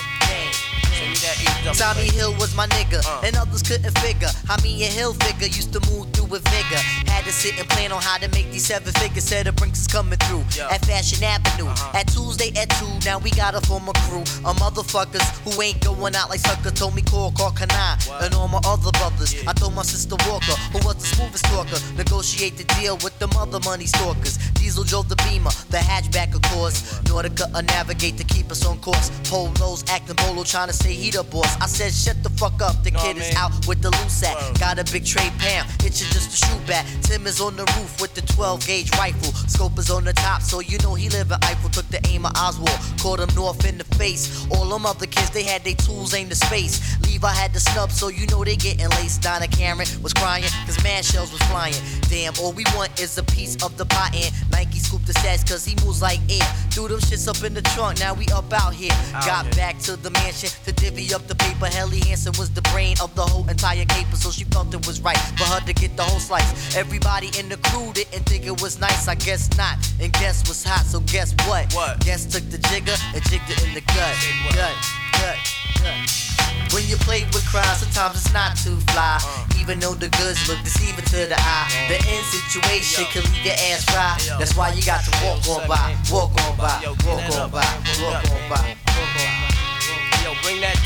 Tommy 1.74 2.08
Hill 2.08 2.32
was 2.34 2.54
my 2.56 2.66
nigga, 2.68 3.04
and 3.22 3.36
others 3.36 3.62
couldn't 3.62 3.96
figure 3.98 4.28
how 4.46 4.56
me 4.62 4.84
and 4.84 4.92
Hilfiger 4.92 5.46
used 5.46 5.72
to 5.74 5.80
move 5.90 6.10
through 6.12 6.26
with 6.26 6.42
vigor. 6.48 6.80
Had 7.10 7.24
to 7.24 7.32
sit 7.32 7.58
and 7.58 7.68
plan 7.68 7.92
on 7.92 8.00
how 8.00 8.16
to 8.18 8.28
make 8.28 8.50
these 8.50 8.66
seven 8.66 8.92
figures. 8.94 9.24
Said 9.24 9.46
the 9.46 9.52
Brinks 9.52 9.80
is 9.80 9.86
coming 9.86 10.18
through 10.20 10.44
at 10.70 10.84
Fashion 10.86 11.22
Avenue. 11.22 11.68
At 11.94 12.08
Tuesday 12.08 12.50
at 12.56 12.70
2, 12.70 13.04
now 13.04 13.18
we 13.18 13.30
got 13.30 13.54
a 13.54 13.60
former 13.60 13.92
crew 14.08 14.22
of 14.48 14.56
motherfuckers 14.56 15.22
who 15.44 15.60
ain't 15.60 15.84
going 15.84 16.14
out 16.16 16.30
like 16.30 16.40
sucker. 16.40 16.70
Told 16.70 16.94
me 16.94 17.02
call, 17.02 17.32
call 17.32 17.50
Kanai, 17.50 18.24
and 18.24 18.34
all 18.34 18.48
my 18.48 18.60
other 18.64 18.90
brothers. 18.92 19.34
I 19.46 19.52
told 19.52 19.74
my 19.74 19.82
sister 19.82 20.16
Walker, 20.28 20.56
who 20.72 20.78
was 20.86 20.96
the 20.96 21.06
smoothest 21.16 21.44
talker, 21.46 21.78
negotiate 21.96 22.56
the 22.56 22.64
deal 22.80 22.96
with 23.04 23.18
the 23.18 23.28
mother 23.28 23.60
money 23.64 23.86
stalkers. 23.86 24.38
Diesel 24.54 24.84
drove 24.84 25.08
the 25.08 25.16
Beamer, 25.28 25.50
the 25.68 25.78
hatchback 25.78 26.34
of 26.34 26.42
course. 26.50 26.98
Nautica 27.04 27.46
a 27.54 27.62
navigate 27.62 28.16
to 28.16 28.24
keep 28.24 28.50
us 28.50 28.64
on 28.64 28.78
course. 28.78 29.10
Polos 29.24 29.84
acting 29.90 30.16
bolo, 30.16 30.42
trying 30.42 30.68
to 30.68 30.74
say 30.74 30.92
he 30.94 31.10
the 31.10 31.17
boss. 31.24 31.56
I 31.60 31.66
said 31.66 31.92
shut 31.92 32.22
the 32.22 32.30
fuck 32.30 32.60
up, 32.62 32.82
the 32.82 32.90
kid 32.90 33.16
is 33.16 33.34
out 33.36 33.52
with 33.66 33.82
the 33.82 33.90
loose 33.90 34.22
at. 34.22 34.36
Got 34.58 34.78
a 34.78 34.84
big 34.92 35.04
tray 35.04 35.30
Pam, 35.38 35.66
it's 35.84 36.00
just 36.00 36.32
a 36.32 36.46
shoe 36.46 36.60
bat. 36.66 36.86
Tim 37.02 37.26
is 37.26 37.40
on 37.40 37.56
the 37.56 37.64
roof 37.76 38.00
with 38.00 38.14
the 38.14 38.22
12 38.22 38.66
gauge 38.66 38.90
rifle. 38.98 39.32
Scope 39.48 39.78
is 39.78 39.90
on 39.90 40.04
the 40.04 40.12
top, 40.12 40.42
so 40.42 40.60
you 40.60 40.78
know 40.78 40.94
he 40.94 41.08
live 41.10 41.30
in 41.30 41.38
Eiffel. 41.42 41.70
Took 41.70 41.88
the 41.88 42.00
aim 42.08 42.26
of 42.26 42.32
Oswald, 42.36 42.78
caught 43.00 43.20
him 43.20 43.28
north 43.34 43.64
in 43.66 43.78
the 43.78 43.84
face. 43.96 44.46
All 44.50 44.66
them 44.66 44.86
other 44.86 45.06
kids, 45.06 45.30
they 45.30 45.42
had 45.42 45.64
their 45.64 45.74
tools 45.74 46.14
aimed 46.14 46.30
to 46.30 46.36
space. 46.36 46.96
Levi 47.04 47.30
had 47.32 47.52
the 47.52 47.60
snub, 47.60 47.90
so 47.90 48.08
you 48.08 48.26
know 48.28 48.44
they 48.44 48.56
getting 48.56 48.88
laced. 48.90 49.22
Donna 49.22 49.48
Karan 49.48 49.78
was 50.02 50.12
crying, 50.12 50.44
cause 50.66 50.82
man 50.82 51.02
shells 51.02 51.32
was 51.32 51.42
flying. 51.42 51.74
Damn, 52.08 52.34
all 52.40 52.52
we 52.52 52.64
want 52.74 53.00
is 53.00 53.18
a 53.18 53.22
piece 53.22 53.62
of 53.62 53.76
the 53.76 53.84
pot 53.86 54.14
and 54.14 54.32
Nike 54.50 54.78
scooped 54.78 55.06
the 55.06 55.12
stats 55.14 55.48
cause 55.48 55.64
he 55.64 55.74
moves 55.84 56.02
like 56.02 56.20
air. 56.30 56.46
Threw 56.70 56.88
them 56.88 57.00
shits 57.00 57.28
up 57.28 57.42
in 57.44 57.54
the 57.54 57.62
trunk, 57.62 58.00
now 58.00 58.14
we 58.14 58.26
up 58.28 58.52
out 58.52 58.74
here. 58.74 58.92
Out 59.14 59.26
Got 59.26 59.44
here. 59.46 59.54
back 59.54 59.78
to 59.80 59.96
the 59.96 60.10
mansion 60.10 60.50
to 60.64 60.72
divvy 60.72 61.07
up 61.12 61.26
the 61.26 61.34
paper. 61.34 61.66
Helly 61.66 62.00
Hansen 62.00 62.32
was 62.38 62.50
the 62.50 62.62
brain 62.72 62.96
of 63.02 63.14
the 63.14 63.22
whole 63.22 63.48
entire 63.48 63.84
caper, 63.84 64.16
so 64.16 64.30
she 64.30 64.44
felt 64.44 64.74
it 64.74 64.86
was 64.86 65.00
right 65.00 65.18
for 65.36 65.44
her 65.44 65.60
to 65.60 65.72
get 65.72 65.96
the 65.96 66.02
whole 66.02 66.20
slice. 66.20 66.76
Everybody 66.76 67.30
in 67.38 67.48
the 67.48 67.56
crew 67.68 67.92
didn't 67.92 68.24
think 68.24 68.46
it 68.46 68.60
was 68.62 68.80
nice, 68.80 69.08
I 69.08 69.14
guess 69.14 69.48
not. 69.56 69.76
And 70.00 70.12
guess 70.14 70.46
was 70.48 70.64
hot, 70.64 70.84
so 70.86 71.00
guess 71.00 71.34
what? 71.46 71.72
What? 71.74 72.00
Guess 72.04 72.26
took 72.26 72.44
the 72.50 72.58
jigger 72.68 72.96
and 73.14 73.22
jigged 73.30 73.50
it 73.50 73.62
in 73.66 73.74
the 73.74 73.80
gut. 73.80 74.14
Gut, 74.54 74.76
gut, 75.12 75.38
gut. 75.82 76.28
When 76.72 76.84
you 76.86 76.96
play 76.96 77.24
with 77.32 77.46
crowd, 77.48 77.76
sometimes 77.76 78.16
it's 78.20 78.32
not 78.32 78.56
too 78.56 78.76
fly. 78.92 79.18
Even 79.58 79.80
though 79.80 79.94
the 79.94 80.08
goods 80.20 80.48
look 80.48 80.58
deceiving 80.64 81.04
to 81.06 81.24
the 81.24 81.36
eye. 81.38 81.68
The 81.88 81.96
end 81.96 82.24
situation 82.24 83.04
can 83.08 83.22
leave 83.32 83.44
your 83.44 83.58
ass 83.72 83.86
dry. 83.86 84.16
That's 84.38 84.56
why 84.56 84.72
you 84.72 84.82
got 84.84 85.04
to 85.04 85.12
walk 85.24 85.48
on 85.48 85.68
by, 85.68 85.96
walk 86.12 86.32
on 86.44 86.56
by, 86.56 86.76
walk 87.04 87.24
on 87.36 87.50
by, 87.50 87.64
walk 88.00 88.24
on 88.30 88.48
by, 88.48 88.76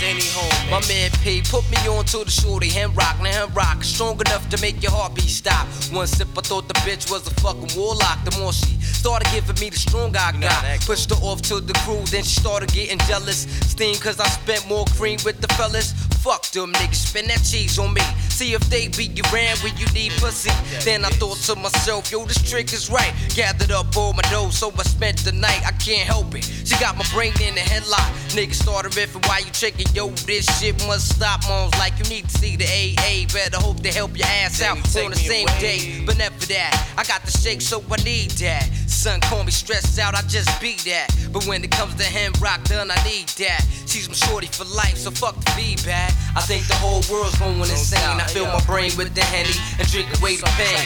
Danny 0.03 0.27
home. 0.35 0.51
My 0.69 0.85
man 0.89 1.13
P 1.23 1.43
put 1.43 1.63
me 1.71 1.77
on 1.87 2.05
to 2.07 2.25
the 2.25 2.31
shorty, 2.31 2.69
hand 2.69 2.97
rock, 2.97 3.23
now 3.23 3.31
hand 3.31 3.55
rock. 3.55 3.85
Strong 3.85 4.19
enough 4.27 4.49
to 4.51 4.61
make 4.61 4.83
your 4.83 4.91
heartbeat 4.91 5.31
stop. 5.31 5.69
One 5.95 6.09
sip, 6.09 6.27
I 6.37 6.41
thought 6.41 6.67
the 6.67 6.75
bitch 6.83 7.09
was 7.09 7.25
a 7.29 7.35
fucking 7.39 7.71
warlock. 7.79 8.19
The 8.25 8.37
more 8.41 8.53
she 8.53 8.75
started 8.83 9.31
giving 9.31 9.55
me 9.61 9.71
the 9.71 9.79
strong 9.79 10.11
I 10.17 10.33
got. 10.41 10.81
Pushed 10.81 11.11
her 11.11 11.23
off 11.23 11.41
to 11.43 11.61
the 11.61 11.75
crew, 11.87 12.03
then 12.11 12.25
she 12.25 12.41
started 12.41 12.73
getting 12.73 12.99
jealous. 13.07 13.47
Steam 13.71 13.95
cause 13.95 14.19
I 14.19 14.27
spent 14.27 14.67
more 14.67 14.87
cream 14.99 15.21
with 15.25 15.41
the 15.41 15.47
fellas. 15.55 15.93
Fuck 16.19 16.51
them 16.51 16.73
niggas, 16.73 17.07
spend 17.07 17.29
that 17.31 17.45
cheese 17.45 17.79
on 17.79 17.95
me. 17.95 18.03
See 18.43 18.55
if 18.55 18.69
they 18.71 18.89
beat 18.89 19.17
you 19.17 19.23
ran 19.33 19.57
when 19.59 19.77
you 19.77 19.87
need 19.95 20.11
pussy. 20.19 20.51
Then 20.85 21.05
I 21.05 21.11
thought 21.11 21.37
to 21.47 21.55
myself, 21.55 22.11
yo, 22.11 22.25
this 22.25 22.43
trick 22.43 22.73
is 22.73 22.91
right. 22.91 23.15
Gathered 23.37 23.71
up 23.71 23.97
all 23.97 24.15
my 24.15 24.23
dough, 24.23 24.51
so 24.51 24.73
I 24.77 24.83
spent 24.83 25.19
the 25.19 25.31
night. 25.31 25.63
I 25.65 25.71
can't 25.71 26.09
help 26.09 26.35
it. 26.35 26.43
She 26.43 26.77
got 26.81 26.97
my 26.97 27.05
brain 27.15 27.33
in 27.41 27.55
the 27.55 27.61
headlock. 27.61 28.11
Niggas 28.35 28.55
started 28.55 28.91
riffing 28.99 29.25
while 29.29 29.39
you 29.39 29.53
tricking. 29.53 29.87
Yo, 29.95 30.09
this 30.27 30.47
shit 30.59 30.75
must 30.89 31.15
stop. 31.15 31.43
Mom's 31.47 31.79
like, 31.79 31.97
you 31.99 32.05
need 32.11 32.29
to 32.29 32.37
see 32.37 32.57
the 32.57 32.65
AA. 32.65 33.33
Better 33.33 33.59
hope 33.59 33.79
they 33.79 33.93
help 33.93 34.19
your 34.19 34.27
ass 34.27 34.61
out 34.61 34.77
on 34.77 35.11
the 35.13 35.17
same 35.17 35.47
day. 35.61 36.03
But 36.05 36.19
never 36.19 36.45
that. 36.47 36.95
I 36.99 37.05
got 37.05 37.23
the 37.23 37.31
shake, 37.31 37.61
so 37.61 37.81
I 37.93 38.03
need 38.03 38.33
that. 38.43 38.69
Son 38.89 39.21
call 39.21 39.45
me 39.45 39.53
stressed 39.53 39.99
out, 39.99 40.15
I 40.15 40.23
just 40.23 40.61
be 40.61 40.75
that. 40.91 41.15
But 41.33 41.47
when 41.47 41.65
it 41.65 41.71
comes 41.71 41.95
to 41.95 42.05
him 42.05 42.33
rock 42.41 42.65
done, 42.65 42.91
I 42.91 43.03
need 43.05 43.29
that. 43.39 43.65
She's 43.87 44.09
my 44.09 44.15
shorty 44.15 44.47
for 44.47 44.65
life, 44.65 44.97
so 44.97 45.11
fuck 45.11 45.35
the 45.37 45.51
feedback. 45.53 46.13
I 46.37 46.41
think 46.41 46.67
the 46.67 46.75
whole 46.75 47.03
world's 47.11 47.39
going 47.39 47.59
insane. 47.61 48.21
I 48.21 48.27
fill 48.33 48.47
my 48.47 48.65
brain 48.65 48.91
with 48.97 49.15
the 49.15 49.21
henny 49.21 49.53
and 49.79 49.87
drink 49.93 50.09
away 50.19 50.37
the 50.37 50.49
pain. 50.57 50.81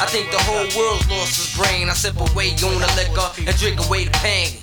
I 0.00 0.06
think 0.06 0.30
the 0.30 0.38
whole 0.44 0.68
world's 0.76 1.08
lost 1.08 1.40
its 1.40 1.56
brain. 1.56 1.88
I 1.88 1.94
sip 1.96 2.20
away 2.20 2.52
on 2.60 2.76
the 2.76 2.90
liquor 2.92 3.28
and 3.40 3.56
drink 3.56 3.80
away 3.88 4.04
the 4.04 4.12
pain. 4.20 4.60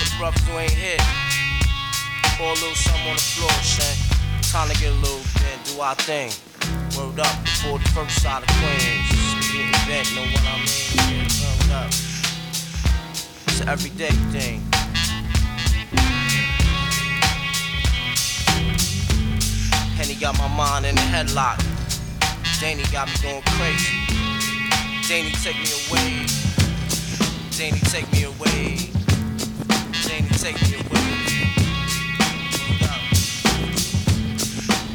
The 0.00 0.08
brothers 0.16 0.40
who 0.48 0.56
ain't 0.56 0.72
here, 0.72 0.96
pour 2.40 2.48
a 2.48 2.56
little 2.56 2.74
something 2.74 3.12
on 3.12 3.20
the 3.20 3.28
floor, 3.36 3.52
son. 3.60 3.92
Time 4.48 4.72
to 4.72 4.76
get 4.80 4.92
a 4.92 5.00
little 5.04 5.20
bit, 5.36 5.56
do 5.68 5.80
our 5.80 5.94
thing. 6.08 6.32
Word 6.96 7.20
up 7.20 7.36
before 7.44 7.78
the 7.78 7.88
first 7.92 8.22
side 8.22 8.42
of 8.42 8.48
Queens. 8.56 9.12
Getting 9.52 9.72
back, 9.84 10.08
know 10.16 10.24
what 10.32 10.40
I 10.40 10.56
mean? 10.64 11.28
Word 11.36 11.70
up. 11.76 11.92
It's 13.48 13.60
an 13.60 13.68
everyday 13.68 14.16
thing. 14.32 14.75
Henny 19.96 20.14
got 20.14 20.36
my 20.36 20.46
mind 20.48 20.84
in 20.84 20.94
a 20.94 21.00
headlock. 21.00 21.56
Danny 22.60 22.82
got 22.92 23.08
me 23.08 23.14
going 23.22 23.42
crazy. 23.56 23.96
Danny, 25.08 25.32
take 25.42 25.56
me 25.56 25.72
away. 25.88 26.26
Danny, 27.56 27.80
take 27.80 28.12
me 28.12 28.24
away. 28.24 28.92
Danny, 30.04 30.28
take 30.36 30.60
me 30.68 30.76
away. 30.76 31.06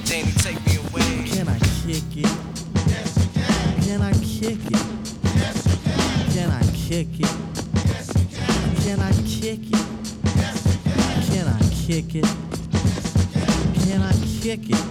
Danny, 0.06 0.32
take 0.34 0.64
me 0.68 0.76
away. 0.78 1.26
Can 1.34 1.48
I 1.50 1.58
kick 1.82 2.18
it? 2.18 2.30
Yes, 2.86 3.14
can. 3.34 3.82
Can 3.82 4.02
I 4.04 4.14
kick 4.14 4.62
it? 4.70 4.86
Yes, 5.36 5.64
can. 5.84 6.16
Can 6.36 6.52
I 6.52 6.62
kick 6.74 7.20
it? 7.20 7.36
Yes, 7.88 8.14
can. 8.14 8.76
Can 8.84 9.00
I 9.00 9.12
kick 9.26 9.66
it? 9.66 9.82
Yes, 10.36 10.62
can. 10.84 11.24
Can 11.26 11.48
I 11.48 11.60
kick 11.88 12.16
it? 12.16 12.28
Can 13.84 14.02
I 14.04 14.14
kick 14.42 14.70
it? 14.70 14.91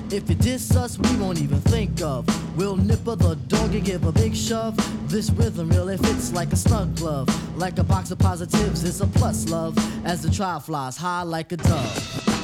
If 0.13 0.27
you 0.27 0.35
diss 0.35 0.75
us, 0.75 0.99
we 0.99 1.15
won't 1.15 1.39
even 1.41 1.61
think 1.61 2.01
of. 2.01 2.27
We'll 2.57 2.75
nipper 2.75 3.15
the 3.15 3.35
dog 3.47 3.73
and 3.73 3.85
give 3.85 4.03
a 4.05 4.11
big 4.11 4.35
shove. 4.35 4.75
This 5.09 5.29
rhythm 5.29 5.69
really 5.69 5.95
fits 5.95 6.33
like 6.33 6.51
a 6.51 6.57
snug 6.57 6.97
glove. 6.97 7.29
Like 7.57 7.79
a 7.79 7.83
box 7.85 8.11
of 8.11 8.19
positives, 8.19 8.83
it's 8.83 8.99
a 8.99 9.07
plus 9.07 9.47
love. 9.49 9.77
As 10.05 10.21
the 10.21 10.29
trial 10.29 10.59
flies 10.59 10.97
high 10.97 11.21
like 11.23 11.53
a 11.53 11.57
dove. 11.57 12.40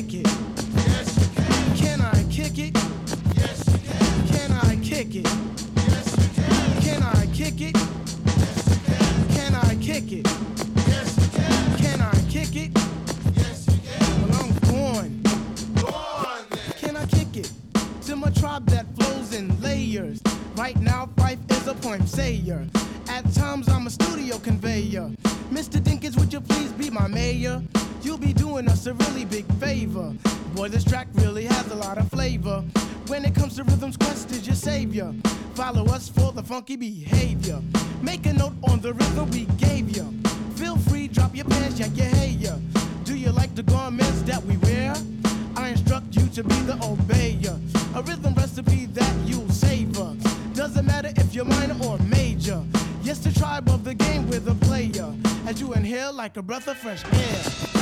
Can 0.00 0.08
I 0.08 0.12
kick 0.12 0.24
it? 0.24 0.26
Can 1.76 1.76
Can 1.76 2.00
I 2.00 2.24
kick 2.30 2.58
it? 2.58 2.74
Yes, 3.36 3.68
you 3.68 3.78
Can 4.32 4.40
Can 4.40 4.52
I 4.62 4.76
kick 4.82 5.14
it? 5.14 5.26
Yes, 5.76 6.16
you 6.16 6.30
Can 6.40 6.72
Can 6.80 7.02
I 7.04 7.26
kick 7.26 7.60
it? 7.60 7.76
Yes, 8.24 8.66
you 8.66 8.78
Can 8.96 9.36
Can 9.36 9.54
I 9.54 9.74
kick 9.74 10.12
it? 10.12 10.24
Can 11.76 12.00
I 12.00 12.14
kick 12.30 12.56
it? 12.56 12.70
Well, 14.22 14.40
I'm 14.40 14.52
going. 14.72 15.22
Can 16.78 16.96
I 16.96 17.04
kick 17.04 17.36
it? 17.36 17.52
To 18.06 18.16
my 18.16 18.30
tribe 18.30 18.64
that 18.70 18.86
flows 18.96 19.34
in 19.34 19.60
layers. 19.60 20.22
Right 20.56 20.80
now, 20.80 21.10
Phife 21.16 21.50
is 21.50 21.66
a 21.66 21.74
point 21.74 22.08
sayer. 22.08 22.66
At 23.08 23.30
times, 23.34 23.68
I'm 23.68 23.86
a 23.86 23.90
studio 23.90 24.38
conveyor. 24.38 25.10
Mr. 25.50 25.78
Dinkins, 25.78 26.18
would 26.18 26.32
you 26.32 26.40
please 26.40 26.72
be 26.72 26.88
my 26.88 27.06
mayor? 27.06 27.62
You'll 28.02 28.18
be 28.18 28.32
doing 28.32 28.66
us 28.68 28.86
a 28.86 28.94
really 28.94 29.24
big 29.24 29.44
favor. 29.54 30.14
Boy, 30.54 30.68
this 30.68 30.84
track 30.84 31.08
really 31.14 31.44
has 31.44 31.70
a 31.70 31.74
lot 31.74 31.98
of 31.98 32.08
flavor. 32.10 32.64
When 33.08 33.24
it 33.24 33.34
comes 33.34 33.56
to 33.56 33.64
rhythms, 33.64 33.96
Quest 33.96 34.30
is 34.30 34.46
your 34.46 34.56
savior. 34.56 35.12
Follow 35.54 35.84
us 35.86 36.08
for 36.08 36.32
the 36.32 36.42
funky 36.42 36.76
behavior. 36.76 37.60
Make 38.00 38.24
a 38.26 38.32
note 38.32 38.54
on 38.64 38.80
the 38.80 38.94
rhythm 38.94 39.30
we 39.30 39.44
gave 39.58 39.94
you. 39.94 40.04
Feel 40.54 40.76
free, 40.76 41.08
drop 41.08 41.36
your 41.36 41.44
pants, 41.44 41.78
yank 41.78 41.96
your 41.96 42.06
hair. 42.06 42.58
Do 43.04 43.16
you 43.16 43.30
like 43.32 43.54
the 43.54 43.64
garments 43.64 44.22
that 44.22 44.42
we 44.44 44.56
wear? 44.58 44.94
I 45.56 45.68
instruct 45.68 46.16
you 46.16 46.26
to 46.28 46.42
be 46.42 46.54
the 46.62 46.74
obeyer. 46.74 47.58
A 47.94 48.02
rhythm 48.02 48.34
recipe 48.34 48.86
that 48.86 49.14
you'll 49.26 49.50
savor. 49.50 50.16
Doesn't 50.54 50.86
matter 50.86 51.12
if 51.16 51.34
you're 51.34 51.44
minor 51.44 51.76
or 51.84 51.98
major. 51.98 52.62
Yes, 53.02 53.18
the 53.18 53.32
tribe 53.32 53.68
of 53.68 53.84
the 53.84 53.94
game 53.94 54.28
with 54.28 54.48
a 54.48 54.54
player. 54.66 55.12
As 55.46 55.60
you 55.60 55.74
inhale 55.74 56.12
like 56.12 56.36
a 56.36 56.42
breath 56.42 56.68
of 56.68 56.78
fresh 56.78 57.04
air. 57.12 57.79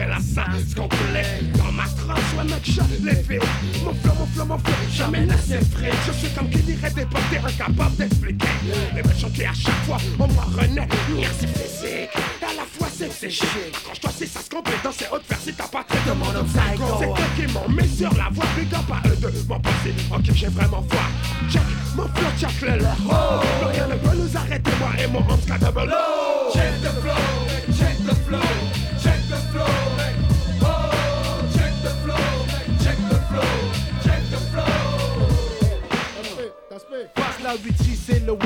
Cantonne 0.00 0.06
que 0.06 0.08
la 0.08 0.20
science 0.20 0.74
complet 0.74 1.26
Dans 1.56 1.72
ma 1.72 1.84
tranche, 1.84 2.34
ouais 2.36 2.44
mec, 2.44 2.64
je 2.64 3.04
l'ai 3.04 3.22
fait. 3.22 3.38
Mon 3.84 3.94
flow, 3.94 4.12
mon 4.18 4.26
flow, 4.26 4.44
mon 4.44 4.58
flow, 4.58 4.74
jamais 4.92 5.26
laissé 5.26 5.58
frais 5.72 5.90
Je 6.06 6.12
suis 6.12 6.28
comme 6.30 6.48
qui 6.50 6.58
dirait 6.58 6.90
déporté, 6.90 7.38
incapable 7.38 7.96
d'expliquer. 7.96 8.46
Les 8.94 9.02
méchants 9.02 9.30
qui 9.30 9.44
à 9.44 9.52
chaque 9.54 9.84
fois, 9.86 9.98
on 10.18 10.28
m'en 10.28 10.42
renaît. 10.42 10.88
Merci 11.18 11.46
physique, 11.46 12.10
à 12.42 12.54
la 12.56 12.64
fois 12.64 12.88
c'est 12.92 13.10
c'est 13.12 13.30
chic 13.30 13.46
Quand 13.86 13.94
je 13.94 14.00
dois 14.00 14.10
c'est 14.16 14.26
ça 14.26 14.40
se 14.40 14.50
complète 14.50 14.82
dans 14.84 14.92
ces 14.92 15.06
hautes 15.12 15.24
si 15.42 15.52
t'as 15.52 15.68
pas 15.68 15.84
trait 15.84 15.98
de 16.06 16.12
mon 16.12 16.34
obstacle. 16.40 16.80
C'est 16.98 17.06
eux 17.06 17.46
qui 17.46 17.52
m'ont 17.52 17.68
mis 17.68 17.88
sur 17.88 18.12
la 18.14 18.28
voie, 18.30 18.44
big 18.56 18.72
up 18.74 18.90
à 18.90 19.08
eux 19.08 19.16
deux. 19.16 19.32
Mon 19.48 19.60
passé, 19.60 19.94
ok 20.12 20.34
j'ai 20.34 20.48
vraiment 20.48 20.84
foi. 20.88 21.00
Check, 21.50 21.62
mon 21.96 22.04
flow, 22.04 22.28
check 22.38 22.60
le 22.62 22.82
leur 22.82 22.96
oh. 23.06 23.66
Rien 23.72 23.86
ne 23.88 23.94
peut 23.94 24.16
nous 24.16 24.36
arrêter, 24.36 24.70
moi 24.78 24.90
et 25.02 25.06
mon 25.06 25.18
homme 25.18 25.40
double 25.60 25.94
Check 26.52 26.80
the 26.82 26.90
flow, 27.00 27.74
check 27.78 27.96
the 28.06 28.14
flow, 28.26 28.69
Passe 37.50 37.58
la 37.58 37.70
8 37.70 37.98
c'est 38.06 38.26
le 38.26 38.36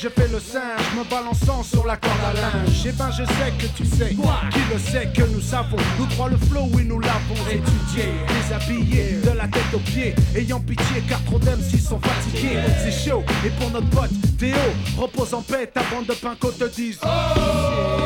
je 0.00 0.08
fais 0.08 0.28
le 0.28 0.38
singe, 0.38 0.96
me 0.96 1.08
balançant 1.10 1.62
sur 1.62 1.84
la 1.86 1.96
corde 1.96 2.14
à 2.24 2.32
linge. 2.32 2.86
Et 2.86 2.92
ben 2.92 3.10
je 3.10 3.24
sais 3.24 3.52
que 3.58 3.66
tu 3.76 3.84
sais, 3.84 4.10
qui 4.10 4.60
le 4.72 4.78
sait 4.78 5.08
que 5.14 5.22
nous 5.32 5.40
savons. 5.40 5.76
Nous 5.98 6.06
trois 6.06 6.28
le 6.28 6.36
flow, 6.36 6.68
oui 6.72 6.84
nous 6.84 7.00
l'avons 7.00 7.34
étudié, 7.50 8.12
déshabillé 8.28 9.20
de 9.24 9.36
la 9.36 9.48
tête 9.48 9.74
aux 9.74 9.78
pieds, 9.80 10.14
ayant 10.36 10.60
pitié 10.60 11.02
car 11.08 11.22
trop 11.24 11.38
d'MC 11.38 11.78
sont 11.78 12.00
fatigués. 12.00 12.58
C'est 12.84 13.10
chaud, 13.10 13.24
et 13.44 13.50
pour 13.50 13.70
notre 13.70 13.90
pote 13.90 14.10
Théo, 14.38 14.56
repose 14.96 15.34
en 15.34 15.42
paix, 15.42 15.66
ta 15.66 15.82
bande 15.90 16.06
de 16.06 16.14
pinko 16.14 16.50
te. 16.52 16.64
Niggas 16.64 18.01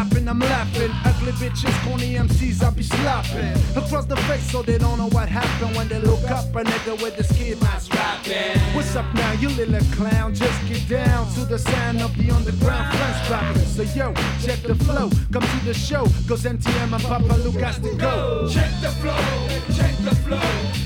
I'm 0.00 0.38
laughing. 0.38 0.90
Ugly 1.04 1.32
bitches, 1.32 1.76
corny 1.84 2.14
MCs, 2.14 2.62
I 2.62 2.70
be 2.70 2.82
slapping. 2.82 3.52
Across 3.76 4.06
the 4.06 4.16
face 4.28 4.50
so 4.50 4.62
they 4.62 4.78
don't 4.78 4.96
know 4.96 5.10
what 5.10 5.28
happened 5.28 5.76
when 5.76 5.88
they 5.88 5.98
look 5.98 6.22
up 6.30 6.46
a 6.56 6.64
nigga 6.64 7.02
with 7.02 7.16
the 7.18 7.24
ski 7.24 7.54
mask 7.60 7.92
rapping. 7.92 8.58
What's 8.74 8.96
up 8.96 9.04
now, 9.14 9.32
you 9.32 9.50
little 9.50 9.80
clown? 9.94 10.34
Just 10.34 10.58
get 10.68 10.88
down 10.88 11.30
to 11.34 11.40
the 11.44 11.58
sound 11.58 12.00
of 12.00 12.16
the 12.16 12.30
underground 12.30 12.96
French 12.96 13.30
rapping. 13.30 13.66
So 13.66 13.82
yo, 13.82 14.14
check 14.42 14.62
the 14.62 14.74
flow, 14.74 15.10
come 15.32 15.42
to 15.42 15.64
the 15.66 15.74
show. 15.74 16.04
Cause 16.26 16.44
NTM 16.44 16.94
and 16.94 17.02
Papa 17.02 17.34
Lucas 17.44 17.76
to 17.80 17.94
go. 17.96 18.48
Check 18.50 18.70
the 18.80 18.90
flow, 19.02 19.20
check 19.76 19.94
the 19.98 20.14
flow, 20.24 20.79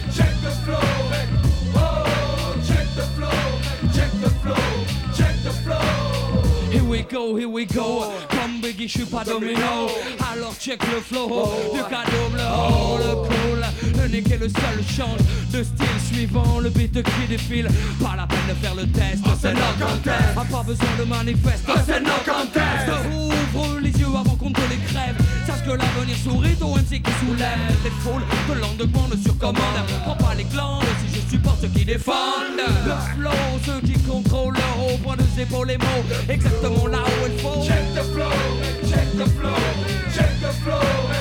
we 6.94 7.02
go, 7.02 7.34
here 7.34 7.48
we 7.48 7.64
go. 7.66 8.12
Comme 8.30 8.60
Biggie, 8.60 8.86
je 8.86 8.98
suis 8.98 9.04
pas 9.04 9.24
domino. 9.24 9.88
Alors 10.32 10.54
check 10.60 10.80
le 10.92 11.00
flow. 11.00 11.50
Du 11.72 11.80
cadeau 11.80 12.26
le 12.32 12.44
haut, 12.44 12.98
le 12.98 13.14
cool. 13.26 14.00
Le 14.00 14.08
nick 14.08 14.30
est 14.30 14.38
le 14.38 14.48
seul 14.48 14.78
change 14.96 15.18
de 15.50 15.64
style 15.64 16.00
suivant 16.12 16.60
le 16.60 16.70
beat 16.70 17.02
qui 17.02 17.26
défile. 17.28 17.68
Pas 18.00 18.14
la 18.16 18.26
peine 18.28 18.46
de 18.48 18.54
faire 18.54 18.74
le 18.76 18.86
test. 18.86 19.24
c'est 19.40 19.54
no 19.54 19.60
contest. 19.80 20.38
A 20.38 20.44
pas 20.44 20.62
besoin 20.62 20.88
de 20.98 21.04
manifeste. 21.04 21.64
c'est 21.84 22.00
no 22.00 22.14
contest. 22.24 22.86
Ouvre 23.12 23.80
les 23.80 23.90
yeux 23.90 24.06
avant 24.06 24.36
qu'on 24.36 24.52
te 24.52 24.60
les 24.70 24.78
crève. 24.86 25.23
Sache 25.46 25.62
que 25.62 25.70
l'avenir 25.70 26.16
sourit 26.16 26.56
au 26.62 26.74
MC 26.74 27.02
qui 27.02 27.12
soulève 27.20 27.58
les 27.84 27.90
foules 27.90 28.22
de 28.48 28.60
l'underground 28.60 29.14
sur 29.22 29.36
commande. 29.38 29.84
Prends 30.04 30.16
pas 30.16 30.34
les 30.34 30.44
glandes 30.44 30.84
si 31.00 31.20
je 31.20 31.30
supporte 31.30 31.60
ceux 31.60 31.68
qui 31.68 31.84
défendent. 31.84 32.56
Le 32.56 32.92
flow, 33.14 33.30
ceux 33.66 33.80
qui 33.86 33.98
contrôlent 34.04 34.54
leur 34.54 34.86
haut 34.86 34.98
point 34.98 35.16
de 35.16 35.24
épaules 35.40 35.68
les 35.68 35.78
mots. 35.78 36.04
Exactement 36.28 36.86
là 36.86 36.98
où 36.98 37.26
il 37.26 37.38
faut. 37.40 37.62
Check 37.62 37.94
the 37.94 38.02
flow, 38.12 38.30
check 38.88 39.08
the 39.16 39.28
flow, 39.38 39.50
check 40.14 40.30
the 40.40 40.52
flow, 40.62 41.13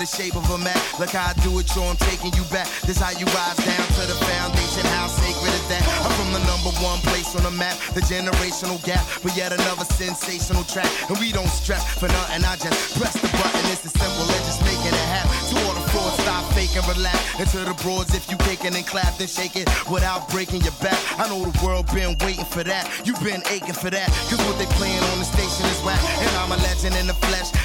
the 0.00 0.06
shape 0.06 0.34
of 0.34 0.48
a 0.48 0.56
map. 0.56 0.80
Look 0.98 1.12
how 1.12 1.28
I 1.28 1.34
do 1.44 1.52
it, 1.60 1.68
yo, 1.76 1.84
I'm 1.84 1.96
taking 2.08 2.32
you 2.32 2.44
back. 2.48 2.64
This 2.88 2.96
how 2.96 3.12
you 3.12 3.28
rise 3.36 3.60
down 3.60 3.84
to 4.00 4.02
the 4.08 4.16
foundation. 4.24 4.80
How 4.96 5.06
sacred 5.12 5.52
is 5.52 5.68
that? 5.68 5.84
I'm 6.00 6.12
from 6.16 6.32
the 6.32 6.40
number 6.48 6.72
one 6.80 6.98
place 7.12 7.36
on 7.36 7.44
the 7.44 7.52
map, 7.52 7.76
the 7.92 8.00
generational 8.00 8.80
gap. 8.80 9.04
But 9.22 9.36
yet 9.36 9.52
another 9.52 9.84
sensational 9.84 10.64
track. 10.64 10.88
And 11.12 11.20
we 11.20 11.32
don't 11.32 11.52
stress 11.52 11.84
for 12.00 12.08
nothing. 12.08 12.44
I 12.48 12.56
just 12.56 12.96
press 12.96 13.12
the 13.12 13.28
button. 13.28 13.60
It's 13.68 13.84
as 13.84 13.92
simple 13.92 14.24
as 14.24 14.40
just 14.48 14.64
making 14.64 14.88
it 14.88 15.08
happen. 15.12 15.36
To 15.52 15.54
all 15.68 15.76
the 15.76 15.84
frauds, 15.92 16.16
stop 16.24 16.48
faking, 16.56 16.80
relax. 16.88 17.20
And 17.36 17.48
to 17.52 17.60
the 17.68 17.76
broads, 17.84 18.16
if 18.16 18.24
you 18.32 18.40
kicking 18.48 18.72
and 18.72 18.86
clap, 18.88 19.20
then 19.20 19.28
shake 19.28 19.56
it 19.56 19.68
without 19.92 20.32
breaking 20.32 20.64
your 20.64 20.76
back. 20.80 20.96
I 21.20 21.28
know 21.28 21.44
the 21.44 21.52
world 21.60 21.92
been 21.92 22.16
waiting 22.24 22.48
for 22.48 22.64
that. 22.64 22.88
You've 23.04 23.20
been 23.20 23.44
aching 23.52 23.76
for 23.76 23.92
that. 23.92 24.08
Cause 24.32 24.40
what 24.48 24.56
they 24.56 24.68
playing 24.80 25.04
on 25.12 25.20
the 25.20 25.28
station 25.28 25.68
is 25.68 25.78
whack. 25.84 26.00
And 26.24 26.32
I'm 26.40 26.56
a 26.56 26.58
legend 26.64 26.96
in 26.96 27.04
the 27.04 27.18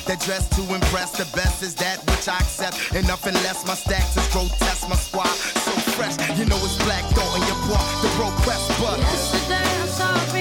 that 0.06 0.20
dress 0.22 0.48
to 0.56 0.62
impress. 0.74 1.12
The 1.12 1.26
best 1.36 1.64
is 1.64 1.76
that 1.76 2.00
which 2.10 2.28
I 2.28 2.38
accept. 2.38 2.94
And 2.96 3.08
nothing 3.08 3.34
less. 3.46 3.66
My 3.66 3.76
stacks 3.76 4.18
is 4.18 4.28
grotesque. 4.34 4.90
My 4.90 4.96
squad 4.96 5.28
so 5.28 5.72
fresh. 5.98 6.16
You 6.38 6.46
know 6.46 6.58
it's 6.58 6.78
black 6.84 7.04
thought 7.16 7.34
in 7.38 7.44
your 7.50 7.60
boy. 7.68 7.84
The 8.02 8.10
bro 8.18 8.30
quest, 8.44 8.70
but. 8.80 10.35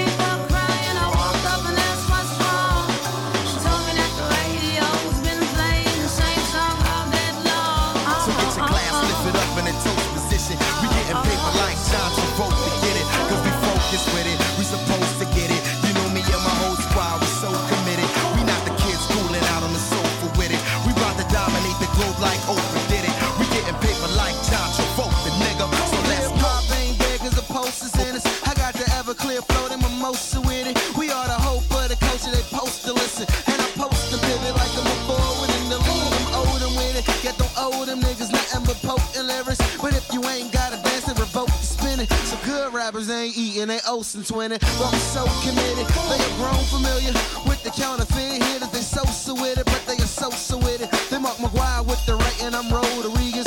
Rappers 42.95 43.09
ain't 43.09 43.37
eating, 43.37 43.67
they 43.67 43.79
osing 43.79 44.23
twinning. 44.23 44.59
But 44.79 44.91
we 44.93 44.97
so 44.99 45.25
committed. 45.43 45.85
They 46.07 46.15
are 46.15 46.37
grown 46.37 46.63
familiar 46.71 47.11
with 47.45 47.61
the 47.61 47.69
counterfeit 47.71 48.41
hitters. 48.41 48.69
They 48.71 48.79
so 48.79 49.03
so 49.03 49.33
with 49.33 49.57
it, 49.57 49.65
but 49.65 49.83
they 49.85 50.01
are 50.01 50.07
so 50.07 50.29
so 50.29 50.57
with 50.57 50.81
it. 50.81 50.89
They 51.09 51.17
Mark 51.17 51.35
McGwire 51.35 51.85
with 51.85 51.99
the 52.05 52.15
right 52.15 52.43
and 52.43 52.55
I'm 52.55 52.71
Rodriguez. 52.71 53.44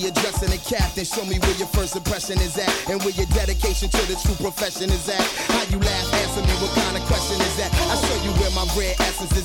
Lively, 0.00 0.08
addressing 0.08 0.50
the 0.50 0.58
captain. 0.58 1.04
Show 1.04 1.24
me 1.24 1.38
where 1.38 1.56
your 1.56 1.68
first 1.68 1.96
impression 1.96 2.38
is 2.38 2.56
at. 2.58 2.90
And 2.90 3.00
where 3.02 3.12
your 3.12 3.26
dedication 3.26 3.88
to 3.88 4.02
the 4.06 4.16
true 4.22 4.34
profession 4.36 4.90
is 4.90 5.08
at. 5.08 5.20
How 5.48 5.62
you 5.70 5.78
laugh, 5.78 6.14
answer 6.14 6.42
me, 6.42 6.52
what 6.60 6.72
kind 6.74 6.96
of 6.96 7.02
question 7.04 7.39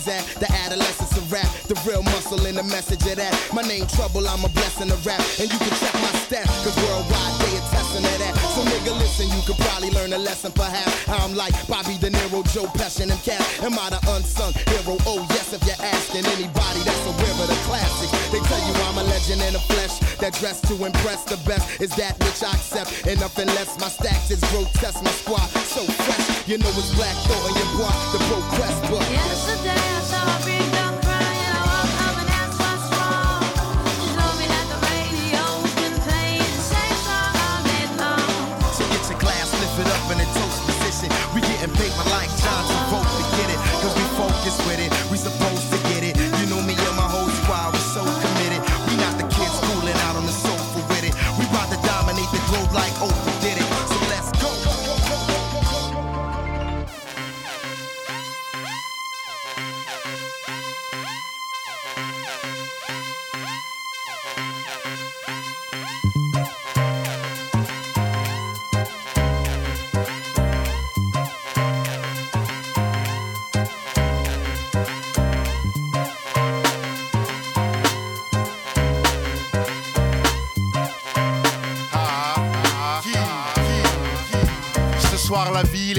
is 0.05 0.07
at. 0.07 0.23
The 0.39 0.51
adolescence 0.65 1.17
of 1.17 1.31
rap, 1.31 1.47
the 1.67 1.75
real 1.87 2.03
muscle 2.03 2.45
and 2.45 2.57
the 2.57 2.63
message 2.63 3.05
of 3.05 3.17
that. 3.17 3.33
My 3.53 3.61
name 3.63 3.85
Trouble, 3.87 4.27
I'm 4.27 4.43
a 4.43 4.49
blessing 4.49 4.91
of 4.91 5.05
rap. 5.05 5.21
And 5.39 5.51
you 5.51 5.59
can 5.59 5.73
check 5.81 5.93
my 5.93 6.13
stats, 6.25 6.51
cause 6.63 6.77
worldwide 6.77 7.35
they 7.41 7.53
attesting 7.57 8.05
to 8.05 8.15
that. 8.21 8.33
So 8.53 8.61
nigga, 8.63 8.93
listen, 8.97 9.27
you 9.29 9.41
could 9.45 9.57
probably 9.57 9.91
learn 9.91 10.13
a 10.13 10.17
lesson 10.17 10.51
perhaps. 10.51 10.93
I'm 11.09 11.35
like 11.35 11.53
Bobby 11.67 11.97
De 11.97 12.09
Niro, 12.09 12.41
Joe 12.53 12.69
Pesci, 12.77 13.03
and 13.03 13.11
cats. 13.23 13.61
Am 13.63 13.77
I 13.77 13.89
the 13.89 14.01
unsung 14.13 14.53
hero? 14.69 14.97
Oh 15.05 15.25
yes, 15.29 15.53
if 15.53 15.61
you're 15.65 15.81
asking 15.81 16.25
anybody 16.25 16.81
that's 16.85 17.05
aware 17.05 17.35
of 17.41 17.47
the 17.49 17.59
classics. 17.65 18.13
They 18.31 18.39
tell 18.45 18.61
you 18.61 18.73
I'm 18.89 18.97
a 18.97 19.03
legend 19.09 19.41
in 19.41 19.53
the 19.53 19.63
flesh. 19.71 19.99
That 20.19 20.33
dress 20.33 20.61
to 20.69 20.73
impress 20.85 21.23
the 21.25 21.37
best 21.47 21.81
is 21.81 21.91
that 21.95 22.17
which 22.19 22.41
I 22.43 22.51
accept. 22.53 23.07
And 23.07 23.19
nothing 23.19 23.47
less, 23.47 23.79
my 23.79 23.89
stacks 23.89 24.31
is 24.31 24.41
grotesque, 24.51 25.03
my 25.03 25.11
squad 25.11 25.47
so 25.75 25.83
fresh. 26.03 26.47
You 26.47 26.57
know 26.57 26.69
it's 26.69 26.93
black 26.95 27.15
thought 27.27 27.49
in 27.49 27.55
your 27.57 27.71
block, 27.77 27.97
the 28.13 28.19
pro 28.27 28.37
quest 28.55 28.81
book. 28.89 29.05
Yesterday 29.11 29.94
I 30.05 30.07
saw 30.07 30.37
people 30.45 30.69
crying. 30.69 31.04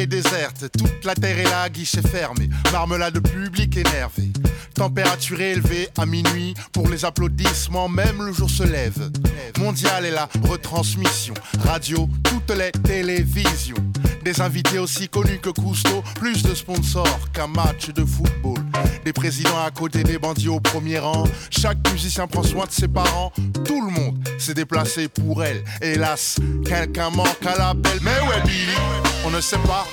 Déserte, 0.07 0.67
toute 0.77 1.05
la 1.05 1.15
terre 1.15 1.39
est 1.39 1.45
là, 1.45 1.69
guichet 1.69 2.03
fermé, 2.03 2.49
marmelade 2.73 3.21
public 3.21 3.77
énervé. 3.77 4.31
Température 4.75 5.41
élevée 5.41 5.89
à 5.97 6.05
minuit 6.05 6.55
pour 6.73 6.89
les 6.89 7.05
applaudissements, 7.05 7.89
même 7.89 8.23
le 8.23 8.33
jour 8.33 8.51
se 8.51 8.63
lève. 8.63 9.11
Mondial 9.59 10.05
est 10.05 10.11
la 10.11 10.29
retransmission, 10.43 11.35
radio, 11.65 12.09
toutes 12.23 12.51
les 12.51 12.73
télévisions. 12.73 13.77
Des 14.25 14.41
invités 14.41 14.79
aussi 14.79 15.09
connus 15.09 15.39
que 15.39 15.51
Cousteau, 15.51 16.03
plus 16.17 16.43
de 16.43 16.55
sponsors 16.55 17.19
qu'un 17.33 17.47
match 17.47 17.91
de 17.91 18.05
football. 18.05 18.59
Des 19.05 19.13
présidents 19.13 19.63
à 19.65 19.71
côté 19.71 20.03
des 20.03 20.19
bandits 20.19 20.49
au 20.49 20.61
premier 20.61 20.99
rang. 20.99 21.25
Chaque 21.51 21.79
musicien 21.93 22.27
prend 22.27 22.43
soin 22.43 22.67
de 22.67 22.73
ses 22.73 22.89
parents. 22.89 23.33
Tout 23.65 23.85
le 23.85 23.91
monde 23.93 24.19
s'est 24.39 24.55
déplacé 24.55 25.09
pour 25.09 25.45
elle. 25.45 25.63
Hélas, 25.81 26.39
quelqu'un 26.65 27.11
manque 27.11 27.47
à 27.47 27.57
l'appel. 27.57 27.99
Mais 28.03 28.19
ouais, 28.29 28.43
Billy, 28.45 28.77
on 29.25 29.31
ne 29.31 29.41
sait 29.41 29.59
pas. 29.59 29.87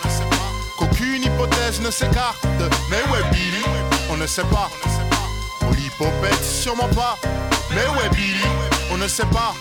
Qu'aucune 0.77 1.21
hypothèse 1.23 1.79
ne 1.81 1.91
s'écarte. 1.91 2.45
Mais 2.89 3.03
ouais, 3.11 3.23
Billy, 3.31 3.63
on 4.09 4.17
ne 4.17 4.25
sait 4.25 4.43
pas. 4.43 4.69
Polypopette, 5.59 6.43
sûrement 6.43 6.89
pas. 6.89 7.19
Mais 7.69 7.87
ouais, 7.97 8.09
Billy, 8.15 8.47
on 8.91 8.97
ne 8.97 9.07
sait 9.07 9.25
pas. 9.25 9.53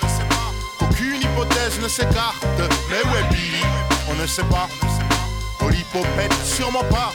Qu'aucune 1.23 1.31
hypothèse 1.31 1.81
ne 1.81 1.89
s'écarte. 1.89 2.45
Mais 2.89 2.97
ouais, 3.11 3.29
Billy, 3.31 3.63
on 4.11 4.15
ne 4.15 4.27
sait 4.27 4.45
pas. 4.45 4.69
Polypopette, 5.59 6.33
sûrement 6.45 6.85
pas. 6.85 7.13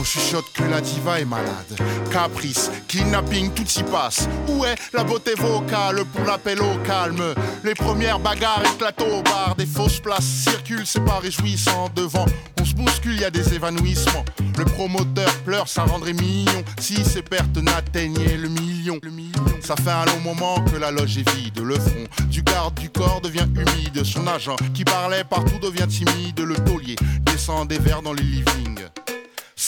On 0.00 0.04
chuchote 0.04 0.52
que 0.52 0.62
la 0.62 0.80
diva 0.80 1.18
est 1.18 1.24
malade. 1.24 1.76
Caprice, 2.12 2.70
kidnapping, 2.86 3.50
tout 3.50 3.66
y 3.76 3.82
passe. 3.82 4.28
Où 4.46 4.64
est 4.64 4.76
la 4.92 5.02
beauté 5.02 5.32
vocale 5.36 6.04
pour 6.12 6.24
l'appel 6.24 6.60
au 6.62 6.78
calme? 6.86 7.34
Les 7.64 7.74
premières 7.74 8.20
bagarres 8.20 8.62
éclatent 8.74 9.02
au 9.02 9.22
bar. 9.22 9.56
Des 9.56 9.66
fausses 9.66 9.98
places 9.98 10.24
circulent, 10.24 10.86
c'est 10.86 11.04
pas 11.04 11.18
réjouissant. 11.18 11.88
Devant, 11.96 12.26
on 12.60 12.64
se 12.64 12.74
bouscule, 12.74 13.18
y 13.18 13.24
a 13.24 13.30
des 13.30 13.54
évanouissements. 13.54 14.24
Le 14.56 14.64
promoteur 14.64 15.32
pleure, 15.44 15.66
ça 15.66 15.82
rendrait 15.82 16.12
mignon 16.12 16.62
si 16.78 17.04
ses 17.04 17.22
pertes 17.22 17.56
n'atteignaient 17.56 18.36
le 18.36 18.48
million. 18.48 19.00
Le 19.02 19.10
million. 19.10 19.42
Ça 19.60 19.74
fait 19.74 19.90
un 19.90 20.04
long 20.04 20.20
moment 20.22 20.62
que 20.62 20.76
la 20.76 20.92
loge 20.92 21.18
est 21.18 21.28
vide. 21.30 21.58
Le 21.58 21.74
front 21.74 22.06
du 22.28 22.42
garde 22.42 22.74
du 22.74 22.88
corps 22.88 23.20
devient 23.20 23.48
humide. 23.52 24.04
Son 24.04 24.28
agent 24.28 24.56
qui 24.74 24.84
parlait 24.84 25.24
partout 25.24 25.58
devient 25.60 25.88
timide. 25.88 26.38
Le 26.38 26.54
taulier 26.54 26.94
descend 27.24 27.66
des 27.66 27.80
verres 27.80 28.02
dans 28.02 28.12
les 28.12 28.22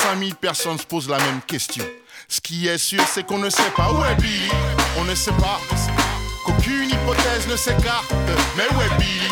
livings. 0.01 0.11
5000 0.11 0.35
personnes 0.37 0.79
se 0.79 0.85
posent 0.85 1.09
la 1.09 1.19
même 1.19 1.41
question. 1.47 1.85
Ce 2.29 2.41
qui 2.41 2.69
est 2.69 2.79
sûr, 2.79 3.03
c'est 3.13 3.27
qu'on 3.27 3.39
ne 3.39 3.51
sait 3.51 3.71
pas 3.77 3.93
où 3.93 4.05
est 4.05 4.15
Billy. 4.17 4.51
On 4.99 5.05
ne 5.05 5.15
sait 5.15 5.33
pas 5.33 5.61
qu'aucune 6.45 6.91
hypothèse 6.91 7.47
ne 7.49 7.57
s'écarte. 7.57 8.13
Mais 8.57 8.65
où 8.77 8.81
est 8.81 8.99
Billy? 8.99 9.29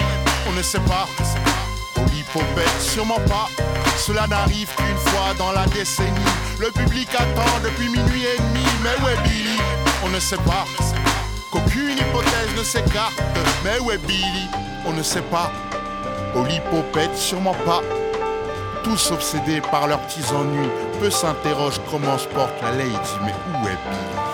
On 0.49 0.53
ne 0.53 0.63
sait 0.63 0.81
pas. 0.81 1.07
Polypopette, 1.95 2.81
sûrement 2.81 3.21
pas. 3.29 3.49
Cela 3.97 4.27
n'arrive 4.27 4.69
qu'une 4.77 4.97
fois 4.97 5.35
dans 5.39 5.53
la 5.53 5.67
décennie. 5.67 6.11
Le 6.59 6.71
public 6.71 7.09
attend 7.15 7.61
depuis 7.63 7.89
minuit 7.89 8.25
et 8.25 8.39
demi. 8.39 8.65
Mais 8.83 8.97
où 9.03 9.09
est 9.09 9.29
Billy? 9.29 9.59
On 10.05 10.09
ne 10.09 10.21
sait 10.21 10.37
pas. 10.39 10.65
Qu'aucune 11.53 11.97
hypothèse 11.99 12.55
ne 12.57 12.63
s'écarte. 12.63 13.15
Mais 13.65 13.79
où 13.81 13.91
est 13.91 13.99
Billy? 14.07 14.49
On 14.87 14.93
ne 14.93 15.03
sait 15.03 15.23
pas. 15.23 15.53
Polypopette, 16.33 17.17
sûrement 17.17 17.57
pas. 17.65 17.83
Tous 18.89 19.11
obsédés 19.11 19.61
par 19.61 19.87
leurs 19.87 20.01
petits 20.01 20.33
ennuis. 20.33 20.71
Peu 20.99 21.11
s'interrogent 21.11 21.81
comment 21.91 22.17
se 22.17 22.27
porte 22.29 22.55
la 22.63 22.73
lady. 22.73 22.95
Mais 23.23 23.35
où 23.53 23.67
est 23.67 23.77
Billy 23.91 24.28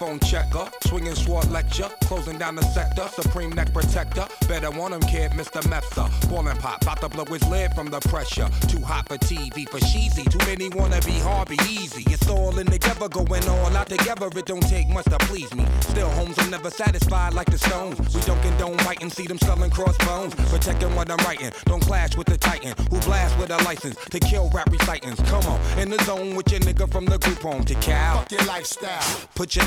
Microphone 0.00 0.20
checker, 0.20 0.70
swinging 0.86 1.14
sword 1.16 1.50
lecture, 1.50 1.88
closing 2.02 2.38
down 2.38 2.54
the 2.54 2.62
sector, 2.62 3.08
supreme 3.20 3.50
neck 3.50 3.72
protector. 3.72 4.28
Better 4.46 4.70
want 4.70 4.94
him, 4.94 5.00
kid, 5.00 5.32
Mr. 5.32 5.60
Mepsa. 5.62 6.08
Ballin' 6.30 6.56
pop, 6.58 6.84
bout 6.84 7.00
to 7.00 7.08
blow 7.08 7.24
his 7.24 7.44
lid 7.48 7.72
from 7.74 7.88
the 7.88 7.98
pressure. 8.00 8.48
Too 8.68 8.80
hot 8.80 9.08
for 9.08 9.16
TV, 9.18 9.68
for 9.68 9.80
cheesy. 9.80 10.22
Too 10.22 10.38
many 10.46 10.68
wanna 10.68 11.00
be 11.00 11.18
hard, 11.18 11.48
be 11.48 11.58
easy. 11.68 12.04
It's 12.12 12.28
all 12.28 12.56
in 12.60 12.66
together, 12.66 13.08
going 13.08 13.48
all 13.48 13.76
out 13.76 13.88
together. 13.88 14.28
It 14.36 14.46
don't 14.46 14.60
take 14.68 14.88
much 14.88 15.06
to 15.06 15.18
please 15.18 15.52
me. 15.52 15.66
Still, 15.80 16.10
homes 16.10 16.38
are 16.38 16.48
never 16.48 16.70
satisfied 16.70 17.34
like 17.34 17.50
the 17.50 17.58
Stones. 17.58 17.98
We 18.14 18.20
don't 18.20 18.40
condone 18.40 18.78
fighting, 18.78 19.10
see 19.10 19.26
them 19.26 19.38
selling 19.38 19.70
crossbones. 19.70 20.32
Protecting 20.48 20.94
what 20.94 21.10
I'm 21.10 21.18
writing, 21.26 21.50
don't 21.64 21.82
clash 21.82 22.16
with 22.16 22.28
the 22.28 22.38
Titan 22.38 22.72
who 22.90 23.00
blast 23.00 23.36
with 23.36 23.50
a 23.50 23.56
license 23.64 23.96
to 24.10 24.20
kill 24.20 24.48
rap 24.50 24.70
recitants. 24.70 25.20
Come 25.28 25.44
on, 25.46 25.60
in 25.80 25.90
the 25.90 25.98
zone 26.04 26.36
with 26.36 26.52
your 26.52 26.60
nigga 26.60 26.88
from 26.88 27.06
the 27.06 27.18
group 27.18 27.38
home 27.38 27.64
to 27.64 27.74
Cal. 27.76 28.20
Fuck 28.20 28.30
your 28.30 28.44
lifestyle. 28.44 29.28
Put 29.34 29.56
your 29.56 29.66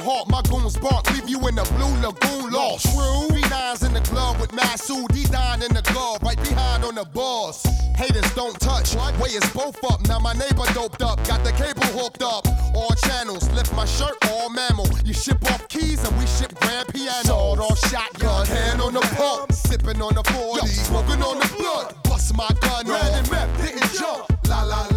hawk, 0.01 0.29
my 0.29 0.41
goons 0.43 0.77
bark, 0.77 1.09
leave 1.13 1.29
you 1.29 1.39
in 1.47 1.55
the 1.55 1.63
blue 1.77 1.93
lagoon 2.01 2.51
lost. 2.51 2.85
True. 2.91 3.27
Three 3.29 3.47
nines 3.49 3.83
in 3.83 3.93
the 3.93 4.01
glove 4.01 4.39
with 4.39 4.51
Masu, 4.51 5.07
D 5.09 5.25
nine 5.31 5.61
in 5.61 5.73
the 5.73 5.81
glove, 5.93 6.21
right 6.23 6.41
behind 6.43 6.83
on 6.83 6.95
the 6.95 7.05
boss. 7.05 7.63
Haters 7.95 8.33
don't 8.33 8.59
touch, 8.59 8.95
way 9.19 9.29
is 9.29 9.47
both 9.51 9.77
up. 9.85 10.01
Now 10.07 10.19
my 10.19 10.33
neighbor 10.33 10.65
doped 10.73 11.01
up, 11.01 11.17
got 11.27 11.43
the 11.43 11.51
cable 11.51 11.85
hooked 11.97 12.23
up. 12.23 12.47
All 12.75 12.93
channels, 13.07 13.49
lift 13.51 13.73
my 13.75 13.85
shirt, 13.85 14.17
all 14.29 14.49
mammal. 14.49 14.87
You 15.05 15.13
ship 15.13 15.43
off 15.51 15.67
keys 15.67 16.03
and 16.03 16.17
we 16.17 16.25
ship 16.25 16.53
grand 16.59 16.87
piano. 16.89 17.23
Sawed 17.25 17.59
off 17.59 17.79
shotgun, 17.89 18.47
hand 18.47 18.81
on 18.81 18.93
the 18.93 19.01
pump, 19.15 19.51
sipping 19.51 20.01
on 20.01 20.15
the 20.15 20.23
40, 20.23 20.67
smoking 20.67 21.21
on 21.21 21.39
the 21.39 21.49
blood. 21.57 21.95
Bust 22.03 22.35
my 22.35 22.49
gun, 22.61 22.87
red 22.87 23.13
and 23.13 23.31
map, 23.31 23.49
didn't 23.57 23.91
jump. 23.93 24.25
La 24.47 24.63
la 24.63 24.87
la 24.87 24.90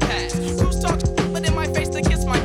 to. 0.00 0.32
Who's 0.60 0.80
talks, 0.80 1.08
but 1.32 1.46
in 1.46 1.54
my 1.54 1.66
face 1.68 1.88
to 1.90 2.02
kiss 2.02 2.24
my 2.24 2.38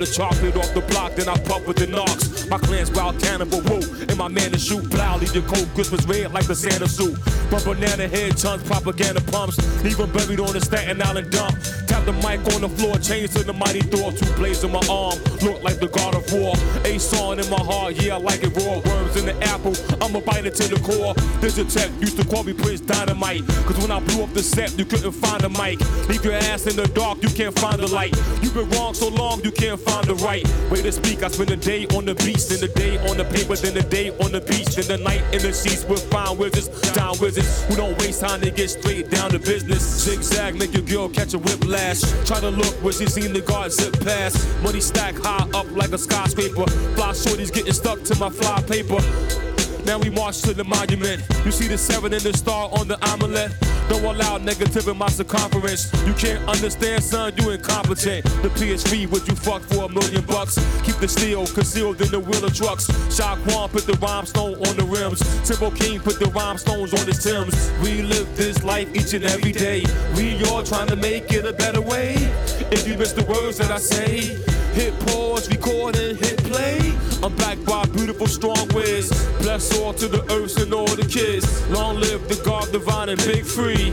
Of 0.00 0.10
chocolate 0.14 0.56
off 0.56 0.72
the 0.72 0.80
block, 0.80 1.14
then 1.14 1.28
I 1.28 1.36
puff 1.36 1.66
with 1.66 1.76
the 1.76 1.86
knocks. 1.86 2.48
My 2.48 2.56
clan's 2.56 2.90
wild 2.90 3.20
cannibal, 3.20 3.60
woo. 3.60 3.80
And 4.00 4.16
my 4.16 4.28
man 4.28 4.50
to 4.52 4.58
shoot 4.58 4.82
leave 5.20 5.34
your 5.34 5.44
cold 5.44 5.68
Christmas 5.74 6.06
red 6.06 6.32
like 6.32 6.46
the 6.46 6.54
Santa 6.54 6.88
suit. 6.88 7.18
But 7.50 7.64
banana 7.66 8.08
head 8.08 8.38
tons, 8.38 8.62
propaganda 8.62 9.20
pumps. 9.20 9.58
'em 10.00 10.10
buried 10.10 10.40
on 10.40 10.54
the 10.54 10.60
Staten 10.60 11.02
Island 11.02 11.30
dump. 11.30 11.54
The 12.10 12.16
mic 12.26 12.40
on 12.54 12.62
the 12.62 12.68
floor, 12.68 12.98
change 12.98 13.30
to 13.34 13.44
the 13.44 13.52
mighty 13.52 13.82
Thor. 13.82 14.10
Two 14.10 14.26
blades 14.34 14.64
in 14.64 14.72
my 14.72 14.82
arm, 14.90 15.14
look 15.46 15.62
like 15.62 15.78
the 15.78 15.86
God 15.86 16.16
of 16.16 16.26
War. 16.32 16.54
A 16.82 16.98
song 16.98 17.38
in 17.38 17.48
my 17.48 17.62
heart, 17.62 18.02
yeah, 18.02 18.16
I 18.16 18.18
like 18.18 18.42
it 18.42 18.50
raw. 18.56 18.82
Worms 18.82 19.14
in 19.14 19.26
the 19.26 19.36
apple, 19.46 19.78
I'ma 20.02 20.18
bite 20.18 20.44
it 20.44 20.56
to 20.56 20.66
the 20.66 20.80
core. 20.82 21.14
This 21.40 21.56
a 21.58 21.64
tech, 21.64 21.88
used 22.00 22.18
to 22.18 22.26
call 22.26 22.42
me 22.42 22.52
Prince 22.52 22.80
Dynamite. 22.80 23.46
Cause 23.62 23.78
when 23.78 23.92
I 23.92 24.00
blew 24.00 24.24
up 24.24 24.32
the 24.34 24.42
set, 24.42 24.76
you 24.76 24.84
couldn't 24.84 25.12
find 25.12 25.44
a 25.44 25.48
mic. 25.50 25.78
Leave 26.08 26.24
your 26.24 26.34
ass 26.34 26.66
in 26.66 26.74
the 26.74 26.88
dark, 26.88 27.22
you 27.22 27.28
can't 27.28 27.56
find 27.56 27.78
the 27.78 27.86
light. 27.86 28.16
You've 28.42 28.54
been 28.54 28.68
wrong 28.70 28.92
so 28.92 29.06
long, 29.06 29.44
you 29.44 29.52
can't 29.52 29.78
find 29.78 30.04
the 30.04 30.16
right 30.16 30.42
way 30.68 30.82
to 30.82 30.90
speak. 30.90 31.22
I 31.22 31.28
spend 31.28 31.52
a 31.52 31.56
day 31.56 31.86
on 31.94 32.06
the 32.06 32.16
beach, 32.16 32.48
then 32.48 32.58
the 32.58 32.72
day 32.74 32.98
on 33.08 33.18
the 33.18 33.24
paper, 33.24 33.54
then 33.54 33.74
the 33.74 33.86
day 33.86 34.10
on 34.18 34.32
the 34.32 34.40
beach, 34.40 34.74
then 34.74 34.88
the 34.90 34.98
night 34.98 35.22
in 35.32 35.42
the 35.42 35.52
sheets 35.52 35.84
with 35.84 36.02
fine 36.10 36.36
wizards, 36.36 36.66
down 36.90 37.14
wizards 37.20 37.62
who 37.68 37.76
don't 37.76 37.96
waste 38.00 38.20
time 38.20 38.40
to 38.40 38.50
get 38.50 38.68
straight 38.68 39.10
down 39.10 39.30
to 39.30 39.38
business. 39.38 39.82
Zigzag, 40.02 40.56
make 40.56 40.74
your 40.74 40.82
girl 40.82 41.08
catch 41.08 41.34
a 41.34 41.38
whiplash. 41.38 41.99
Try 42.26 42.40
to 42.40 42.50
look 42.50 42.74
where 42.82 42.92
she 42.92 43.06
seen 43.06 43.32
the 43.32 43.40
guard 43.40 43.72
zip 43.72 43.98
past. 44.00 44.36
Money 44.62 44.80
stack 44.80 45.14
high 45.16 45.48
up 45.54 45.70
like 45.72 45.92
a 45.92 45.98
skyscraper. 45.98 46.66
Fly 46.96 47.10
shorties 47.10 47.52
getting 47.52 47.72
stuck 47.72 48.02
to 48.04 48.18
my 48.18 48.30
fly 48.30 48.62
paper. 48.62 49.00
Now 49.84 49.98
we 49.98 50.10
march 50.10 50.42
to 50.42 50.54
the 50.54 50.64
monument. 50.64 51.22
You 51.44 51.50
see 51.50 51.68
the 51.68 51.78
seven 51.78 52.12
and 52.12 52.22
the 52.22 52.36
star 52.36 52.68
on 52.72 52.88
the 52.88 52.98
omelet. 53.10 53.52
Don't 53.90 54.04
allow 54.04 54.38
negative 54.38 54.86
in 54.86 54.96
my 54.96 55.08
circumference. 55.08 55.92
You 56.06 56.14
can't 56.14 56.48
understand, 56.48 57.02
son, 57.02 57.32
you 57.36 57.50
incompetent. 57.50 58.24
The 58.40 58.48
PSV, 58.50 59.10
would 59.10 59.26
you 59.26 59.34
fuck 59.34 59.62
for 59.62 59.86
a 59.86 59.88
million 59.88 60.24
bucks? 60.26 60.54
Keep 60.84 60.98
the 60.98 61.08
steel 61.08 61.44
concealed 61.48 62.00
in 62.00 62.08
the 62.12 62.20
wheel 62.20 62.44
of 62.44 62.54
trucks. 62.54 62.86
Shaquan 62.86 63.68
put 63.72 63.88
the 63.88 63.94
rhinestone 63.94 64.54
on 64.68 64.76
the 64.76 64.84
rims. 64.84 65.26
Simple 65.44 65.72
King 65.72 65.98
put 65.98 66.20
the 66.20 66.26
rhinestones 66.26 66.94
on 66.94 67.04
his 67.04 67.20
Timbs. 67.20 67.72
We 67.82 68.02
live 68.02 68.36
this 68.36 68.62
life 68.62 68.88
each 68.94 69.12
and 69.12 69.24
every 69.24 69.50
day. 69.50 69.84
We 70.14 70.40
all 70.44 70.62
trying 70.62 70.86
to 70.86 70.96
make 70.96 71.32
it 71.32 71.44
a 71.44 71.52
better 71.52 71.80
way. 71.80 72.14
If 72.70 72.86
you 72.86 72.96
miss 72.96 73.10
the 73.10 73.24
words 73.24 73.58
that 73.58 73.72
I 73.72 73.78
say, 73.78 74.20
hit 74.72 74.96
pause, 75.00 75.50
record, 75.50 75.96
and 75.96 76.16
hit 76.16 76.38
play. 76.44 77.09
I'm 77.22 77.36
back 77.36 77.62
by 77.66 77.84
beautiful, 77.84 78.26
strong 78.26 78.66
wiz. 78.74 79.10
Bless 79.42 79.78
all 79.78 79.92
to 79.92 80.08
the 80.08 80.22
earth 80.32 80.56
and 80.58 80.72
all 80.72 80.86
the 80.86 81.06
kids. 81.06 81.68
Long 81.68 81.96
live 81.96 82.26
the 82.28 82.42
God 82.44 82.72
divine 82.72 83.10
and 83.10 83.22
big 83.24 83.44
free. 83.44 83.92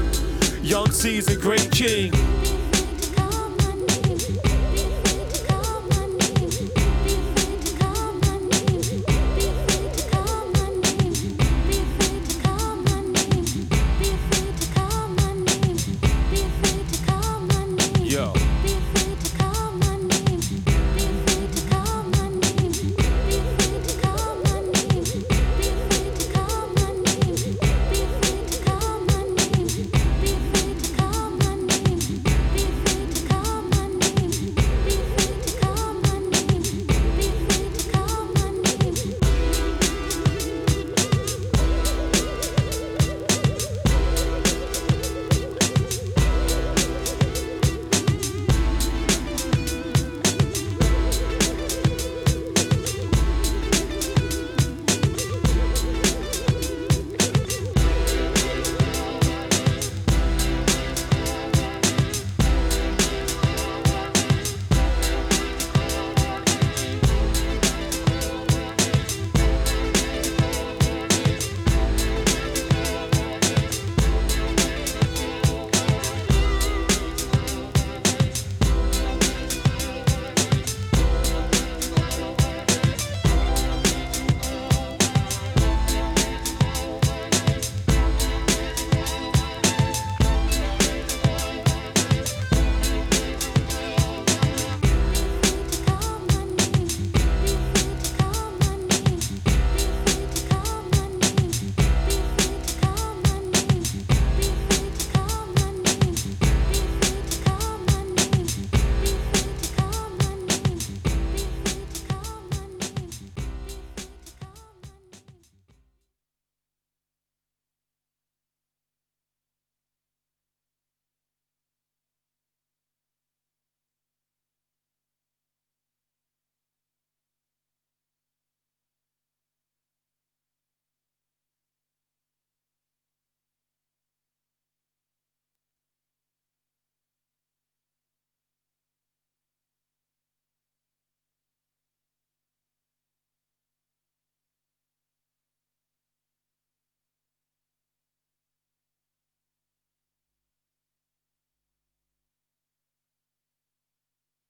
Young 0.62 0.90
seas 0.92 1.28
and 1.28 1.42
great 1.42 1.70
king. 1.70 2.14